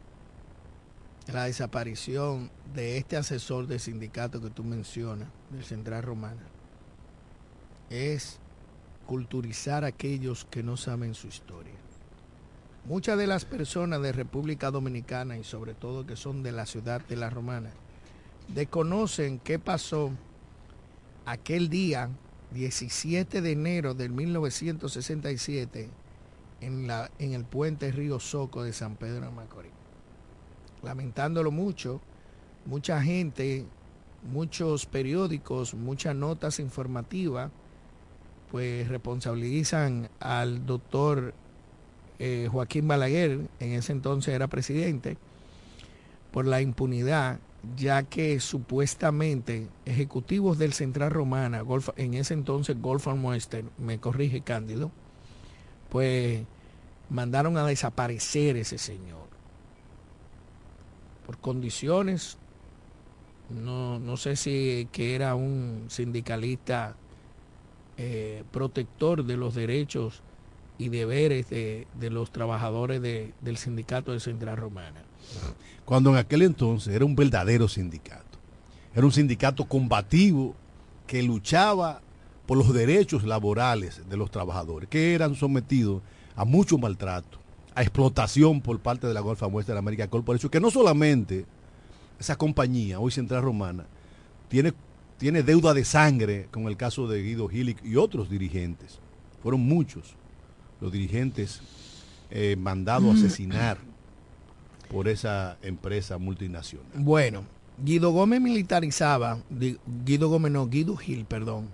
la 1.27 1.45
desaparición 1.45 2.49
de 2.73 2.97
este 2.97 3.17
asesor 3.17 3.67
del 3.67 3.79
sindicato 3.79 4.41
que 4.41 4.49
tú 4.49 4.63
mencionas, 4.63 5.29
del 5.49 5.63
Central 5.63 6.03
Romana, 6.03 6.41
es 7.89 8.39
culturizar 9.05 9.83
a 9.83 9.87
aquellos 9.87 10.45
que 10.45 10.63
no 10.63 10.77
saben 10.77 11.13
su 11.13 11.27
historia. 11.27 11.73
Muchas 12.85 13.17
de 13.17 13.27
las 13.27 13.45
personas 13.45 14.01
de 14.01 14.11
República 14.11 14.71
Dominicana 14.71 15.37
y 15.37 15.43
sobre 15.43 15.73
todo 15.73 16.05
que 16.05 16.15
son 16.15 16.41
de 16.41 16.51
la 16.51 16.65
ciudad 16.65 17.05
de 17.05 17.15
La 17.15 17.29
Romana, 17.29 17.69
desconocen 18.47 19.39
qué 19.39 19.59
pasó 19.59 20.11
aquel 21.25 21.69
día 21.69 22.09
17 22.53 23.41
de 23.41 23.51
enero 23.51 23.93
del 23.93 24.11
1967 24.11 25.89
en, 26.61 26.87
la, 26.87 27.11
en 27.19 27.33
el 27.33 27.45
puente 27.45 27.91
Río 27.91 28.19
Soco 28.19 28.63
de 28.63 28.73
San 28.73 28.95
Pedro 28.95 29.25
de 29.25 29.31
Macorís. 29.31 29.80
Lamentándolo 30.83 31.51
mucho, 31.51 32.01
mucha 32.65 33.01
gente, 33.01 33.65
muchos 34.23 34.85
periódicos, 34.85 35.73
muchas 35.73 36.15
notas 36.15 36.59
informativas, 36.59 37.51
pues 38.51 38.87
responsabilizan 38.87 40.09
al 40.19 40.65
doctor 40.65 41.33
eh, 42.19 42.47
Joaquín 42.51 42.87
Balaguer, 42.87 43.39
en 43.59 43.71
ese 43.73 43.93
entonces 43.93 44.33
era 44.33 44.47
presidente, 44.47 45.17
por 46.31 46.45
la 46.45 46.61
impunidad, 46.61 47.39
ya 47.75 48.03
que 48.03 48.39
supuestamente 48.39 49.67
ejecutivos 49.85 50.57
del 50.57 50.73
Central 50.73 51.11
Romana, 51.11 51.63
en 51.95 52.13
ese 52.13 52.33
entonces 52.33 52.79
Golf 52.81 53.07
Western, 53.07 53.69
me 53.77 53.99
corrige 53.99 54.41
Cándido, 54.41 54.91
pues 55.89 56.43
mandaron 57.09 57.57
a 57.57 57.65
desaparecer 57.65 58.57
ese 58.57 58.77
señor 58.77 59.30
por 61.25 61.37
condiciones, 61.37 62.37
no, 63.49 63.99
no 63.99 64.17
sé 64.17 64.35
si 64.35 64.87
que 64.91 65.15
era 65.15 65.35
un 65.35 65.85
sindicalista 65.89 66.95
eh, 67.97 68.43
protector 68.51 69.25
de 69.25 69.37
los 69.37 69.55
derechos 69.55 70.21
y 70.77 70.89
deberes 70.89 71.49
de, 71.49 71.87
de 71.99 72.09
los 72.09 72.31
trabajadores 72.31 73.01
de, 73.01 73.33
del 73.41 73.57
sindicato 73.57 74.13
de 74.13 74.19
Central 74.19 74.57
Romana. 74.57 75.03
Cuando 75.85 76.09
en 76.11 76.15
aquel 76.15 76.41
entonces 76.43 76.95
era 76.95 77.05
un 77.05 77.15
verdadero 77.15 77.67
sindicato. 77.67 78.39
Era 78.95 79.05
un 79.05 79.11
sindicato 79.11 79.65
combativo 79.65 80.55
que 81.05 81.21
luchaba 81.21 82.01
por 82.45 82.57
los 82.57 82.73
derechos 82.73 83.23
laborales 83.23 84.01
de 84.09 84.17
los 84.17 84.31
trabajadores, 84.31 84.89
que 84.89 85.13
eran 85.13 85.35
sometidos 85.35 86.01
a 86.35 86.45
mucho 86.45 86.77
maltrato, 86.77 87.39
a 87.73 87.81
explotación 87.81 88.61
por 88.61 88.79
parte 88.79 89.07
de 89.07 89.13
la 89.13 89.21
Golfa 89.21 89.47
Muestra 89.47 89.73
de 89.73 89.79
América 89.79 90.09
Corporation, 90.09 90.49
que 90.49 90.59
no 90.59 90.71
solamente 90.71 91.45
esa 92.19 92.37
compañía, 92.37 92.99
hoy 92.99 93.11
Central 93.11 93.41
Romana, 93.43 93.85
tiene, 94.49 94.73
tiene 95.17 95.43
deuda 95.43 95.73
de 95.73 95.85
sangre 95.85 96.47
con 96.51 96.67
el 96.67 96.77
caso 96.77 97.07
de 97.07 97.23
Guido 97.23 97.47
Gil 97.47 97.75
y 97.83 97.95
otros 97.95 98.29
dirigentes. 98.29 98.99
Fueron 99.41 99.61
muchos 99.61 100.15
los 100.79 100.91
dirigentes 100.91 101.61
eh, 102.29 102.55
mandados 102.57 103.15
a 103.15 103.17
asesinar 103.17 103.77
por 104.89 105.07
esa 105.07 105.57
empresa 105.61 106.17
multinacional. 106.17 106.87
Bueno, 106.95 107.43
Guido 107.83 108.11
Gómez 108.11 108.41
militarizaba, 108.41 109.39
Guido 110.05 110.29
Gómez 110.29 110.51
no, 110.51 110.67
Guido 110.67 110.97
Gil, 110.97 111.25
perdón, 111.25 111.69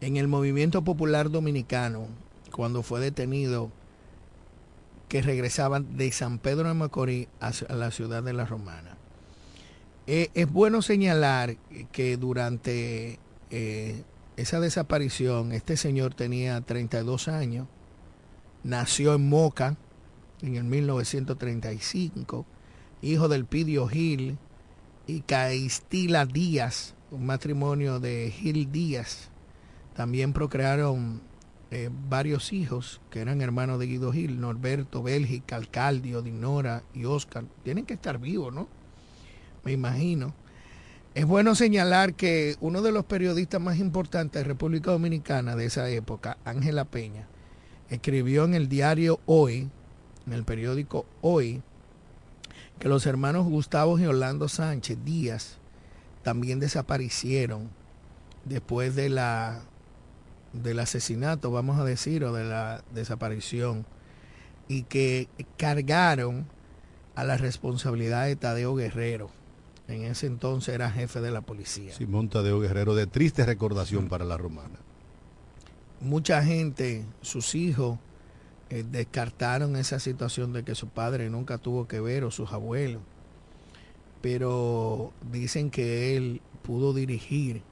en 0.00 0.16
el 0.16 0.28
movimiento 0.28 0.82
popular 0.82 1.30
dominicano, 1.30 2.06
cuando 2.52 2.82
fue 2.82 3.00
detenido, 3.00 3.70
que 5.08 5.22
regresaban 5.22 5.96
de 5.96 6.10
San 6.12 6.38
Pedro 6.38 6.68
de 6.68 6.74
Macorís 6.74 7.28
a 7.40 7.52
la 7.74 7.90
ciudad 7.90 8.22
de 8.22 8.32
La 8.32 8.44
Romana. 8.44 8.96
Eh, 10.06 10.30
es 10.34 10.50
bueno 10.50 10.82
señalar 10.82 11.56
que 11.92 12.16
durante 12.16 13.18
eh, 13.50 14.02
esa 14.36 14.60
desaparición, 14.60 15.52
este 15.52 15.76
señor 15.76 16.14
tenía 16.14 16.60
32 16.60 17.28
años, 17.28 17.66
nació 18.62 19.14
en 19.14 19.28
Moca 19.28 19.76
en 20.42 20.56
el 20.56 20.64
1935, 20.64 22.46
hijo 23.02 23.28
del 23.28 23.46
Pidio 23.46 23.88
Gil 23.88 24.38
y 25.06 25.20
Caistila 25.20 26.26
Díaz, 26.26 26.94
un 27.10 27.26
matrimonio 27.26 27.98
de 27.98 28.30
Gil 28.30 28.70
Díaz. 28.70 29.30
También 29.94 30.32
procrearon 30.32 31.22
eh, 31.70 31.90
varios 32.08 32.52
hijos 32.52 33.00
que 33.10 33.20
eran 33.20 33.40
hermanos 33.40 33.78
de 33.78 33.86
Guido 33.86 34.12
Gil, 34.12 34.40
Norberto, 34.40 35.02
Bélgica, 35.02 35.56
Alcaldio, 35.56 36.22
Dinora 36.22 36.84
y 36.94 37.06
Oscar. 37.06 37.44
Tienen 37.64 37.86
que 37.86 37.94
estar 37.94 38.18
vivos, 38.18 38.54
¿no? 38.54 38.68
Me 39.64 39.72
imagino. 39.72 40.32
Es 41.14 41.26
bueno 41.26 41.54
señalar 41.54 42.14
que 42.14 42.56
uno 42.60 42.82
de 42.82 42.92
los 42.92 43.04
periodistas 43.04 43.60
más 43.60 43.78
importantes 43.78 44.42
de 44.42 44.48
República 44.48 44.92
Dominicana 44.92 45.56
de 45.56 45.64
esa 45.64 45.88
época, 45.88 46.36
Ángela 46.44 46.84
Peña, 46.84 47.26
escribió 47.88 48.44
en 48.44 48.54
el 48.54 48.68
diario 48.68 49.18
Hoy, 49.26 49.68
en 50.26 50.32
el 50.32 50.44
periódico 50.44 51.06
Hoy, 51.20 51.62
que 52.78 52.88
los 52.88 53.06
hermanos 53.06 53.46
Gustavo 53.46 53.98
y 53.98 54.04
Orlando 54.04 54.48
Sánchez 54.48 54.98
Díaz 55.04 55.58
también 56.22 56.60
desaparecieron 56.60 57.70
después 58.44 58.94
de 58.94 59.08
la 59.08 59.62
del 60.62 60.78
asesinato, 60.80 61.50
vamos 61.50 61.78
a 61.78 61.84
decir, 61.84 62.24
o 62.24 62.32
de 62.32 62.44
la 62.44 62.82
desaparición, 62.94 63.86
y 64.68 64.82
que 64.82 65.28
cargaron 65.56 66.46
a 67.14 67.24
la 67.24 67.36
responsabilidad 67.36 68.26
de 68.26 68.36
Tadeo 68.36 68.74
Guerrero. 68.74 69.30
En 69.88 70.02
ese 70.02 70.26
entonces 70.26 70.74
era 70.74 70.90
jefe 70.90 71.20
de 71.20 71.30
la 71.30 71.40
policía. 71.40 71.92
Simón 71.94 72.28
Tadeo 72.28 72.60
Guerrero, 72.60 72.94
de 72.94 73.06
triste 73.06 73.44
recordación 73.46 74.08
para 74.08 74.24
la 74.24 74.36
romana. 74.36 74.78
Mucha 76.00 76.42
gente, 76.42 77.04
sus 77.22 77.54
hijos, 77.54 77.98
eh, 78.68 78.84
descartaron 78.90 79.76
esa 79.76 80.00
situación 80.00 80.52
de 80.52 80.64
que 80.64 80.74
su 80.74 80.88
padre 80.88 81.30
nunca 81.30 81.58
tuvo 81.58 81.86
que 81.86 82.00
ver 82.00 82.24
o 82.24 82.30
sus 82.30 82.52
abuelos. 82.52 83.00
Pero 84.20 85.12
dicen 85.30 85.70
que 85.70 86.16
él 86.16 86.40
pudo 86.62 86.92
dirigir 86.92 87.62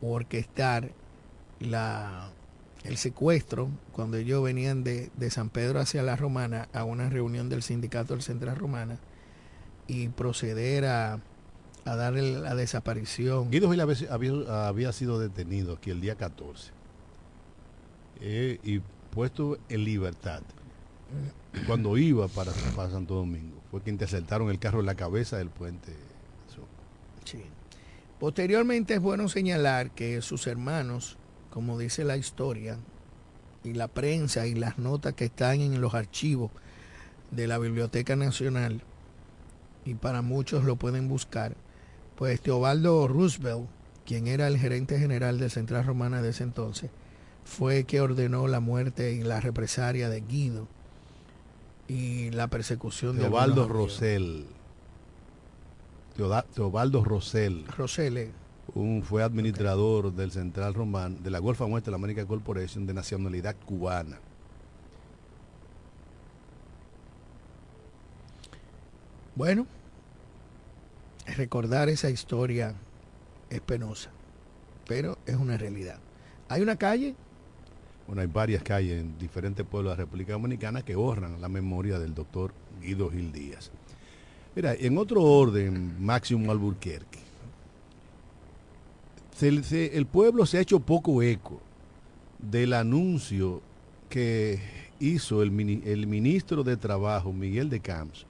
o 0.00 0.12
orquestar 0.12 0.92
la, 1.64 2.30
el 2.84 2.96
secuestro 2.96 3.68
cuando 3.92 4.16
ellos 4.16 4.42
venían 4.42 4.84
de, 4.84 5.10
de, 5.16 5.30
San 5.30 5.50
Pedro 5.50 5.80
hacia 5.80 6.02
la 6.02 6.16
Romana 6.16 6.68
a 6.72 6.84
una 6.84 7.08
reunión 7.08 7.48
del 7.48 7.62
sindicato 7.62 8.14
del 8.14 8.22
Central 8.22 8.56
Romana 8.56 8.98
y 9.86 10.08
proceder 10.08 10.86
a, 10.86 11.20
a 11.84 11.96
darle 11.96 12.40
la 12.40 12.54
desaparición. 12.54 13.50
Guido 13.50 13.70
Gil 13.70 13.80
había, 13.80 13.96
había, 14.10 14.68
había, 14.68 14.92
sido 14.92 15.18
detenido 15.18 15.74
aquí 15.74 15.90
el 15.90 16.00
día 16.00 16.16
14 16.16 16.72
eh, 18.20 18.58
y 18.62 18.80
puesto 19.10 19.58
en 19.68 19.84
libertad. 19.84 20.42
Cuando 21.66 21.96
iba 21.96 22.26
para, 22.28 22.52
para, 22.74 22.90
Santo 22.90 23.14
Domingo, 23.14 23.60
fue 23.70 23.80
que 23.82 23.90
interceptaron 23.90 24.50
el 24.50 24.58
carro 24.58 24.80
en 24.80 24.86
la 24.86 24.96
cabeza 24.96 25.36
del 25.36 25.50
puente. 25.50 25.92
Sí. 27.24 27.42
Posteriormente 28.18 28.94
es 28.94 29.00
bueno 29.00 29.28
señalar 29.28 29.90
que 29.92 30.20
sus 30.22 30.46
hermanos, 30.46 31.16
como 31.54 31.78
dice 31.78 32.02
la 32.02 32.16
historia, 32.16 32.78
y 33.62 33.74
la 33.74 33.86
prensa 33.86 34.44
y 34.48 34.54
las 34.56 34.76
notas 34.76 35.14
que 35.14 35.26
están 35.26 35.60
en 35.60 35.80
los 35.80 35.94
archivos 35.94 36.50
de 37.30 37.46
la 37.46 37.58
Biblioteca 37.58 38.16
Nacional, 38.16 38.82
y 39.84 39.94
para 39.94 40.20
muchos 40.20 40.64
lo 40.64 40.74
pueden 40.74 41.06
buscar, 41.06 41.54
pues 42.16 42.40
Teobaldo 42.40 43.06
Roosevelt, 43.06 43.68
quien 44.04 44.26
era 44.26 44.48
el 44.48 44.58
gerente 44.58 44.98
general 44.98 45.38
de 45.38 45.48
Central 45.48 45.86
Romana 45.86 46.22
de 46.22 46.30
ese 46.30 46.42
entonces, 46.42 46.90
fue 47.44 47.84
que 47.84 48.00
ordenó 48.00 48.48
la 48.48 48.58
muerte 48.58 49.12
y 49.12 49.22
la 49.22 49.38
represalia 49.38 50.08
de 50.08 50.22
Guido 50.22 50.66
y 51.86 52.32
la 52.32 52.48
persecución 52.48 53.14
de 53.14 53.22
Teobaldo 53.22 53.68
Rosell. 53.68 54.46
Teobaldo 56.16 57.04
Rosell. 57.04 57.64
Rosell. 57.76 58.32
Un, 58.72 59.02
fue 59.02 59.22
administrador 59.22 60.12
del 60.12 60.30
Central 60.30 60.74
Román, 60.74 61.22
de 61.22 61.30
la 61.30 61.38
Golfa 61.38 61.66
Muestra 61.66 61.90
de 61.90 61.92
la 61.92 62.02
América 62.02 62.26
Corporation 62.26 62.86
de 62.86 62.94
nacionalidad 62.94 63.56
cubana. 63.66 64.18
Bueno, 69.36 69.66
recordar 71.36 71.88
esa 71.88 72.08
historia 72.08 72.74
es 73.50 73.60
penosa, 73.60 74.10
pero 74.86 75.18
es 75.26 75.36
una 75.36 75.56
realidad. 75.56 75.98
Hay 76.48 76.62
una 76.62 76.76
calle. 76.76 77.14
Bueno, 78.06 78.22
hay 78.22 78.28
varias 78.28 78.62
calles 78.62 79.00
en 79.00 79.18
diferentes 79.18 79.66
pueblos 79.66 79.92
de 79.92 79.96
la 79.96 80.04
República 80.04 80.34
Dominicana 80.34 80.82
que 80.82 80.94
honran 80.94 81.40
la 81.40 81.48
memoria 81.48 81.98
del 81.98 82.14
doctor 82.14 82.52
Guido 82.80 83.10
Gil 83.10 83.32
Díaz. 83.32 83.70
Mira, 84.54 84.74
en 84.74 84.98
otro 84.98 85.22
orden, 85.22 86.00
Máximo 86.04 86.52
Alburquerque, 86.52 87.23
el 89.40 90.06
pueblo 90.06 90.46
se 90.46 90.58
ha 90.58 90.60
hecho 90.60 90.80
poco 90.80 91.22
eco 91.22 91.60
del 92.38 92.72
anuncio 92.72 93.60
que 94.08 94.60
hizo 95.00 95.42
el, 95.42 95.82
el 95.84 96.06
ministro 96.06 96.62
de 96.62 96.76
Trabajo, 96.76 97.32
Miguel 97.32 97.68
de 97.68 97.80
Camps, 97.80 98.26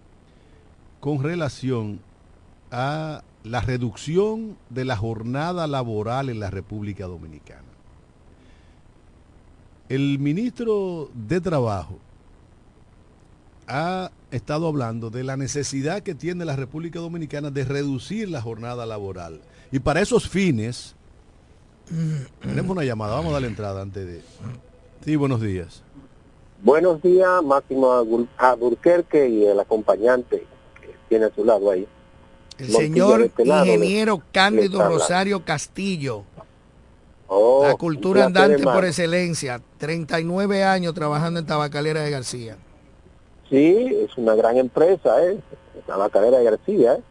con 1.00 1.22
relación 1.22 2.00
a 2.70 3.22
la 3.44 3.60
reducción 3.60 4.56
de 4.70 4.84
la 4.84 4.96
jornada 4.96 5.66
laboral 5.66 6.30
en 6.30 6.40
la 6.40 6.50
República 6.50 7.06
Dominicana. 7.06 7.62
El 9.88 10.18
ministro 10.18 11.10
de 11.12 11.40
Trabajo 11.42 11.98
ha 13.66 14.10
estado 14.30 14.66
hablando 14.66 15.10
de 15.10 15.24
la 15.24 15.36
necesidad 15.36 16.02
que 16.02 16.14
tiene 16.14 16.44
la 16.44 16.56
República 16.56 16.98
Dominicana 16.98 17.50
de 17.50 17.64
reducir 17.64 18.30
la 18.30 18.40
jornada 18.40 18.86
laboral. 18.86 19.40
Y 19.70 19.78
para 19.78 20.00
esos 20.00 20.28
fines, 20.28 20.94
tenemos 22.40 22.70
una 22.70 22.84
llamada, 22.84 23.14
vamos 23.14 23.30
a 23.30 23.34
darle 23.34 23.48
entrada 23.48 23.82
antes 23.82 24.06
de... 24.06 24.20
Sí, 25.04 25.16
buenos 25.16 25.40
días. 25.40 25.82
Buenos 26.62 27.02
días, 27.02 27.42
Máximo 27.42 27.92
Alburquerque 28.38 29.28
y 29.28 29.44
el 29.44 29.60
acompañante 29.60 30.46
que 30.80 30.94
tiene 31.08 31.26
a 31.26 31.34
su 31.34 31.44
lado 31.44 31.70
ahí. 31.70 31.86
El 32.58 32.70
señor 32.70 33.22
este 33.22 33.44
ingeniero 33.44 34.22
Cándido 34.32 34.86
Rosario 34.88 35.44
Castillo. 35.44 36.22
Oh, 37.26 37.66
la 37.66 37.74
cultura 37.74 38.26
andante 38.26 38.62
por 38.62 38.84
excelencia. 38.84 39.60
39 39.78 40.64
años 40.64 40.94
trabajando 40.94 41.40
en 41.40 41.46
Tabacalera 41.46 42.00
de 42.02 42.10
García. 42.10 42.56
Sí, 43.50 43.88
es 44.02 44.16
una 44.16 44.34
gran 44.34 44.56
empresa, 44.56 45.22
¿eh? 45.24 45.38
Tabacalera 45.86 46.38
de 46.38 46.44
García. 46.44 46.94
¿eh? 46.94 47.02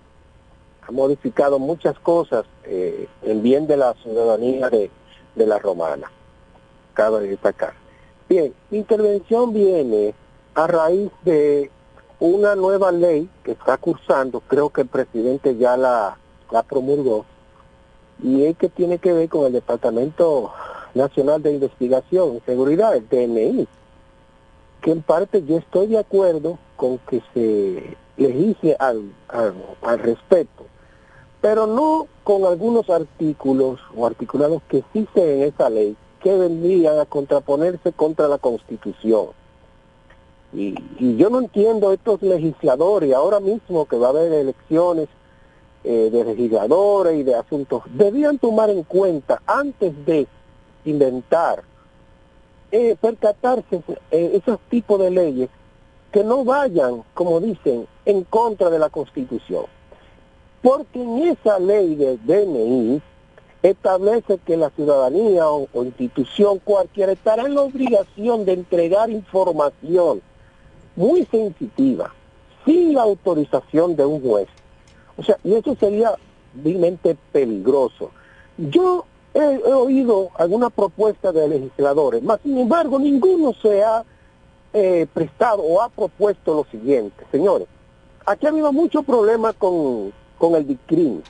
Ha 0.87 0.91
modificado 0.91 1.59
muchas 1.59 1.97
cosas 1.99 2.45
eh, 2.65 3.07
en 3.23 3.41
bien 3.41 3.67
de 3.67 3.77
la 3.77 3.93
ciudadanía 3.95 4.69
de, 4.69 4.91
de 5.35 5.47
la 5.47 5.59
romana. 5.59 6.11
Cabe 6.93 7.27
destacar. 7.27 7.73
Bien, 8.29 8.53
intervención 8.71 9.53
viene 9.53 10.13
a 10.55 10.67
raíz 10.67 11.11
de 11.23 11.69
una 12.19 12.55
nueva 12.55 12.91
ley 12.91 13.29
que 13.43 13.51
está 13.51 13.77
cursando, 13.77 14.39
creo 14.41 14.69
que 14.69 14.81
el 14.81 14.87
presidente 14.87 15.57
ya 15.57 15.75
la, 15.75 16.17
la 16.51 16.63
promulgó, 16.63 17.25
y 18.21 18.45
es 18.45 18.57
que 18.57 18.69
tiene 18.69 18.99
que 18.99 19.11
ver 19.11 19.27
con 19.27 19.45
el 19.45 19.53
Departamento 19.53 20.53
Nacional 20.93 21.41
de 21.41 21.53
Investigación 21.53 22.37
y 22.37 22.39
Seguridad, 22.41 22.95
el 22.95 23.09
DNI, 23.09 23.67
que 24.81 24.91
en 24.91 25.01
parte 25.01 25.43
yo 25.43 25.57
estoy 25.57 25.87
de 25.87 25.97
acuerdo 25.97 26.57
con 26.77 26.97
que 26.99 27.21
se 27.33 27.97
legisle 28.15 28.77
al, 28.79 29.11
al, 29.27 29.53
al 29.81 29.99
respecto, 29.99 30.62
pero 31.43 31.67
no 31.67 32.07
con 32.23 32.45
algunos 32.45 32.89
artículos 32.89 33.79
o 33.95 34.07
articulados 34.07 34.63
que 34.67 34.77
existen 34.77 35.29
en 35.29 35.41
esa 35.43 35.69
ley 35.69 35.95
que 36.23 36.35
vendrían 36.35 36.97
a 36.97 37.05
contraponerse 37.05 37.91
contra 37.91 38.27
la 38.27 38.37
Constitución 38.37 39.27
y, 40.53 40.75
yo 41.17 41.29
no 41.29 41.39
entiendo 41.39 41.91
estos 41.91 42.21
legisladores, 42.21 43.13
ahora 43.13 43.39
mismo 43.39 43.85
que 43.85 43.97
va 43.97 44.07
a 44.07 44.09
haber 44.11 44.31
elecciones 44.31 45.09
eh, 45.83 46.09
de 46.11 46.23
legisladores 46.23 47.19
y 47.19 47.23
de 47.23 47.35
asuntos, 47.35 47.83
debían 47.93 48.37
tomar 48.37 48.69
en 48.69 48.83
cuenta 48.83 49.41
antes 49.47 49.93
de 50.05 50.27
inventar, 50.85 51.63
eh, 52.71 52.95
percatarse 52.99 53.81
eh, 54.11 54.31
esos 54.41 54.59
tipos 54.69 54.99
de 54.99 55.11
leyes 55.11 55.49
que 56.11 56.23
no 56.23 56.45
vayan, 56.45 57.03
como 57.13 57.39
dicen, 57.39 57.87
en 58.05 58.23
contra 58.23 58.69
de 58.69 58.79
la 58.79 58.89
Constitución. 58.89 59.65
Porque 60.63 61.01
en 61.01 61.23
esa 61.23 61.59
ley 61.59 61.93
de 61.95 62.17
DNI 62.17 63.01
establece 63.61 64.39
que 64.39 64.57
la 64.57 64.69
ciudadanía 64.71 65.47
o 65.49 65.67
institución 65.83 66.59
cualquiera 66.63 67.11
estará 67.11 67.43
en 67.43 67.55
la 67.55 67.61
obligación 67.61 68.45
de 68.45 68.53
entregar 68.53 69.09
información 69.09 70.21
muy 70.95 71.25
sensitiva, 71.25 72.13
sin 72.65 72.93
la 72.93 73.03
autorización 73.03 73.95
de 73.95 74.05
un 74.05 74.21
juez. 74.21 74.47
O 75.17 75.23
sea, 75.23 75.37
y 75.43 75.53
eso 75.53 75.75
sería 75.75 76.13
realmente 76.63 77.17
peligroso. 77.33 78.11
Yo 78.57 79.05
he, 79.33 79.57
oído 79.73 80.29
alguna 80.35 80.69
propuesta 80.69 81.33
de 81.33 81.47
legisladores, 81.49 82.23
mas 82.23 82.39
sin 82.41 82.57
embargo 82.57 82.99
ninguno 82.99 83.53
se 83.61 83.83
ha 83.83 84.03
eh, 84.73 85.07
prestado 85.13 85.61
o 85.61 85.81
ha 85.81 85.89
propuesto 85.89 86.53
lo 86.53 86.65
siguiente. 86.71 87.25
Señores, 87.31 87.67
aquí 88.25 88.45
ha 88.45 88.49
habido 88.49 88.71
mucho 88.71 89.03
problema 89.03 89.53
con, 89.53 90.13
con 90.43 90.55
el 90.55 90.67
DICRIN. 90.67 91.23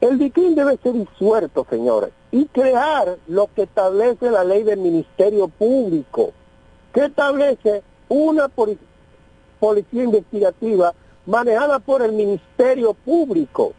El 0.00 0.18
DICRIN 0.18 0.54
debe 0.54 0.78
ser 0.78 0.94
disuelto, 0.94 1.66
señores, 1.68 2.08
y 2.30 2.46
crear 2.46 3.18
lo 3.28 3.50
que 3.54 3.64
establece 3.64 4.30
la 4.30 4.44
ley 4.44 4.62
del 4.62 4.78
Ministerio 4.78 5.48
Público, 5.48 6.32
que 6.94 7.04
establece 7.04 7.82
una 8.08 8.48
policía 8.48 10.04
investigativa 10.04 10.94
manejada 11.26 11.80
por 11.80 12.00
el 12.00 12.12
Ministerio 12.12 12.94
Público. 12.94 13.74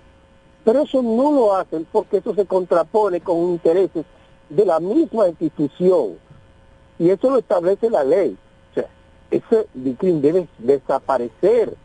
Pero 0.63 0.83
eso 0.83 1.01
no 1.01 1.31
lo 1.31 1.55
hacen 1.55 1.87
porque 1.91 2.17
eso 2.17 2.35
se 2.35 2.45
contrapone 2.45 3.19
con 3.19 3.37
intereses 3.37 4.05
de 4.47 4.63
la 4.63 4.79
misma 4.79 5.29
institución. 5.29 6.19
Y 6.99 7.09
eso 7.09 7.31
lo 7.31 7.39
establece 7.39 7.89
la 7.89 8.03
ley. 8.03 8.37
O 8.69 8.73
sea, 8.75 8.87
ese 9.31 9.67
debe 9.73 10.47
desaparecer 10.59 11.75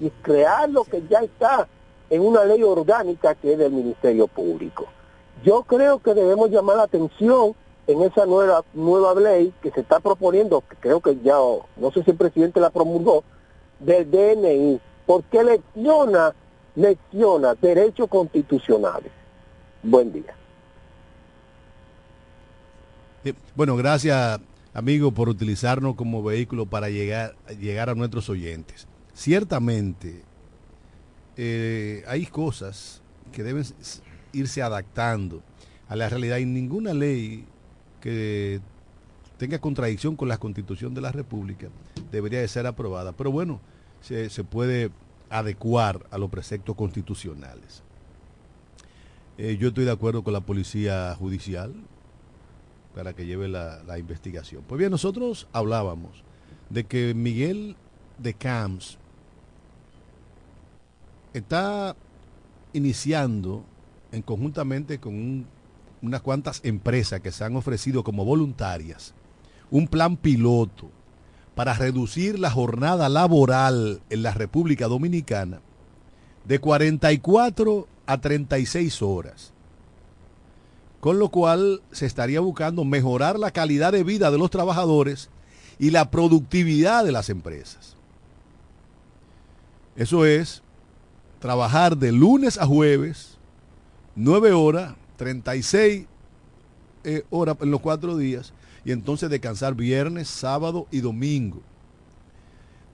y 0.00 0.10
crear 0.10 0.68
lo 0.70 0.84
que 0.84 1.02
ya 1.08 1.20
está 1.20 1.68
en 2.10 2.22
una 2.22 2.44
ley 2.44 2.62
orgánica 2.62 3.34
que 3.34 3.52
es 3.52 3.58
del 3.58 3.72
Ministerio 3.72 4.26
Público. 4.26 4.86
Yo 5.44 5.62
creo 5.62 5.98
que 6.00 6.14
debemos 6.14 6.50
llamar 6.50 6.76
la 6.76 6.82
atención 6.84 7.54
en 7.86 8.02
esa 8.02 8.24
nueva 8.26 8.64
nueva 8.72 9.14
ley 9.14 9.52
que 9.62 9.70
se 9.70 9.80
está 9.80 10.00
proponiendo, 10.00 10.62
que 10.62 10.76
creo 10.76 11.00
que 11.00 11.18
ya, 11.22 11.34
no 11.34 11.90
sé 11.92 12.02
si 12.02 12.12
el 12.12 12.16
presidente 12.16 12.60
la 12.60 12.70
promulgó, 12.70 13.24
del 13.78 14.10
DNI, 14.10 14.80
porque 15.06 15.42
lecciona, 15.44 16.34
lecciona 16.74 17.54
derechos 17.54 18.08
constitucionales. 18.08 19.12
Buen 19.82 20.12
día. 20.12 20.34
Bueno, 23.54 23.76
gracias 23.76 24.40
amigo 24.74 25.12
por 25.12 25.28
utilizarnos 25.28 25.94
como 25.94 26.22
vehículo 26.22 26.66
para 26.66 26.90
llegar, 26.90 27.36
llegar 27.58 27.88
a 27.88 27.94
nuestros 27.94 28.28
oyentes. 28.28 28.86
Ciertamente 29.14 30.22
eh, 31.36 32.04
hay 32.06 32.26
cosas 32.26 33.00
que 33.32 33.42
deben 33.42 33.64
irse 34.32 34.60
adaptando 34.60 35.42
a 35.88 35.96
la 35.96 36.08
realidad 36.08 36.38
y 36.38 36.44
ninguna 36.44 36.92
ley 36.92 37.44
que 38.00 38.60
tenga 39.38 39.60
contradicción 39.60 40.16
con 40.16 40.28
la 40.28 40.38
constitución 40.38 40.94
de 40.94 41.00
la 41.00 41.12
República 41.12 41.68
debería 42.10 42.40
de 42.40 42.48
ser 42.48 42.66
aprobada. 42.66 43.12
Pero 43.12 43.30
bueno, 43.30 43.60
se, 44.00 44.28
puede 44.44 44.90
adecuar 45.30 46.06
a 46.10 46.18
los 46.18 46.30
preceptos 46.30 46.76
constitucionales. 46.76 47.82
Eh, 49.38 49.56
yo 49.58 49.68
estoy 49.68 49.84
de 49.84 49.90
acuerdo 49.90 50.22
con 50.22 50.32
la 50.32 50.40
policía 50.40 51.14
judicial 51.18 51.72
para 52.94 53.14
que 53.14 53.26
lleve 53.26 53.48
la, 53.48 53.82
la, 53.84 53.98
investigación. 53.98 54.62
Pues 54.68 54.78
bien, 54.78 54.90
nosotros 54.90 55.48
hablábamos 55.52 56.22
de 56.70 56.84
que 56.84 57.14
Miguel 57.14 57.76
de 58.18 58.34
Camps 58.34 58.98
está 61.34 61.94
iniciando 62.72 63.64
en 64.12 64.22
conjuntamente 64.22 64.98
con 64.98 65.14
un- 65.14 65.46
unas 66.02 66.22
cuantas 66.22 66.60
empresas 66.64 67.20
que 67.20 67.32
se 67.32 67.44
han 67.44 67.56
ofrecido 67.56 68.04
como 68.04 68.24
voluntarias 68.24 69.14
un 69.70 69.88
plan 69.88 70.16
piloto 70.16 70.90
para 71.54 71.74
reducir 71.74 72.38
la 72.38 72.50
jornada 72.50 73.08
laboral 73.08 74.00
en 74.10 74.22
la 74.22 74.32
República 74.32 74.86
Dominicana 74.86 75.60
de 76.44 76.58
44 76.58 77.88
a 78.06 78.20
36 78.20 79.02
horas. 79.02 79.52
Con 81.00 81.18
lo 81.18 81.28
cual 81.30 81.82
se 81.90 82.06
estaría 82.06 82.40
buscando 82.40 82.84
mejorar 82.84 83.38
la 83.38 83.50
calidad 83.50 83.92
de 83.92 84.04
vida 84.04 84.30
de 84.30 84.38
los 84.38 84.50
trabajadores 84.50 85.30
y 85.78 85.90
la 85.90 86.10
productividad 86.10 87.04
de 87.04 87.12
las 87.12 87.30
empresas. 87.30 87.96
Eso 89.96 90.24
es 90.26 90.62
trabajar 91.44 91.94
de 91.98 92.10
lunes 92.10 92.56
a 92.56 92.64
jueves, 92.64 93.36
9 94.16 94.52
horas, 94.52 94.94
36 95.16 96.06
eh, 97.04 97.22
horas 97.28 97.58
en 97.60 97.70
los 97.70 97.82
cuatro 97.82 98.16
días, 98.16 98.54
y 98.82 98.92
entonces 98.92 99.28
descansar 99.28 99.74
viernes, 99.74 100.26
sábado 100.26 100.86
y 100.90 101.00
domingo. 101.00 101.60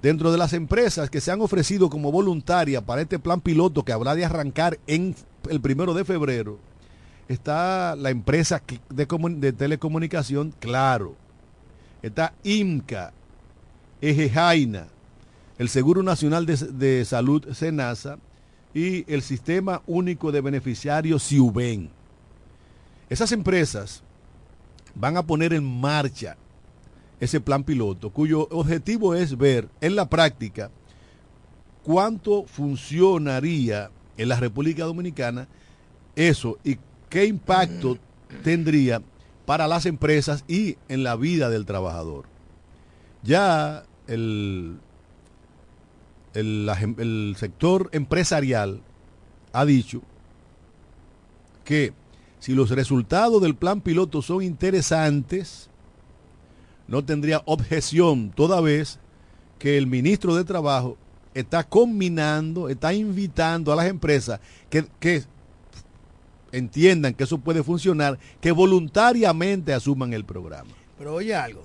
Dentro 0.02 0.32
de 0.32 0.38
las 0.38 0.52
empresas 0.52 1.10
que 1.10 1.20
se 1.20 1.30
han 1.30 1.40
ofrecido 1.40 1.88
como 1.90 2.10
voluntaria 2.10 2.84
para 2.84 3.02
este 3.02 3.20
plan 3.20 3.40
piloto 3.40 3.84
que 3.84 3.92
habrá 3.92 4.16
de 4.16 4.24
arrancar 4.24 4.80
en 4.88 5.14
el 5.48 5.60
primero 5.60 5.94
de 5.94 6.04
febrero, 6.04 6.58
está 7.28 7.94
la 7.94 8.10
empresa 8.10 8.60
de 8.88 9.52
telecomunicación 9.52 10.52
Claro, 10.58 11.14
está 12.02 12.34
IMCA, 12.42 13.12
Ejejaina, 14.00 14.88
el 15.56 15.68
Seguro 15.68 16.02
Nacional 16.02 16.46
de, 16.46 16.56
de 16.56 17.04
Salud 17.04 17.46
SENASA 17.52 18.18
y 18.74 19.10
el 19.12 19.22
Sistema 19.22 19.82
Único 19.86 20.32
de 20.32 20.40
Beneficiarios 20.40 21.22
SIUBEN. 21.24 21.90
Esas 23.08 23.32
empresas 23.32 24.02
van 24.94 25.16
a 25.16 25.22
poner 25.22 25.52
en 25.52 25.64
marcha 25.64 26.36
ese 27.18 27.40
plan 27.40 27.64
piloto, 27.64 28.10
cuyo 28.10 28.48
objetivo 28.50 29.14
es 29.14 29.36
ver 29.36 29.68
en 29.80 29.94
la 29.96 30.08
práctica 30.08 30.70
cuánto 31.82 32.44
funcionaría 32.44 33.90
en 34.16 34.28
la 34.28 34.36
República 34.36 34.84
Dominicana 34.84 35.48
eso 36.16 36.58
y 36.64 36.78
qué 37.08 37.26
impacto 37.26 37.98
tendría 38.42 39.02
para 39.44 39.66
las 39.66 39.86
empresas 39.86 40.44
y 40.46 40.76
en 40.88 41.02
la 41.02 41.16
vida 41.16 41.50
del 41.50 41.66
trabajador. 41.66 42.26
Ya 43.22 43.84
el, 44.06 44.78
el, 46.34 47.34
sector 47.38 47.88
empresarial 47.92 48.80
ha 49.52 49.64
dicho 49.64 50.02
que 51.64 51.92
si 52.38 52.54
los 52.54 52.70
resultados 52.70 53.42
del 53.42 53.54
plan 53.54 53.80
piloto 53.80 54.22
son 54.22 54.42
interesantes, 54.42 55.68
no 56.88 57.04
tendría 57.04 57.42
objeción 57.44 58.30
toda 58.30 58.60
vez 58.60 58.98
que 59.58 59.76
el 59.76 59.86
ministro 59.86 60.34
de 60.34 60.44
Trabajo 60.44 60.96
está 61.34 61.64
combinando, 61.64 62.68
está 62.68 62.92
invitando 62.92 63.72
a 63.72 63.76
las 63.76 63.86
empresas 63.86 64.40
que, 64.68 64.86
que 64.98 65.24
entiendan 66.50 67.14
que 67.14 67.24
eso 67.24 67.38
puede 67.38 67.62
funcionar, 67.62 68.18
que 68.40 68.52
voluntariamente 68.52 69.72
asuman 69.72 70.12
el 70.12 70.24
programa. 70.24 70.70
Pero 70.98 71.14
oye 71.14 71.34
algo. 71.34 71.62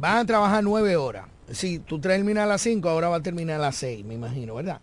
Van 0.00 0.18
a 0.18 0.24
trabajar 0.24 0.62
nueve 0.62 0.96
horas. 0.96 1.26
Si 1.50 1.78
tú 1.78 1.98
terminas 2.00 2.44
a 2.44 2.46
las 2.46 2.62
cinco, 2.62 2.88
ahora 2.88 3.08
va 3.08 3.16
a 3.16 3.22
terminar 3.22 3.56
a 3.60 3.64
las 3.64 3.76
seis, 3.76 4.04
me 4.04 4.14
imagino, 4.14 4.54
¿verdad? 4.56 4.80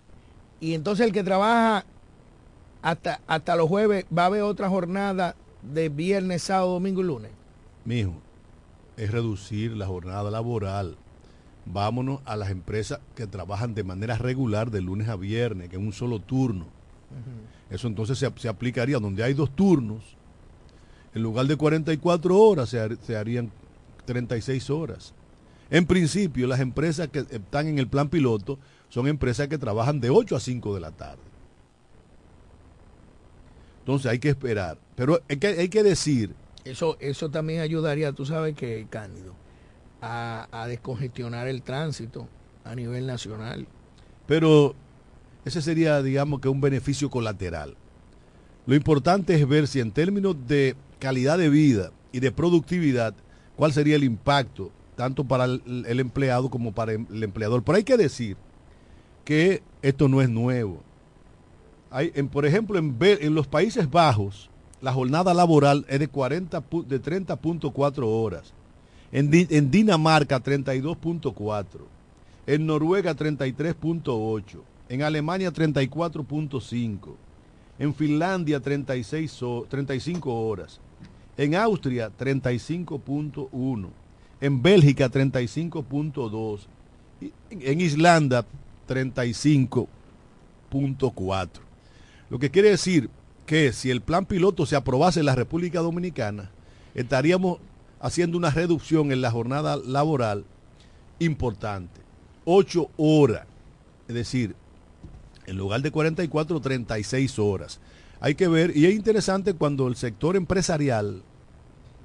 Y 0.62 0.74
entonces 0.74 1.06
el 1.06 1.12
que 1.12 1.24
trabaja 1.24 1.86
hasta, 2.82 3.20
hasta 3.28 3.56
los 3.56 3.68
jueves 3.68 4.06
va 4.18 4.24
a 4.24 4.26
haber 4.28 4.44
otra 4.44 4.70
jornada 4.70 5.36
de 5.62 5.90
viernes, 5.90 6.44
sábado, 6.44 6.74
domingo 6.74 7.02
y 7.02 7.06
lunes. 7.06 7.32
Mijo, 7.86 8.14
es 8.96 9.12
reducir 9.12 9.76
la 9.76 9.88
jornada 9.88 10.30
laboral. 10.32 10.96
Vámonos 11.66 12.22
a 12.26 12.36
las 12.36 12.50
empresas 12.50 13.00
que 13.16 13.28
trabajan 13.28 13.74
de 13.74 13.84
manera 13.84 14.18
regular 14.18 14.70
de 14.72 14.82
lunes 14.82 15.08
a 15.10 15.16
viernes, 15.16 15.70
que 15.70 15.76
es 15.78 15.82
un 15.82 15.94
solo 15.94 16.20
turno. 16.20 16.66
Eso 17.70 17.88
entonces 17.88 18.18
se, 18.18 18.32
se 18.38 18.48
aplicaría 18.48 19.00
donde 19.00 19.24
hay 19.24 19.34
dos 19.34 19.54
turnos. 19.56 20.04
En 21.14 21.22
lugar 21.24 21.46
de 21.46 21.56
44 21.56 22.38
horas 22.38 22.70
se, 22.70 22.80
har- 22.80 22.98
se 23.02 23.16
harían 23.16 23.52
36 24.06 24.70
horas. 24.70 25.14
En 25.74 25.88
principio, 25.88 26.46
las 26.46 26.60
empresas 26.60 27.08
que 27.08 27.26
están 27.32 27.68
en 27.68 27.80
el 27.80 27.88
plan 27.88 28.08
piloto 28.08 28.60
son 28.90 29.08
empresas 29.08 29.48
que 29.48 29.58
trabajan 29.58 30.00
de 30.00 30.12
8 30.12 30.36
a 30.36 30.40
5 30.40 30.76
de 30.76 30.80
la 30.80 30.92
tarde. 30.92 31.24
Entonces 33.80 34.12
hay 34.12 34.20
que 34.20 34.30
esperar. 34.30 34.78
Pero 34.96 35.20
hay 35.28 35.38
que, 35.38 35.48
hay 35.48 35.70
que 35.70 35.82
decir 35.82 36.36
Eso, 36.64 36.96
eso 37.00 37.32
también 37.32 37.62
ayudaría, 37.62 38.12
tú 38.12 38.24
sabes 38.24 38.56
que, 38.56 38.86
Cándido, 38.88 39.34
a, 40.00 40.48
a 40.52 40.68
descongestionar 40.68 41.48
el 41.48 41.64
tránsito 41.64 42.28
a 42.64 42.76
nivel 42.76 43.08
nacional. 43.08 43.66
Pero 44.28 44.76
ese 45.44 45.60
sería, 45.60 46.04
digamos, 46.04 46.40
que 46.40 46.50
un 46.50 46.62
beneficio 46.62 47.10
colateral. 47.10 47.76
Lo 48.68 48.76
importante 48.76 49.34
es 49.34 49.48
ver 49.48 49.68
si 49.68 49.80
en 49.80 49.92
términos 49.92 50.36
de 50.48 50.76
calidad 51.00 51.40
de 51.40 51.50
vida 51.50 51.92
y 52.12 52.20
de 52.20 52.32
productividad, 52.32 53.16
cuál 53.56 53.74
sería 53.74 53.96
el 53.96 54.04
impacto, 54.04 54.72
tanto 54.96 55.24
para 55.24 55.46
el, 55.46 56.00
empleado 56.00 56.50
como 56.50 56.72
para 56.72 56.94
el 56.94 57.24
empleador. 57.24 57.64
Pero 57.64 57.78
hay 57.78 57.84
que 57.84 57.98
decir 57.98 58.38
que 59.26 59.62
esto 59.82 60.08
no 60.08 60.22
es 60.22 60.30
nuevo. 60.30 60.82
Hay, 61.92 62.10
por 62.32 62.46
ejemplo, 62.46 62.78
en, 62.80 62.98
los 63.36 63.48
Países 63.48 63.90
Bajos, 63.90 64.50
la 64.82 64.92
jornada 64.94 65.34
laboral 65.34 65.86
es 65.88 66.00
de, 66.00 66.08
40, 66.08 66.70
pu- 66.70 66.86
de 66.86 67.02
30.4 67.02 68.04
horas. 68.06 68.54
En, 69.12 69.30
Di- 69.30 69.48
en 69.52 69.70
Dinamarca, 69.70 70.42
32.4. 70.42 71.66
En 72.48 72.66
Noruega 72.66 73.16
33.8, 73.16 74.44
en 74.90 75.02
Alemania 75.04 75.54
34.5, 75.54 76.98
en 77.80 77.94
Finlandia 77.94 78.60
36 78.60 79.44
ho- 79.44 79.66
35 79.70 80.46
horas, 80.46 80.82
en 81.38 81.56
Austria 81.56 82.12
35.1, 82.20 83.90
en 84.44 84.62
Bélgica 84.62 85.10
35.2, 85.10 86.60
y 87.22 87.32
en 87.50 87.80
Islanda 87.80 88.46
35.4. 88.90 91.50
Lo 92.30 92.40
que 92.40 92.52
quiere 92.52 92.72
decir 92.72 93.10
que 93.46 93.72
si 93.72 93.90
el 93.90 94.02
plan 94.02 94.26
piloto 94.26 94.66
se 94.66 94.76
aprobase 94.76 95.22
en 95.22 95.28
la 95.28 95.36
República 95.36 95.80
Dominicana, 95.80 96.52
estaríamos 96.94 97.60
haciendo 98.02 98.38
una 98.38 98.50
reducción 98.50 99.14
en 99.14 99.22
la 99.22 99.32
jornada 99.32 99.78
laboral 99.78 100.44
importante. 101.20 102.02
8 102.44 102.90
horas. 102.98 103.48
Es 104.10 104.16
decir, 104.16 104.58
en 105.46 105.56
lugar 105.56 105.82
de 105.82 105.92
44, 105.92 106.60
36 106.60 107.40
horas. 107.40 107.80
Hay 108.20 108.36
que 108.36 108.50
ver, 108.50 108.76
y 108.76 108.88
es 108.88 108.94
interesante 108.94 109.54
cuando 109.54 109.88
el 109.88 109.96
sector 109.96 110.36
empresarial 110.36 111.24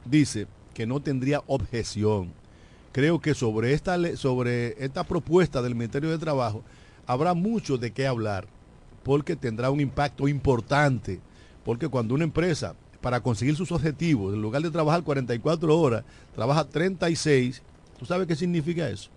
dice 0.04 0.46
que 0.78 0.86
no 0.86 1.00
tendría 1.00 1.42
objeción. 1.48 2.30
Creo 2.92 3.20
que 3.20 3.34
sobre 3.34 3.72
esta, 3.72 3.98
sobre 4.16 4.76
esta 4.78 5.02
propuesta 5.02 5.60
del 5.60 5.74
Ministerio 5.74 6.08
de 6.08 6.18
Trabajo 6.18 6.62
habrá 7.04 7.34
mucho 7.34 7.78
de 7.78 7.90
qué 7.90 8.06
hablar, 8.06 8.46
porque 9.02 9.34
tendrá 9.34 9.72
un 9.72 9.80
impacto 9.80 10.28
importante, 10.28 11.18
porque 11.64 11.88
cuando 11.88 12.14
una 12.14 12.22
empresa, 12.22 12.76
para 13.00 13.20
conseguir 13.20 13.56
sus 13.56 13.72
objetivos, 13.72 14.32
en 14.32 14.40
lugar 14.40 14.62
de 14.62 14.70
trabajar 14.70 15.02
44 15.02 15.76
horas, 15.76 16.04
trabaja 16.32 16.62
36, 16.62 17.60
¿tú 17.98 18.04
sabes 18.06 18.28
qué 18.28 18.36
significa 18.36 18.88
eso? 18.88 19.10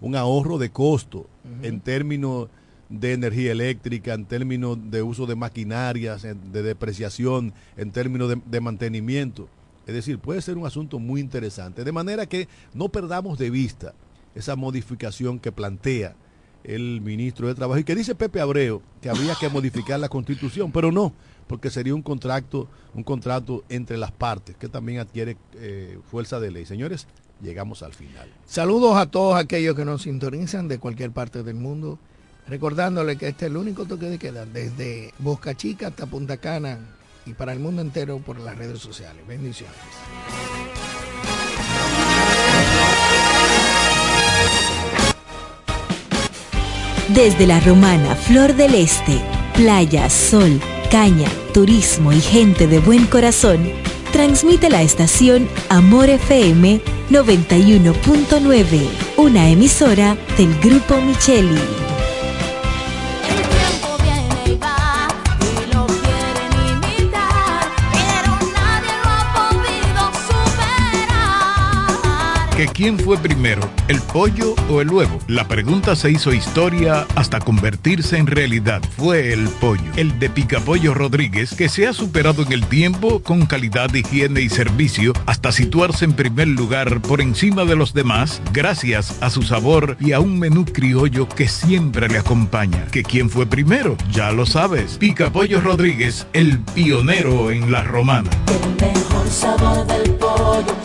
un 0.00 0.16
ahorro 0.16 0.56
de 0.56 0.70
costo 0.70 1.26
en 1.62 1.80
términos 1.80 2.48
de 2.88 3.12
energía 3.12 3.52
eléctrica, 3.52 4.14
en 4.14 4.24
términos 4.24 4.78
de 4.90 5.02
uso 5.02 5.26
de 5.26 5.36
maquinarias, 5.36 6.22
de 6.22 6.62
depreciación, 6.62 7.52
en 7.76 7.90
términos 7.90 8.30
de, 8.30 8.40
de 8.46 8.60
mantenimiento. 8.62 9.50
Es 9.86 9.94
decir, 9.94 10.18
puede 10.18 10.42
ser 10.42 10.56
un 10.56 10.66
asunto 10.66 10.98
muy 10.98 11.20
interesante. 11.20 11.84
De 11.84 11.92
manera 11.92 12.26
que 12.26 12.48
no 12.74 12.88
perdamos 12.88 13.38
de 13.38 13.50
vista 13.50 13.94
esa 14.34 14.56
modificación 14.56 15.38
que 15.38 15.52
plantea 15.52 16.14
el 16.64 17.00
ministro 17.00 17.48
de 17.48 17.54
Trabajo 17.54 17.80
y 17.80 17.84
que 17.84 17.94
dice 17.94 18.14
Pepe 18.14 18.40
Abreu 18.40 18.82
que 19.00 19.10
habría 19.10 19.34
que 19.34 19.48
modificar 19.48 19.98
la 19.98 20.08
constitución, 20.08 20.70
pero 20.70 20.92
no, 20.92 21.12
porque 21.48 21.70
sería 21.70 21.94
un 21.94 22.02
contrato, 22.02 22.68
un 22.94 23.02
contrato 23.02 23.64
entre 23.68 23.96
las 23.96 24.12
partes 24.12 24.56
que 24.56 24.68
también 24.68 25.00
adquiere 25.00 25.36
eh, 25.54 25.98
fuerza 26.10 26.38
de 26.38 26.52
ley. 26.52 26.64
Señores, 26.64 27.08
llegamos 27.42 27.82
al 27.82 27.92
final. 27.92 28.28
Saludos 28.46 28.96
a 28.96 29.06
todos 29.06 29.36
aquellos 29.36 29.74
que 29.74 29.84
nos 29.84 30.02
sintonizan 30.02 30.68
de 30.68 30.78
cualquier 30.78 31.10
parte 31.10 31.42
del 31.42 31.56
mundo. 31.56 31.98
Recordándole 32.46 33.16
que 33.16 33.28
este 33.28 33.46
es 33.46 33.50
el 33.50 33.56
único 33.56 33.84
toque 33.84 34.06
de 34.06 34.18
queda 34.18 34.46
desde 34.46 35.12
Boca 35.18 35.56
Chica 35.56 35.88
hasta 35.88 36.06
Punta 36.06 36.38
Cana 36.38 36.78
y 37.26 37.34
para 37.34 37.52
el 37.52 37.60
mundo 37.60 37.82
entero 37.82 38.18
por 38.18 38.38
las 38.40 38.56
redes 38.56 38.80
sociales. 38.80 39.26
Bendiciones. 39.26 39.76
Desde 47.08 47.46
la 47.46 47.60
romana 47.60 48.14
Flor 48.14 48.54
del 48.54 48.74
Este, 48.74 49.20
playa, 49.54 50.08
sol, 50.08 50.60
caña, 50.90 51.28
turismo 51.52 52.10
y 52.12 52.20
gente 52.20 52.66
de 52.66 52.78
buen 52.78 53.06
corazón, 53.06 53.70
transmite 54.12 54.70
la 54.70 54.82
estación 54.82 55.46
Amor 55.68 56.08
FM 56.08 56.80
91.9, 57.10 58.88
una 59.18 59.48
emisora 59.50 60.16
del 60.38 60.58
Grupo 60.60 61.00
Micheli. 61.02 61.81
Quién 72.72 72.98
fue 72.98 73.18
primero, 73.18 73.62
el 73.88 74.00
pollo 74.00 74.54
o 74.68 74.80
el 74.80 74.90
huevo. 74.90 75.18
La 75.28 75.46
pregunta 75.46 75.94
se 75.94 76.10
hizo 76.10 76.32
historia 76.32 77.06
hasta 77.14 77.38
convertirse 77.38 78.16
en 78.16 78.26
realidad. 78.26 78.82
Fue 78.96 79.32
el 79.32 79.48
pollo, 79.48 79.82
el 79.96 80.18
de 80.18 80.30
Picapollo 80.30 80.94
Rodríguez, 80.94 81.54
que 81.54 81.68
se 81.68 81.86
ha 81.86 81.92
superado 81.92 82.42
en 82.42 82.52
el 82.52 82.66
tiempo 82.66 83.22
con 83.22 83.46
calidad, 83.46 83.92
higiene 83.92 84.40
y 84.40 84.48
servicio 84.48 85.12
hasta 85.26 85.52
situarse 85.52 86.04
en 86.04 86.14
primer 86.14 86.48
lugar 86.48 87.00
por 87.02 87.20
encima 87.20 87.64
de 87.64 87.76
los 87.76 87.92
demás 87.92 88.40
gracias 88.52 89.22
a 89.22 89.30
su 89.30 89.42
sabor 89.42 89.96
y 90.00 90.12
a 90.12 90.20
un 90.20 90.38
menú 90.38 90.64
criollo 90.64 91.28
que 91.28 91.48
siempre 91.48 92.08
le 92.08 92.18
acompaña. 92.18 92.86
¿Que 92.86 93.02
quién 93.02 93.28
fue 93.28 93.46
primero? 93.46 93.96
Ya 94.10 94.32
lo 94.32 94.46
sabes. 94.46 94.96
Picapollo 94.98 95.60
Rodríguez, 95.60 96.26
el 96.32 96.58
pionero 96.58 97.50
en 97.50 97.70
la 97.70 97.82
romana. 97.82 98.30
El 98.48 98.86
mejor 98.86 99.28
sabor 99.28 99.86
del 99.86 100.14
pollo 100.14 100.76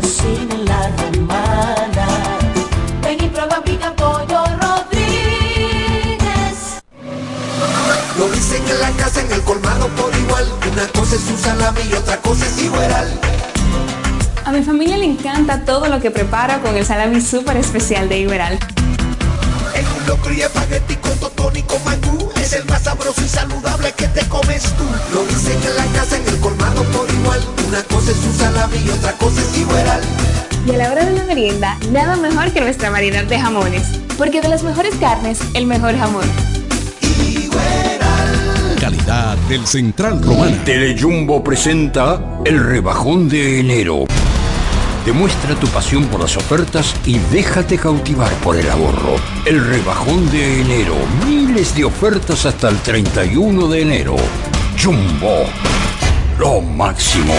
cocina 0.00 0.54
en 0.54 0.64
la 0.64 0.88
romana 0.96 2.06
Ven 3.02 3.24
y 3.24 3.28
prueba 3.28 3.62
pica 3.64 3.92
pollo 3.94 4.44
Rodríguez. 4.60 6.28
Lo 8.18 8.28
dicen 8.30 8.62
en 8.68 8.80
la 8.80 8.90
casa, 8.92 9.20
en 9.20 9.32
el 9.32 9.42
colmado 9.42 9.88
por 9.88 10.14
igual. 10.16 10.46
Una 10.72 10.86
cosa 10.88 11.16
es 11.16 11.22
su 11.22 11.36
salami 11.38 11.80
y 11.90 11.94
otra 11.94 12.16
cosa 12.18 12.46
es 12.46 12.58
igual. 12.62 13.20
A 14.44 14.52
mi 14.52 14.62
familia 14.62 14.96
le 14.98 15.04
encanta 15.04 15.64
todo 15.64 15.88
lo 15.88 16.00
que 16.00 16.10
preparo 16.10 16.60
con 16.62 16.76
el 16.76 16.84
salami 16.84 17.20
súper 17.20 17.56
especial 17.56 18.08
de 18.08 18.18
Iberal. 18.20 18.58
El 19.74 19.86
un 19.86 20.06
locro 20.06 20.32
y 20.32 20.42
espagueti 20.42 20.96
con 20.96 21.16
totón 21.18 21.56
y 21.56 21.62
con 21.62 21.82
mangú 21.84 22.30
es 22.36 22.52
el 22.52 22.64
más 22.66 22.82
sabroso 22.82 23.20
y 23.24 23.28
saludable 23.28 23.92
que 23.92 24.08
te 24.08 24.26
comes 24.28 24.62
tú. 24.62 24.84
Lo 25.14 25.24
dicen 25.24 25.58
en 25.62 25.76
la 25.76 25.86
casa, 25.98 26.16
en 26.16 26.26
el 26.28 26.38
colmado 26.40 26.82
por 26.84 27.07
igual. 27.28 27.40
Una 27.68 27.82
cosa 27.84 28.10
es 28.10 28.36
salami 28.36 28.76
y 28.84 28.90
otra 28.90 29.12
cosa 29.12 29.40
es. 29.40 29.48
Y 30.66 30.74
a 30.74 30.76
la 30.76 30.92
hora 30.92 31.04
de 31.04 31.12
la 31.12 31.24
merienda, 31.24 31.78
nada 31.90 32.16
mejor 32.16 32.52
que 32.52 32.60
nuestra 32.60 32.90
variedad 32.90 33.24
de 33.24 33.38
jamones. 33.38 33.82
Porque 34.16 34.40
de 34.40 34.48
las 34.48 34.62
mejores 34.62 34.94
carnes, 34.96 35.40
el 35.54 35.66
mejor 35.66 35.96
jamón. 35.96 36.24
Calidad 38.80 39.36
del 39.48 39.66
Central 39.66 40.22
Romana. 40.22 40.62
Telejumbo 40.64 41.42
presenta 41.42 42.20
el 42.44 42.64
rebajón 42.64 43.28
de 43.28 43.60
enero. 43.60 44.04
Demuestra 45.04 45.54
tu 45.54 45.66
pasión 45.68 46.04
por 46.06 46.20
las 46.20 46.36
ofertas 46.36 46.94
y 47.06 47.18
déjate 47.32 47.78
cautivar 47.78 48.32
por 48.42 48.56
el 48.56 48.68
ahorro. 48.68 49.16
El 49.46 49.64
rebajón 49.64 50.30
de 50.30 50.60
enero. 50.60 50.94
Miles 51.26 51.74
de 51.74 51.84
ofertas 51.84 52.44
hasta 52.44 52.68
el 52.68 52.76
31 52.78 53.68
de 53.68 53.82
enero. 53.82 54.16
Jumbo. 54.82 55.46
Lo 56.38 56.60
máximo. 56.60 57.34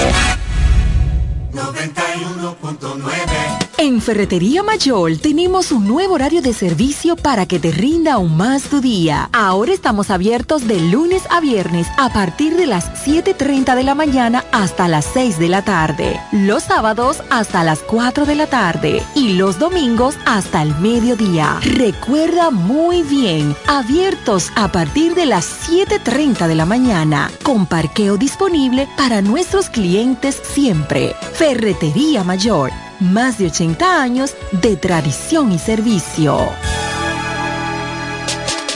91.9 1.53 3.38
en 3.79 4.01
Ferretería 4.01 4.61
Mayor 4.61 5.15
tenemos 5.17 5.71
un 5.71 5.87
nuevo 5.87 6.15
horario 6.15 6.41
de 6.41 6.51
servicio 6.51 7.15
para 7.15 7.45
que 7.45 7.59
te 7.59 7.71
rinda 7.71 8.15
aún 8.15 8.35
más 8.35 8.63
tu 8.63 8.81
día. 8.81 9.29
Ahora 9.31 9.71
estamos 9.71 10.09
abiertos 10.09 10.67
de 10.67 10.81
lunes 10.81 11.23
a 11.29 11.39
viernes 11.39 11.87
a 11.97 12.11
partir 12.11 12.57
de 12.57 12.67
las 12.67 13.05
7.30 13.07 13.75
de 13.75 13.83
la 13.83 13.95
mañana 13.95 14.43
hasta 14.51 14.89
las 14.89 15.05
6 15.13 15.39
de 15.39 15.47
la 15.47 15.63
tarde. 15.63 16.19
Los 16.33 16.63
sábados 16.63 17.23
hasta 17.29 17.63
las 17.63 17.79
4 17.79 18.25
de 18.25 18.35
la 18.35 18.47
tarde 18.47 19.01
y 19.15 19.33
los 19.33 19.59
domingos 19.59 20.15
hasta 20.25 20.61
el 20.61 20.75
mediodía. 20.79 21.57
Recuerda 21.61 22.51
muy 22.51 23.01
bien, 23.03 23.55
abiertos 23.65 24.51
a 24.57 24.73
partir 24.73 25.15
de 25.15 25.25
las 25.25 25.69
7.30 25.69 26.47
de 26.47 26.55
la 26.55 26.65
mañana, 26.65 27.31
con 27.43 27.65
parqueo 27.65 28.17
disponible 28.17 28.89
para 28.97 29.21
nuestros 29.21 29.69
clientes 29.69 30.41
siempre. 30.53 31.15
Ferretería 31.33 32.25
Mayor 32.25 32.71
más 32.99 33.37
de 33.37 33.47
80 33.47 34.01
años 34.01 34.35
de 34.51 34.75
tradición 34.75 35.51
y 35.51 35.59
servicio. 35.59 36.49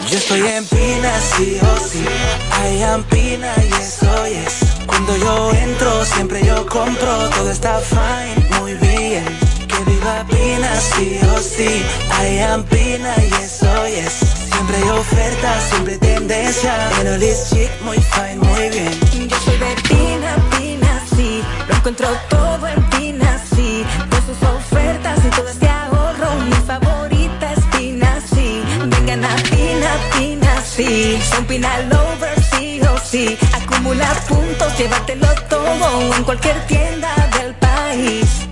Yo 0.10 0.18
estoy 0.18 0.42
en 0.42 0.66
Pina, 0.66 1.12
sí 1.36 1.58
o 1.62 1.88
sí. 1.88 2.06
I 2.70 2.84
am 2.84 3.04
Pina 3.06 3.54
y 3.58 3.74
eso 3.82 4.26
es. 4.26 4.60
Cuando 4.86 5.16
yo 5.18 5.52
entro, 5.54 6.06
siempre 6.06 6.46
yo 6.46 6.66
compro. 6.68 7.30
Todo 7.30 7.50
está 7.50 7.80
fine, 7.80 8.60
muy 8.60 8.74
bien. 8.76 9.26
Que 9.68 9.92
viva 9.92 10.24
Pina, 10.30 10.76
sí 10.80 11.20
o 11.36 11.40
sí. 11.40 11.84
I 12.22 12.40
am 12.42 12.64
Pina 12.66 13.16
y 13.18 13.44
eso 13.44 13.86
es. 13.86 14.14
Siempre 14.52 14.78
hay 14.78 14.90
ofertas, 14.90 15.64
siempre 15.70 15.98
tendencia. 15.98 16.90
En 17.02 17.24
es 17.24 17.50
chic, 17.50 17.70
muy 17.82 17.98
fine, 17.98 18.38
muy 18.38 18.70
bien. 18.70 19.30
Yo 19.30 19.38
soy 19.40 19.58
de 19.58 19.76
Pina, 19.90 20.36
Pina, 20.58 21.02
sí. 21.16 21.42
Lo 21.68 21.76
encuentro 21.76 22.08
todo 22.30 22.68
en 22.68 22.90
Pina, 22.92 23.33
sí. 30.76 31.20
Son 31.22 31.46
Pina 31.46 31.80
Lovers, 31.82 32.46
sí 32.58 32.82
o 32.82 32.98
sí. 32.98 33.38
Acumula 33.54 34.14
puntos, 34.28 34.78
llévatelo 34.78 35.28
todo 35.50 36.16
en 36.16 36.24
cualquier 36.24 36.60
tienda 36.68 37.14
del 37.38 37.54
país. 37.56 38.48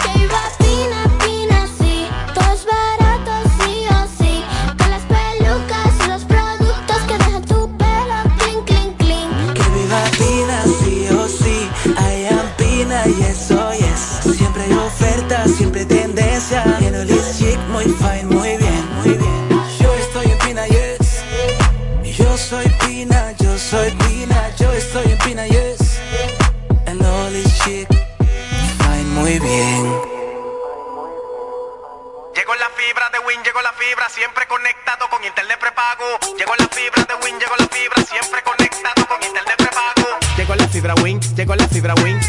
Fibra, 34.01 34.09
siempre 34.09 34.47
conectado 34.47 35.09
con 35.09 35.23
internet 35.23 35.59
prepago. 35.59 36.05
Llegó 36.37 36.53
la 36.57 36.67
fibra 36.67 37.03
de 37.03 37.15
Win, 37.23 37.39
llegó 37.39 37.55
la 37.57 37.67
fibra, 37.67 38.03
siempre 38.03 38.41
conectado 38.43 39.07
con 39.07 39.21
internet 39.23 39.55
prepago. 39.57 40.19
Llegó 40.37 40.55
la 40.55 40.67
fibra 40.67 40.95
Win, 40.95 41.19
llegó 41.35 41.55
la 41.55 41.67
fibra 41.67 41.93
Win 41.95 42.19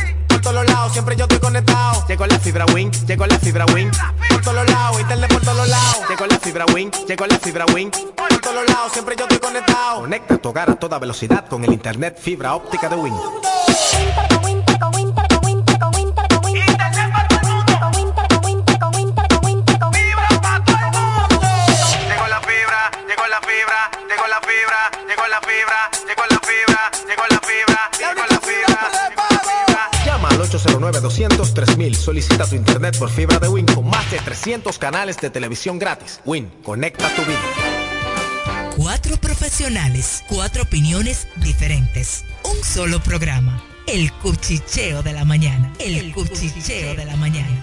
todos 0.42 0.56
los 0.56 0.66
lados, 0.66 0.92
siempre 0.92 1.14
yo 1.16 1.22
estoy 1.24 1.38
conectado. 1.38 2.04
Llegó 2.08 2.26
la 2.26 2.38
fibra 2.40 2.66
Wing, 2.74 2.90
llegó 3.06 3.26
la 3.26 3.38
fibra 3.38 3.64
Wing. 3.66 3.90
Por 4.28 4.40
todos 4.40 4.56
los 4.56 4.70
lados, 4.70 5.00
internet 5.00 5.32
por 5.32 5.40
todos 5.40 5.56
los 5.56 5.68
lados. 5.68 6.08
Llegó 6.08 6.26
la 6.26 6.38
fibra 6.38 6.64
Wing, 6.74 6.90
llegó 7.06 7.26
la 7.26 7.38
fibra 7.38 7.64
Wing. 7.72 7.90
Por 7.90 8.40
todos 8.40 8.56
los 8.56 8.66
lados, 8.66 8.92
siempre 8.92 9.14
yo 9.16 9.22
estoy 9.22 9.38
conectado. 9.38 10.00
Conecta 10.00 10.38
tu 10.38 10.48
hogar 10.48 10.70
a 10.70 10.74
toda 10.74 10.98
velocidad 10.98 11.46
con 11.46 11.64
el 11.64 11.72
internet 11.72 12.18
fibra 12.20 12.54
óptica 12.54 12.88
de 12.88 12.96
Wing. 12.96 14.61
Solicita 32.02 32.44
tu 32.48 32.56
internet 32.56 32.98
por 32.98 33.08
fibra 33.08 33.38
de 33.38 33.46
Win 33.46 33.64
con 33.64 33.88
más 33.88 34.10
de 34.10 34.18
300 34.18 34.76
canales 34.76 35.18
de 35.18 35.30
televisión 35.30 35.78
gratis. 35.78 36.18
Win, 36.24 36.50
conecta 36.64 37.08
tu 37.14 37.22
vida. 37.22 37.38
Cuatro 38.76 39.16
profesionales, 39.18 40.24
cuatro 40.28 40.64
opiniones 40.64 41.28
diferentes. 41.36 42.24
Un 42.42 42.64
solo 42.64 43.00
programa. 43.00 43.62
El 43.86 44.12
cuchicheo 44.14 45.04
de 45.04 45.12
la 45.12 45.24
mañana. 45.24 45.72
El, 45.78 46.12
cuchicheo 46.12 46.96
de 46.96 47.04
la 47.04 47.14
mañana. 47.14 47.62